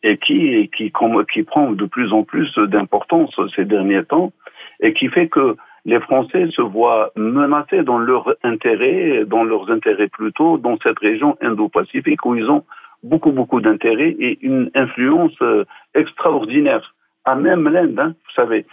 et 0.05 0.17
qui, 0.17 0.71
qui, 0.75 0.91
qui 1.33 1.43
prend 1.43 1.71
de 1.73 1.85
plus 1.85 2.13
en 2.15 2.23
plus 2.23 2.51
d'importance 2.57 3.39
ces 3.55 3.67
derniers 3.67 4.05
temps 4.05 4.33
et 4.81 4.95
qui 4.95 5.09
fait 5.09 5.29
que 5.29 5.57
les 5.85 6.01
Français 6.01 6.49
se 6.51 6.63
voient 6.63 7.11
menacés 7.17 7.83
dans 7.83 7.99
leurs 7.99 8.35
intérêts, 8.45 9.25
dans 9.27 9.45
leurs 9.45 9.71
intérêts 9.71 10.09
plutôt, 10.09 10.59
dans 10.59 10.79
cette 10.83 10.99
région 10.99 11.37
Indo-Pacifique 11.41 12.25
où 12.25 12.37
ils 12.37 12.49
ont 12.49 12.65
beaucoup, 13.03 13.33
beaucoup 13.33 13.61
d'intérêt 13.61 14.15
et 14.19 14.39
une 14.43 14.71
influence 14.75 15.35
euh, 15.43 15.65
extraordinaire, 15.95 16.95
à 17.25 17.35
même 17.35 17.69
l'Inde, 17.69 17.99
hein, 17.99 18.15
vous 18.25 18.35
savez. 18.35 18.65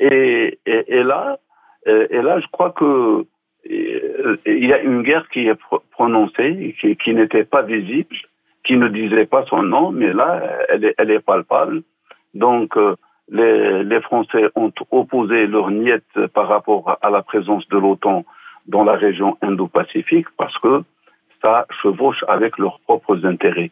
Et, 0.00 0.58
et, 0.66 1.02
là, 1.02 1.38
euh, 1.86 2.06
et 2.10 2.22
là, 2.22 2.40
je 2.40 2.46
crois 2.50 2.70
que 2.70 3.24
euh, 3.70 4.36
il 4.46 4.66
y 4.66 4.72
a 4.72 4.80
une 4.80 5.02
guerre 5.02 5.28
qui 5.28 5.46
est 5.46 5.58
prononcée, 5.92 6.76
qui, 6.80 6.96
qui 6.96 7.14
n'était 7.14 7.44
pas 7.44 7.62
visible, 7.62 8.16
qui 8.64 8.76
ne 8.76 8.88
disait 8.88 9.26
pas 9.26 9.44
son 9.46 9.62
nom, 9.62 9.92
mais 9.92 10.12
là, 10.12 10.42
elle 10.68 10.84
est, 10.84 10.94
elle 10.98 11.10
est 11.10 11.20
palpable. 11.20 11.82
Donc, 12.34 12.76
les, 13.30 14.00
Français 14.02 14.48
ont 14.54 14.72
opposé 14.90 15.46
leur 15.46 15.70
niette 15.70 16.26
par 16.34 16.48
rapport 16.48 16.98
à 17.02 17.10
la 17.10 17.22
présence 17.22 17.68
de 17.68 17.78
l'OTAN 17.78 18.24
dans 18.66 18.84
la 18.84 18.94
région 18.94 19.36
Indo-Pacifique 19.42 20.26
parce 20.36 20.56
que 20.58 20.82
ça 21.42 21.66
chevauche 21.82 22.24
avec 22.28 22.58
leurs 22.58 22.80
propres 22.80 23.24
intérêts. 23.26 23.70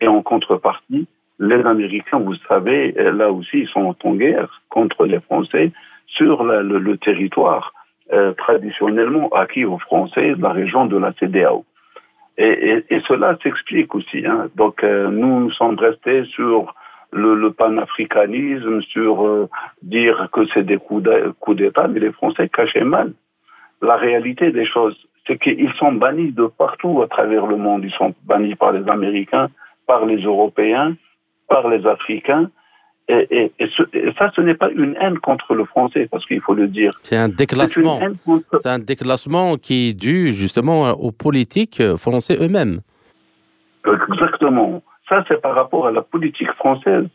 Et 0.00 0.08
en 0.08 0.22
contrepartie, 0.22 1.06
les 1.38 1.62
Américains, 1.64 2.18
vous 2.18 2.36
savez, 2.48 2.92
là 2.92 3.30
aussi, 3.32 3.60
ils 3.60 3.68
sont 3.68 3.96
en 4.04 4.14
guerre 4.14 4.62
contre 4.68 5.06
les 5.06 5.20
Français 5.20 5.72
sur 6.06 6.44
le, 6.44 6.96
territoire 6.98 7.72
euh, 8.12 8.32
traditionnellement 8.32 9.28
acquis 9.30 9.64
aux 9.64 9.78
Français 9.78 10.34
de 10.34 10.42
la 10.42 10.50
région 10.50 10.86
de 10.86 10.98
la 10.98 11.12
CDAO. 11.14 11.64
Et, 12.38 12.84
cela 13.08 13.36
s'explique 13.42 13.94
aussi. 13.94 14.24
Hein. 14.26 14.48
Donc, 14.56 14.82
euh, 14.84 15.10
nous 15.10 15.50
sommes 15.52 15.78
restés 15.78 16.24
sur 16.24 16.74
le, 17.12 17.50
panafricanisme, 17.50 18.80
sur 18.82 19.48
dire 19.82 20.28
que 20.32 20.40
c'est 20.54 20.64
des 20.64 20.78
coups 20.78 21.04
d'État, 21.56 21.88
mais 21.88 22.00
les 22.00 22.12
Français 22.12 22.48
cachaient 22.48 22.84
mal 22.84 23.12
la 23.82 23.96
réalité 23.96 24.52
des 24.52 24.64
choses 24.64 24.96
c'est 25.26 25.38
qu'ils 25.38 25.72
sont 25.78 25.92
bannis 25.92 26.32
de 26.32 26.46
partout 26.46 27.02
à 27.02 27.08
travers 27.08 27.46
le 27.46 27.56
monde. 27.56 27.84
Ils 27.84 27.92
sont 27.92 28.14
bannis 28.24 28.54
par 28.54 28.72
les 28.72 28.88
Américains, 28.88 29.48
par 29.86 30.04
les 30.04 30.20
Européens, 30.22 30.96
par 31.48 31.68
les 31.68 31.86
Africains. 31.86 32.50
Et, 33.08 33.52
ça, 34.18 34.30
ce 34.34 34.40
n'est 34.40 34.54
pas 34.54 34.70
une 34.70 34.96
haine 35.00 35.18
contre 35.18 35.54
le 35.54 35.64
français, 35.64 36.08
parce 36.10 36.24
qu'il 36.26 36.40
faut 36.40 36.54
le 36.54 36.66
dire. 36.66 36.98
C'est 37.02 37.16
un 37.16 37.28
déclassement. 37.28 38.00
C'est 38.60 38.68
un 38.68 38.78
déclassement 38.78 39.56
qui 39.56 39.90
est 39.90 39.92
dû 39.92 40.32
justement 40.32 40.90
aux 40.90 41.12
politiques 41.12 41.82
français 41.96 42.36
eux-mêmes. 42.40 42.80
Exactement. 43.84 44.82
Ça, 45.08 45.24
c'est 45.28 45.40
par 45.40 45.54
rapport 45.54 45.86
à 45.86 45.90
la 45.90 46.02
politique 46.02 46.52
française. 46.52 47.06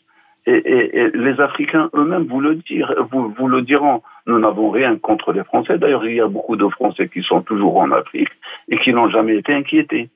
Et, 0.45 1.09
les 1.13 1.41
Africains 1.41 1.89
eux-mêmes 1.93 2.23
vous 2.23 2.39
le 2.39 2.55
dire, 2.55 2.93
vous, 3.11 3.33
vous 3.37 3.47
le 3.49 3.61
diront. 3.61 4.01
Nous 4.27 4.39
n'avons 4.39 4.69
rien 4.69 4.97
contre 4.97 5.33
les 5.33 5.43
Français. 5.43 5.77
D'ailleurs, 5.77 6.05
il 6.05 6.15
y 6.15 6.21
a 6.21 6.27
beaucoup 6.27 6.55
de 6.55 6.67
Français 6.69 7.09
qui 7.09 7.21
sont 7.21 7.41
toujours 7.41 7.77
en 7.77 7.91
Afrique 7.91 8.29
et 8.69 8.77
qui 8.77 8.93
n'ont 8.93 9.09
jamais 9.09 9.37
été 9.37 9.53
inquiétés. 9.53 10.09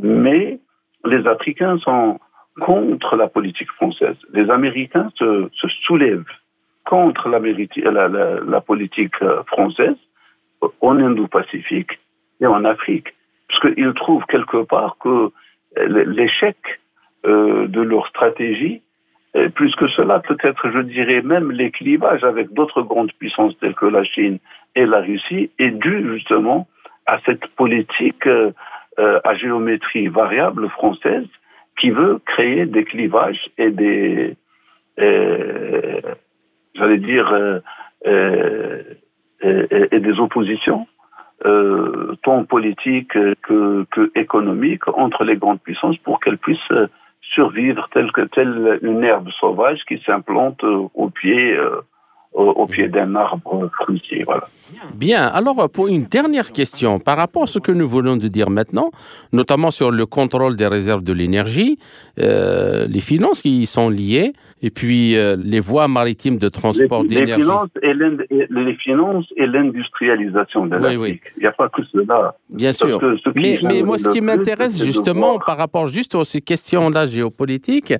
Mais 0.00 0.58
les 1.04 1.26
Africains 1.26 1.78
sont 1.78 2.18
contre 2.60 3.16
la 3.16 3.28
politique 3.28 3.70
française. 3.72 4.16
Les 4.32 4.50
Américains 4.50 5.10
se, 5.18 5.48
soulèvent 5.86 6.24
contre 6.84 7.28
la, 7.28 7.38
la, 7.38 8.60
politique 8.60 9.20
euh, 9.22 9.42
française 9.44 9.96
en 10.80 10.98
Indo-Pacifique 10.98 11.98
et 12.40 12.46
en 12.46 12.64
Afrique, 12.64 13.14
parce 13.48 13.60
qu'ils 13.60 13.92
trouvent 13.94 14.24
quelque 14.26 14.64
part 14.64 14.96
que 14.98 15.30
l'échec 15.86 16.56
euh, 17.26 17.66
de 17.66 17.80
leur 17.80 18.06
stratégie. 18.08 18.82
Plus 19.54 19.74
que 19.76 19.86
cela, 19.88 20.20
peut-être, 20.20 20.70
je 20.70 20.78
dirais 20.78 21.20
même 21.20 21.52
les 21.52 21.70
clivages 21.70 22.24
avec 22.24 22.54
d'autres 22.54 22.80
grandes 22.80 23.12
puissances 23.12 23.52
telles 23.58 23.74
que 23.74 23.84
la 23.84 24.02
Chine 24.02 24.38
et 24.74 24.86
la 24.86 25.00
Russie 25.00 25.50
est 25.58 25.72
dû 25.72 26.08
justement 26.14 26.66
à 27.06 27.18
cette 27.24 27.46
politique 27.48 28.26
euh, 28.26 28.52
euh, 28.98 29.20
à 29.24 29.34
géométrie 29.34 30.08
variable 30.08 30.68
française 30.70 31.26
qui 31.78 31.90
veut 31.90 32.18
créer 32.24 32.64
des 32.64 32.84
clivages 32.84 33.50
et 33.58 33.70
des, 33.70 34.34
j'allais 36.74 36.98
dire, 36.98 37.60
et, 39.42 40.00
des 40.00 40.18
oppositions, 40.18 40.86
tant 41.42 42.44
politiques 42.48 43.12
que, 43.42 43.84
que 43.90 44.10
économiques, 44.14 44.88
entre 44.88 45.24
les 45.24 45.36
grandes 45.36 45.60
puissances 45.60 45.98
pour 45.98 46.18
qu'elles 46.20 46.38
puissent 46.38 46.72
survivre 47.32 47.88
telle 47.92 48.12
que 48.12 48.22
telle 48.22 48.78
une 48.82 49.04
herbe 49.04 49.30
sauvage 49.30 49.84
qui 49.86 49.98
s'implante 50.04 50.62
au 50.62 51.10
pied, 51.10 51.58
au, 52.36 52.66
pied 52.66 52.88
d'un 52.88 53.14
arbre 53.14 53.70
fruitier. 53.82 54.22
Voilà. 54.24 54.46
Bien, 54.94 55.24
alors 55.26 55.70
pour 55.70 55.88
une 55.88 56.04
dernière 56.04 56.52
question, 56.52 56.98
par 56.98 57.16
rapport 57.16 57.44
à 57.44 57.46
ce 57.46 57.58
que 57.58 57.72
nous 57.72 57.88
venons 57.88 58.16
de 58.16 58.28
dire 58.28 58.50
maintenant, 58.50 58.90
notamment 59.32 59.70
sur 59.70 59.90
le 59.90 60.04
contrôle 60.06 60.56
des 60.56 60.66
réserves 60.66 61.02
de 61.02 61.12
l'énergie, 61.12 61.78
euh, 62.20 62.86
les 62.88 63.00
finances 63.00 63.40
qui 63.42 63.62
y 63.62 63.66
sont 63.66 63.88
liées, 63.88 64.34
et 64.62 64.70
puis 64.70 65.16
euh, 65.16 65.36
les 65.42 65.60
voies 65.60 65.88
maritimes 65.88 66.38
de 66.38 66.48
transport 66.48 67.04
d'énergie. 67.04 67.32
Les 67.32 68.74
finances 68.74 69.26
et 69.36 69.46
l'industrialisation 69.46 70.66
de 70.66 70.76
l'Afrique. 70.76 71.22
Il 71.36 71.40
n'y 71.40 71.46
a 71.46 71.52
pas 71.52 71.68
que 71.68 71.82
cela. 71.92 72.34
Bien 72.50 72.72
sûr. 72.72 73.00
mais, 73.34 73.58
mais 73.62 73.82
moi, 73.82 73.98
ce 73.98 74.08
qui 74.10 74.20
m'intéresse 74.20 74.84
justement 74.84 75.38
par 75.38 75.56
rapport 75.56 75.86
juste 75.86 76.14
aux 76.14 76.24
questions-là 76.24 77.06
géopolitiques, 77.06 77.94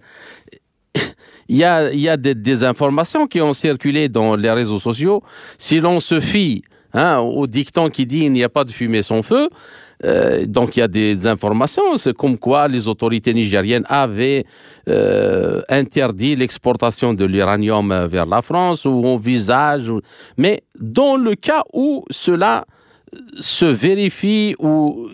il 1.49 1.57
y 1.57 1.65
a, 1.65 2.17
des, 2.17 2.35
des, 2.35 2.65
informations 2.65 3.27
qui 3.27 3.41
ont 3.41 3.53
circulé 3.53 4.09
dans 4.09 4.37
les 4.37 4.51
réseaux 4.51 4.79
sociaux. 4.79 5.23
Si 5.59 5.81
l'on 5.81 6.01
se 6.01 6.21
fie 6.21 6.63
hein, 6.93 7.19
au 7.19 7.47
dicton 7.47 7.89
qui 7.89 8.07
dit 8.07 8.25
il 8.25 8.33
n'y 8.33 8.45
a 8.45 8.49
pas 8.49 8.65
de 8.65 8.71
fumée 8.71 9.03
sans 9.03 9.23
feu, 9.23 9.49
euh, 10.05 10.45
donc 10.47 10.77
il 10.77 10.81
y 10.81 10.83
a 10.83 10.89
des 10.89 11.27
informations, 11.27 11.97
c'est 11.97 12.15
comme 12.15 12.37
quoi 12.37 12.69
les 12.69 12.87
autorités 12.89 13.33
nigériennes 13.33 13.85
avaient 13.89 14.45
euh, 14.89 15.63
interdit 15.69 16.37
l'exportation 16.37 17.15
de 17.15 17.25
l'uranium 17.25 18.07
vers 18.07 18.27
la 18.27 18.43
France 18.43 18.85
ou 18.85 19.03
on 19.05 19.17
visage. 19.17 19.91
Mais 20.37 20.63
dans 20.79 21.17
le 21.17 21.35
cas 21.35 21.65
où 21.73 22.05
cela 22.11 22.67
se 23.41 23.67
vérifie 23.67 24.55
ou 24.59 25.09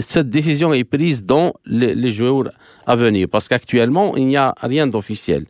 cette 0.00 0.28
décision 0.28 0.72
est 0.72 0.84
prise 0.84 1.24
dans 1.24 1.54
les, 1.64 2.10
jours 2.10 2.44
à 2.86 2.96
venir, 2.96 3.28
parce 3.30 3.48
qu'actuellement 3.48 4.16
il 4.16 4.26
n'y 4.26 4.36
a 4.36 4.54
rien 4.60 4.86
d'officiel. 4.86 5.46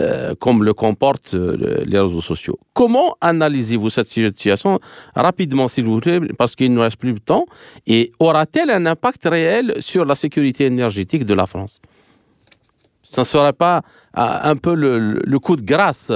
Euh, 0.00 0.34
comme 0.40 0.64
le 0.64 0.74
comportent 0.74 1.34
euh, 1.34 1.84
les 1.86 2.00
réseaux 2.00 2.20
sociaux. 2.20 2.58
Comment 2.72 3.14
analysez-vous 3.20 3.90
cette 3.90 4.08
situation 4.08 4.80
rapidement, 5.14 5.68
s'il 5.68 5.84
vous 5.84 6.00
plaît, 6.00 6.18
parce 6.36 6.56
qu'il 6.56 6.74
ne 6.74 6.80
reste 6.80 6.96
plus 6.96 7.12
de 7.12 7.20
temps, 7.20 7.46
et 7.86 8.10
aura-t-elle 8.18 8.70
un 8.70 8.86
impact 8.86 9.24
réel 9.26 9.76
sur 9.78 10.04
la 10.04 10.16
sécurité 10.16 10.64
énergétique 10.64 11.24
de 11.24 11.32
la 11.32 11.46
France? 11.46 11.80
Ça 13.04 13.20
ne 13.20 13.24
serait 13.24 13.52
pas 13.52 13.82
euh, 14.18 14.38
un 14.42 14.56
peu 14.56 14.74
le, 14.74 15.38
coup 15.38 15.54
de 15.54 15.62
grâce 15.62 16.10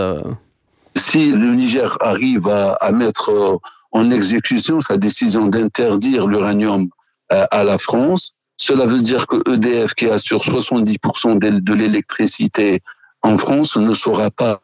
Si 0.97 1.31
le 1.31 1.55
Niger 1.55 1.97
arrive 2.01 2.49
à, 2.49 2.91
mettre 2.91 3.61
en 3.93 4.11
exécution 4.11 4.81
sa 4.81 4.97
décision 4.97 5.47
d'interdire 5.47 6.27
l'uranium 6.27 6.89
à 7.31 7.63
la 7.63 7.79
France, 7.79 8.33
cela 8.57 8.87
veut 8.87 9.01
dire 9.01 9.27
que 9.27 9.37
EDF, 9.51 9.95
qui 9.95 10.07
assure 10.07 10.43
70% 10.43 11.39
de 11.39 11.75
l'électricité 11.75 12.83
en 13.23 13.39
France 13.39 13.77
ne 13.77 13.95
sera 13.95 14.31
pas 14.31 14.61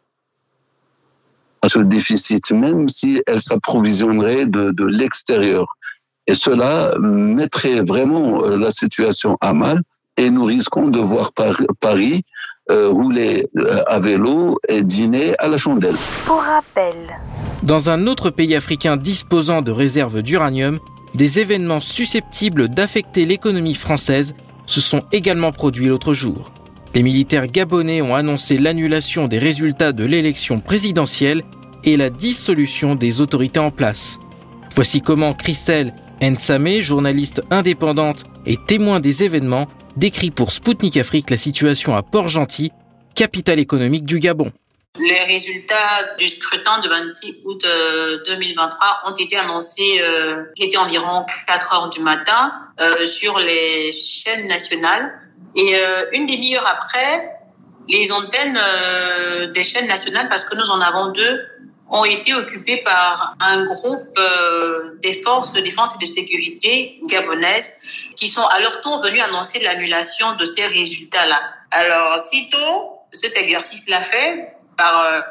à 1.63 1.69
ce 1.69 1.79
déficit, 1.79 2.51
même 2.51 2.89
si 2.89 3.23
elle 3.27 3.41
s'approvisionnerait 3.41 4.47
de, 4.47 4.71
de 4.71 4.85
l'extérieur. 4.85 5.67
Et 6.27 6.35
cela 6.35 6.95
mettrait 6.99 7.81
vraiment 7.81 8.45
euh, 8.45 8.57
la 8.57 8.71
situation 8.71 9.37
à 9.41 9.53
mal 9.53 9.83
et 10.17 10.31
nous 10.31 10.45
risquons 10.45 10.89
de 10.89 11.01
voir 11.01 11.33
Paris 11.81 12.25
euh, 12.71 12.89
rouler 12.89 13.47
euh, 13.57 13.83
à 13.87 13.99
vélo 13.99 14.59
et 14.69 14.83
dîner 14.83 15.33
à 15.39 15.49
la 15.49 15.59
chandelle. 15.59 15.97
Pour 16.25 16.41
rappel. 16.41 16.95
Dans 17.63 17.91
un 17.91 18.07
autre 18.07 18.31
pays 18.31 18.55
africain 18.55 18.97
disposant 18.97 19.61
de 19.63 19.71
réserves 19.71 20.23
d'uranium, 20.23 20.79
des 21.15 21.41
événements 21.41 21.81
susceptibles 21.81 22.69
d'affecter 22.69 23.25
l'économie 23.25 23.75
française 23.75 24.35
se 24.67 24.81
sont 24.81 25.05
également 25.13 25.53
produits 25.53 25.89
l'autre 25.89 26.15
jour. 26.15 26.53
Les 26.95 27.03
militaires 27.03 27.49
gabonais 27.49 28.03
ont 28.03 28.15
annoncé 28.15 28.57
l'annulation 28.57 29.29
des 29.29 29.39
résultats 29.39 29.93
de 29.93 30.05
l'élection 30.05 30.61
présidentielle 30.61 31.43
et 31.85 31.97
la 31.97 32.09
dissolution 32.09 32.95
des 32.95 33.21
autorités 33.21 33.61
en 33.61 33.71
place. 33.71 34.19
Voici 34.75 35.03
comment 35.03 35.35
Christelle 35.35 35.95
Nsame, 36.23 36.81
journaliste 36.81 37.43
indépendante 37.51 38.25
et 38.47 38.57
témoin 38.57 39.01
des 39.01 39.23
événements, 39.23 39.69
décrit 39.97 40.31
pour 40.31 40.51
Spoutnik 40.51 40.97
Afrique 40.97 41.31
la 41.31 41.37
situation 41.37 41.97
à 41.97 42.03
Port-Gentil, 42.03 42.73
capitale 43.15 43.59
économique 43.59 44.05
du 44.05 44.19
Gabon. 44.19 44.53
Les 44.99 45.25
résultats 45.25 46.15
du 46.19 46.29
scrutin 46.29 46.79
de 46.79 46.89
26 46.89 47.43
août 47.47 47.67
2023 48.27 48.69
euh, 49.07 49.11
ont 49.11 49.15
été 49.15 49.37
annoncés, 49.37 50.01
euh, 50.01 50.45
il 50.57 50.67
était 50.67 50.77
environ 50.77 51.27
4 51.49 51.75
heures 51.75 51.91
du 51.91 52.01
matin, 52.01 52.53
euh, 52.81 53.05
sur 53.05 53.39
les 53.41 53.91
chaînes 53.91 54.47
nationales 54.47 55.13
et 55.57 55.77
euh, 55.77 56.07
une 56.13 56.27
demi-heure 56.27 56.67
après, 56.67 57.29
les 57.89 58.13
antennes 58.13 58.59
des 59.53 59.65
chaînes 59.65 59.89
nationales, 59.89 60.29
parce 60.29 60.45
que 60.45 60.57
nous 60.57 60.71
en 60.71 60.81
avons 60.81 61.09
deux, 61.09 61.45
ont 61.95 62.05
été 62.05 62.35
occupées 62.35 62.79
par 62.79 63.37
un 63.41 63.65
groupe 63.65 64.19
euh, 64.19 64.99
des 65.03 65.15
forces 65.23 65.53
de 65.53 65.61
défense 65.61 65.97
et 65.97 65.99
de 66.05 66.11
sécurité 66.11 67.01
gabonaises 67.05 67.81
qui 68.17 68.29
sont 68.29 68.47
à 68.49 68.61
leur 68.61 68.81
tour 68.83 69.03
venus 69.03 69.23
annoncer 69.23 69.61
l'annulation 69.61 70.37
de 70.37 70.45
ces 70.45 70.67
résultats-là. 70.67 71.41
Alors, 71.71 72.19
sitôt 72.19 72.99
cet 73.13 73.37
exercice-là 73.39 74.03
fait 74.03 74.55
par 74.77 75.25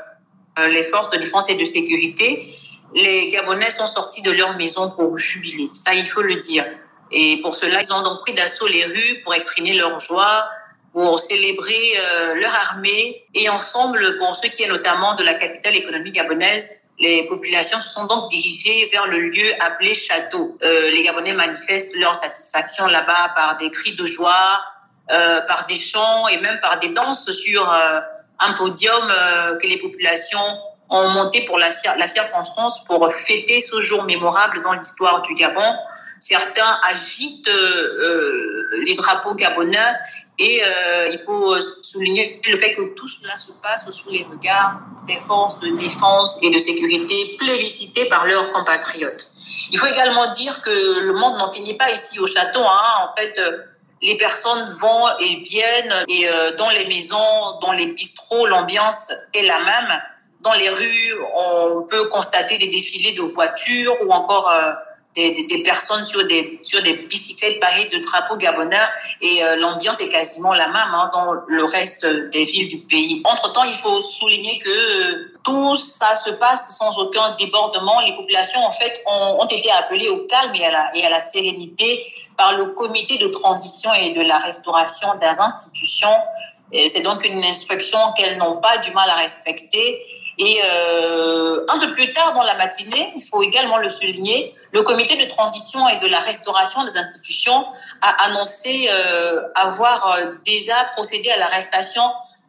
les 0.57 0.83
forces 0.83 1.09
de 1.09 1.17
défense 1.17 1.49
et 1.49 1.55
de 1.55 1.65
sécurité, 1.65 2.55
les 2.95 3.29
Gabonais 3.29 3.71
sont 3.71 3.87
sortis 3.87 4.21
de 4.21 4.31
leur 4.31 4.55
maison 4.57 4.89
pour 4.91 5.17
jubiler. 5.17 5.69
Ça, 5.73 5.93
il 5.93 6.05
faut 6.05 6.21
le 6.21 6.35
dire. 6.35 6.65
Et 7.11 7.39
pour 7.41 7.55
cela, 7.55 7.81
ils 7.81 7.93
ont 7.93 8.01
donc 8.01 8.21
pris 8.21 8.33
d'assaut 8.33 8.67
les 8.67 8.85
rues 8.85 9.21
pour 9.23 9.33
exprimer 9.33 9.73
leur 9.73 9.99
joie, 9.99 10.47
pour 10.93 11.19
célébrer 11.19 11.93
euh, 11.97 12.35
leur 12.35 12.53
armée. 12.53 13.25
Et 13.33 13.49
ensemble, 13.49 14.17
pour 14.19 14.35
ce 14.35 14.47
qui 14.47 14.63
est 14.63 14.67
notamment 14.67 15.15
de 15.15 15.23
la 15.23 15.33
capitale 15.33 15.75
économique 15.75 16.15
gabonaise, 16.15 16.83
les 16.99 17.27
populations 17.27 17.79
se 17.79 17.89
sont 17.89 18.05
donc 18.05 18.29
dirigées 18.29 18.87
vers 18.91 19.07
le 19.07 19.19
lieu 19.19 19.51
appelé 19.59 19.95
Château. 19.95 20.57
Euh, 20.63 20.91
les 20.91 21.03
Gabonais 21.03 21.33
manifestent 21.33 21.95
leur 21.97 22.15
satisfaction 22.15 22.85
là-bas 22.85 23.33
par 23.35 23.57
des 23.57 23.71
cris 23.71 23.95
de 23.95 24.05
joie, 24.05 24.61
euh, 25.11 25.41
par 25.41 25.65
des 25.65 25.79
chants 25.79 26.27
et 26.27 26.37
même 26.37 26.59
par 26.61 26.79
des 26.79 26.89
danses 26.89 27.31
sur 27.31 27.69
euh, 27.69 27.99
un 28.39 28.53
podium 28.53 29.09
euh, 29.09 29.57
que 29.57 29.67
les 29.67 29.77
populations 29.77 30.39
ont 30.89 31.09
monté 31.09 31.41
pour 31.41 31.57
la, 31.57 31.69
la 31.97 32.07
circonstance 32.07 32.83
pour 32.85 33.11
fêter 33.11 33.61
ce 33.61 33.81
jour 33.81 34.03
mémorable 34.03 34.61
dans 34.61 34.73
l'histoire 34.73 35.23
du 35.23 35.33
Gabon. 35.33 35.75
Certains 36.19 36.79
agitent 36.89 37.49
euh, 37.49 38.69
les 38.85 38.95
drapeaux 38.95 39.33
gabonais 39.33 39.77
et 40.39 40.61
euh, 40.63 41.09
il 41.11 41.19
faut 41.19 41.59
souligner 41.61 42.41
le 42.47 42.57
fait 42.57 42.73
que 42.73 42.81
tout 42.95 43.07
cela 43.07 43.37
se 43.37 43.51
passe 43.61 43.89
sous 43.91 44.09
les 44.09 44.23
regards 44.23 44.79
des 45.05 45.17
forces 45.17 45.59
de 45.59 45.69
défense 45.77 46.39
et 46.41 46.49
de 46.49 46.57
sécurité 46.57 47.35
plébiscitées 47.37 48.05
par 48.05 48.25
leurs 48.25 48.51
compatriotes. 48.51 49.27
Il 49.71 49.77
faut 49.77 49.85
également 49.85 50.31
dire 50.31 50.61
que 50.63 50.99
le 51.01 51.13
monde 51.13 51.37
n'en 51.37 51.51
finit 51.51 51.75
pas 51.75 51.91
ici 51.91 52.19
au 52.19 52.25
château. 52.25 52.61
Hein. 52.61 53.09
En 53.09 53.15
fait, 53.15 53.37
euh, 53.37 53.59
les 54.01 54.17
personnes 54.17 54.75
vont 54.81 55.07
et 55.19 55.35
viennent 55.35 56.03
et 56.09 56.27
dans 56.57 56.69
les 56.69 56.85
maisons, 56.87 57.59
dans 57.61 57.71
les 57.71 57.85
bistrots, 57.85 58.47
l'ambiance 58.47 59.13
est 59.33 59.43
la 59.43 59.59
même. 59.63 60.01
Dans 60.41 60.51
les 60.51 60.69
rues, 60.69 61.13
on 61.33 61.83
peut 61.83 62.09
constater 62.09 62.57
des 62.57 62.67
défilés 62.67 63.13
de 63.13 63.21
voitures 63.21 63.95
ou 64.05 64.11
encore 64.11 64.51
des, 65.15 65.61
personnes 65.63 66.05
sur 66.05 66.25
des, 66.27 66.59
sur 66.63 66.81
des 66.81 66.93
bicyclettes 66.93 67.59
parées 67.59 67.85
de 67.85 67.97
drapeaux 67.99 68.35
gabonais 68.35 68.77
et 69.21 69.43
euh, 69.43 69.55
l'ambiance 69.55 69.99
est 70.01 70.09
quasiment 70.09 70.53
la 70.53 70.67
même 70.67 70.75
hein, 70.75 71.09
dans 71.13 71.33
le 71.47 71.65
reste 71.65 72.05
des 72.05 72.45
villes 72.45 72.67
du 72.67 72.77
pays. 72.77 73.21
Entre-temps, 73.23 73.63
il 73.63 73.75
faut 73.75 74.01
souligner 74.01 74.59
que 74.59 74.69
euh, 74.69 75.31
tout 75.43 75.75
ça 75.75 76.15
se 76.15 76.31
passe 76.31 76.77
sans 76.77 76.97
aucun 76.99 77.35
débordement. 77.35 77.99
Les 78.01 78.13
populations, 78.13 78.63
en 78.65 78.71
fait, 78.71 79.01
ont, 79.05 79.37
ont 79.41 79.47
été 79.47 79.69
appelées 79.71 80.09
au 80.09 80.25
calme 80.27 80.55
et 80.55 80.65
à, 80.65 80.71
la, 80.71 80.95
et 80.95 81.05
à 81.05 81.09
la 81.09 81.21
sérénité 81.21 82.05
par 82.37 82.57
le 82.57 82.67
comité 82.67 83.17
de 83.17 83.27
transition 83.27 83.93
et 83.93 84.11
de 84.11 84.21
la 84.21 84.39
restauration 84.39 85.07
des 85.19 85.39
institutions. 85.39 86.15
C'est 86.87 87.03
donc 87.03 87.23
une 87.23 87.43
instruction 87.45 87.99
qu'elles 88.17 88.37
n'ont 88.39 88.57
pas 88.57 88.79
du 88.79 88.89
mal 88.91 89.07
à 89.07 89.15
respecter 89.15 90.01
et 90.39 90.59
euh, 90.63 91.63
un 91.69 91.79
peu 91.79 91.91
plus 91.91 92.11
tard 92.13 92.33
dans 92.33 92.43
la 92.43 92.55
matinée, 92.55 93.13
il 93.15 93.21
faut 93.21 93.43
également 93.43 93.77
le 93.77 93.89
souligner, 93.89 94.53
le 94.71 94.81
comité 94.81 95.15
de 95.15 95.29
transition 95.29 95.87
et 95.89 95.97
de 95.97 96.07
la 96.07 96.19
restauration 96.19 96.83
des 96.85 96.97
institutions 96.97 97.65
a 98.01 98.25
annoncé 98.25 98.87
euh, 98.89 99.41
avoir 99.53 100.07
euh, 100.07 100.25
déjà 100.43 100.75
procédé 100.95 101.29
à 101.29 101.37
l'arrestation 101.37 102.01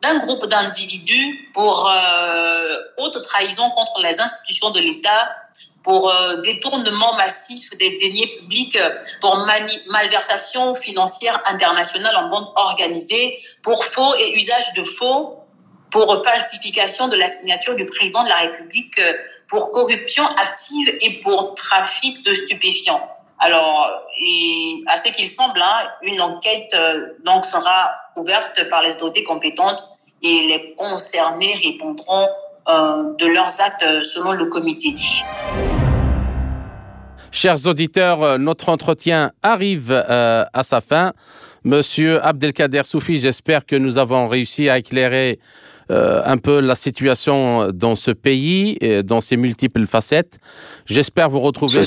d'un 0.03 0.19
groupe 0.19 0.47
d'individus 0.47 1.51
pour 1.55 1.91
haute 2.99 3.23
trahison 3.23 3.71
contre 3.71 4.03
les 4.03 4.21
institutions 4.21 4.69
de 4.69 4.79
l'État, 4.79 5.35
pour 5.83 6.13
détournement 6.43 7.15
massif 7.15 7.71
des 7.79 7.97
deniers 7.97 8.27
publics, 8.39 8.79
pour 9.23 9.47
malversation 9.89 10.75
financière 10.75 11.41
internationale 11.47 12.15
en 12.17 12.29
bande 12.29 12.53
organisée, 12.57 13.39
pour 13.63 13.83
faux 13.83 14.15
et 14.19 14.37
usage 14.37 14.75
de 14.75 14.85
faux, 14.85 15.44
pour 15.95 16.25
falsification 16.25 17.07
de 17.07 17.15
la 17.15 17.29
signature 17.29 17.77
du 17.77 17.87
président 17.87 18.25
de 18.25 18.29
la 18.29 18.39
République, 18.39 18.99
euh, 18.99 19.13
pour 19.47 19.71
corruption 19.71 20.25
active 20.43 20.89
et 21.01 21.21
pour 21.23 21.55
trafic 21.55 22.27
de 22.27 22.35
stupéfiants. 22.35 23.09
Alors, 23.39 24.03
à 24.89 24.97
ce 24.97 25.13
qu'il 25.15 25.31
semble, 25.31 25.63
hein, 25.63 25.87
une 26.03 26.21
enquête 26.21 26.73
euh, 26.75 27.11
donc 27.25 27.47
sera 27.47 27.93
ouverte 28.17 28.69
par 28.71 28.83
les 28.83 28.97
autorités 28.97 29.23
compétentes 29.23 29.85
et 30.23 30.49
les 30.49 30.75
concernés 30.75 31.55
répondront 31.63 32.27
de 32.67 33.27
leurs 33.27 33.61
actes 33.61 34.03
selon 34.03 34.33
le 34.33 34.47
comité. 34.47 34.95
Chers 37.31 37.67
auditeurs, 37.67 38.39
notre 38.39 38.71
entretien 38.71 39.33
arrive 39.43 39.93
à 39.93 40.63
sa 40.63 40.81
fin. 40.81 41.13
Monsieur 41.63 42.25
Abdelkader 42.25 42.85
Soufi, 42.85 43.21
j'espère 43.21 43.67
que 43.67 43.77
nous 43.77 43.99
avons 43.99 44.29
réussi 44.29 44.71
à 44.71 44.79
éclairer 44.79 45.39
euh, 45.91 46.23
un 46.25 46.37
peu 46.37 46.61
la 46.61 46.75
situation 46.75 47.71
dans 47.73 47.97
ce 47.97 48.11
pays, 48.11 48.77
et 48.81 49.03
dans 49.03 49.21
ses 49.21 49.37
multiples 49.37 49.87
facettes. 49.87 50.39
J'espère 50.87 51.31
vous 51.31 51.41
retrouver 51.41 51.83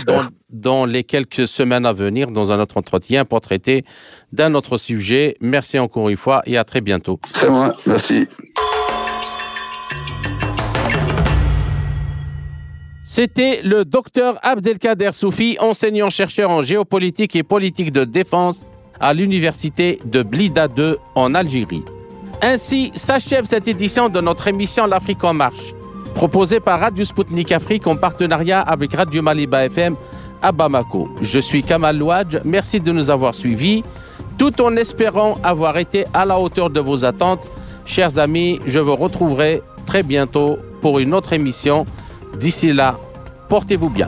dans, 0.49 0.85
les 0.85 1.03
quelques 1.03 1.47
semaines 1.47 1.85
à 1.85 1.93
venir 1.93 2.31
dans 2.31 2.51
un 2.51 2.59
autre 2.59 2.77
entretien 2.77 3.25
pour 3.25 3.41
traiter 3.41 3.83
d'un 4.31 4.53
autre 4.53 4.77
sujet. 4.77 5.35
Merci 5.41 5.79
encore 5.79 6.09
une 6.09 6.17
fois 6.17 6.41
et 6.45 6.57
à 6.57 6.63
très 6.63 6.81
bientôt. 6.81 7.19
C'est 7.31 7.49
moi, 7.49 7.75
merci. 7.85 8.27
C'était 13.03 13.61
le 13.63 13.85
docteur 13.85 14.37
Abdelkader 14.43 15.11
Soufi, 15.13 15.57
enseignant-chercheur 15.59 16.49
en 16.49 16.61
géopolitique 16.61 17.35
et 17.35 17.43
politique 17.43 17.91
de 17.91 18.03
défense 18.03 18.65
à 18.99 19.13
l'université 19.13 19.99
de 20.05 20.23
Blida 20.23 20.67
2 20.67 20.97
en 21.15 21.33
Algérie. 21.33 21.83
Ainsi 22.41 22.91
s'achève 22.93 23.45
cette 23.45 23.67
édition 23.67 24.09
de 24.09 24.21
notre 24.21 24.47
émission 24.47 24.85
L'Afrique 24.85 25.23
en 25.23 25.33
marche, 25.33 25.73
proposée 26.13 26.59
par 26.59 26.79
Radio 26.79 27.03
Sputnik 27.03 27.51
Afrique 27.51 27.87
en 27.87 27.95
partenariat 27.95 28.59
avec 28.61 28.93
Radio 28.93 29.23
Maliba 29.23 29.65
FM 29.65 29.95
à 30.43 30.51
Bamako. 30.51 31.09
Je 31.21 31.39
suis 31.39 31.63
Kamal 31.63 31.97
Louadj, 31.97 32.37
merci 32.45 32.79
de 32.79 32.91
nous 32.91 33.09
avoir 33.09 33.33
suivis, 33.33 33.83
tout 34.37 34.61
en 34.61 34.75
espérant 34.75 35.37
avoir 35.43 35.77
été 35.77 36.05
à 36.13 36.25
la 36.25 36.39
hauteur 36.39 36.69
de 36.69 36.79
vos 36.79 37.05
attentes. 37.05 37.47
Chers 37.85 38.19
amis, 38.19 38.59
je 38.67 38.79
vous 38.79 38.95
retrouverai 38.95 39.63
très 39.87 40.03
bientôt 40.03 40.59
pour 40.81 40.99
une 40.99 41.15
autre 41.15 41.33
émission. 41.33 41.85
D'ici 42.39 42.71
là, 42.71 42.99
portez-vous 43.49 43.89
bien. 43.89 44.07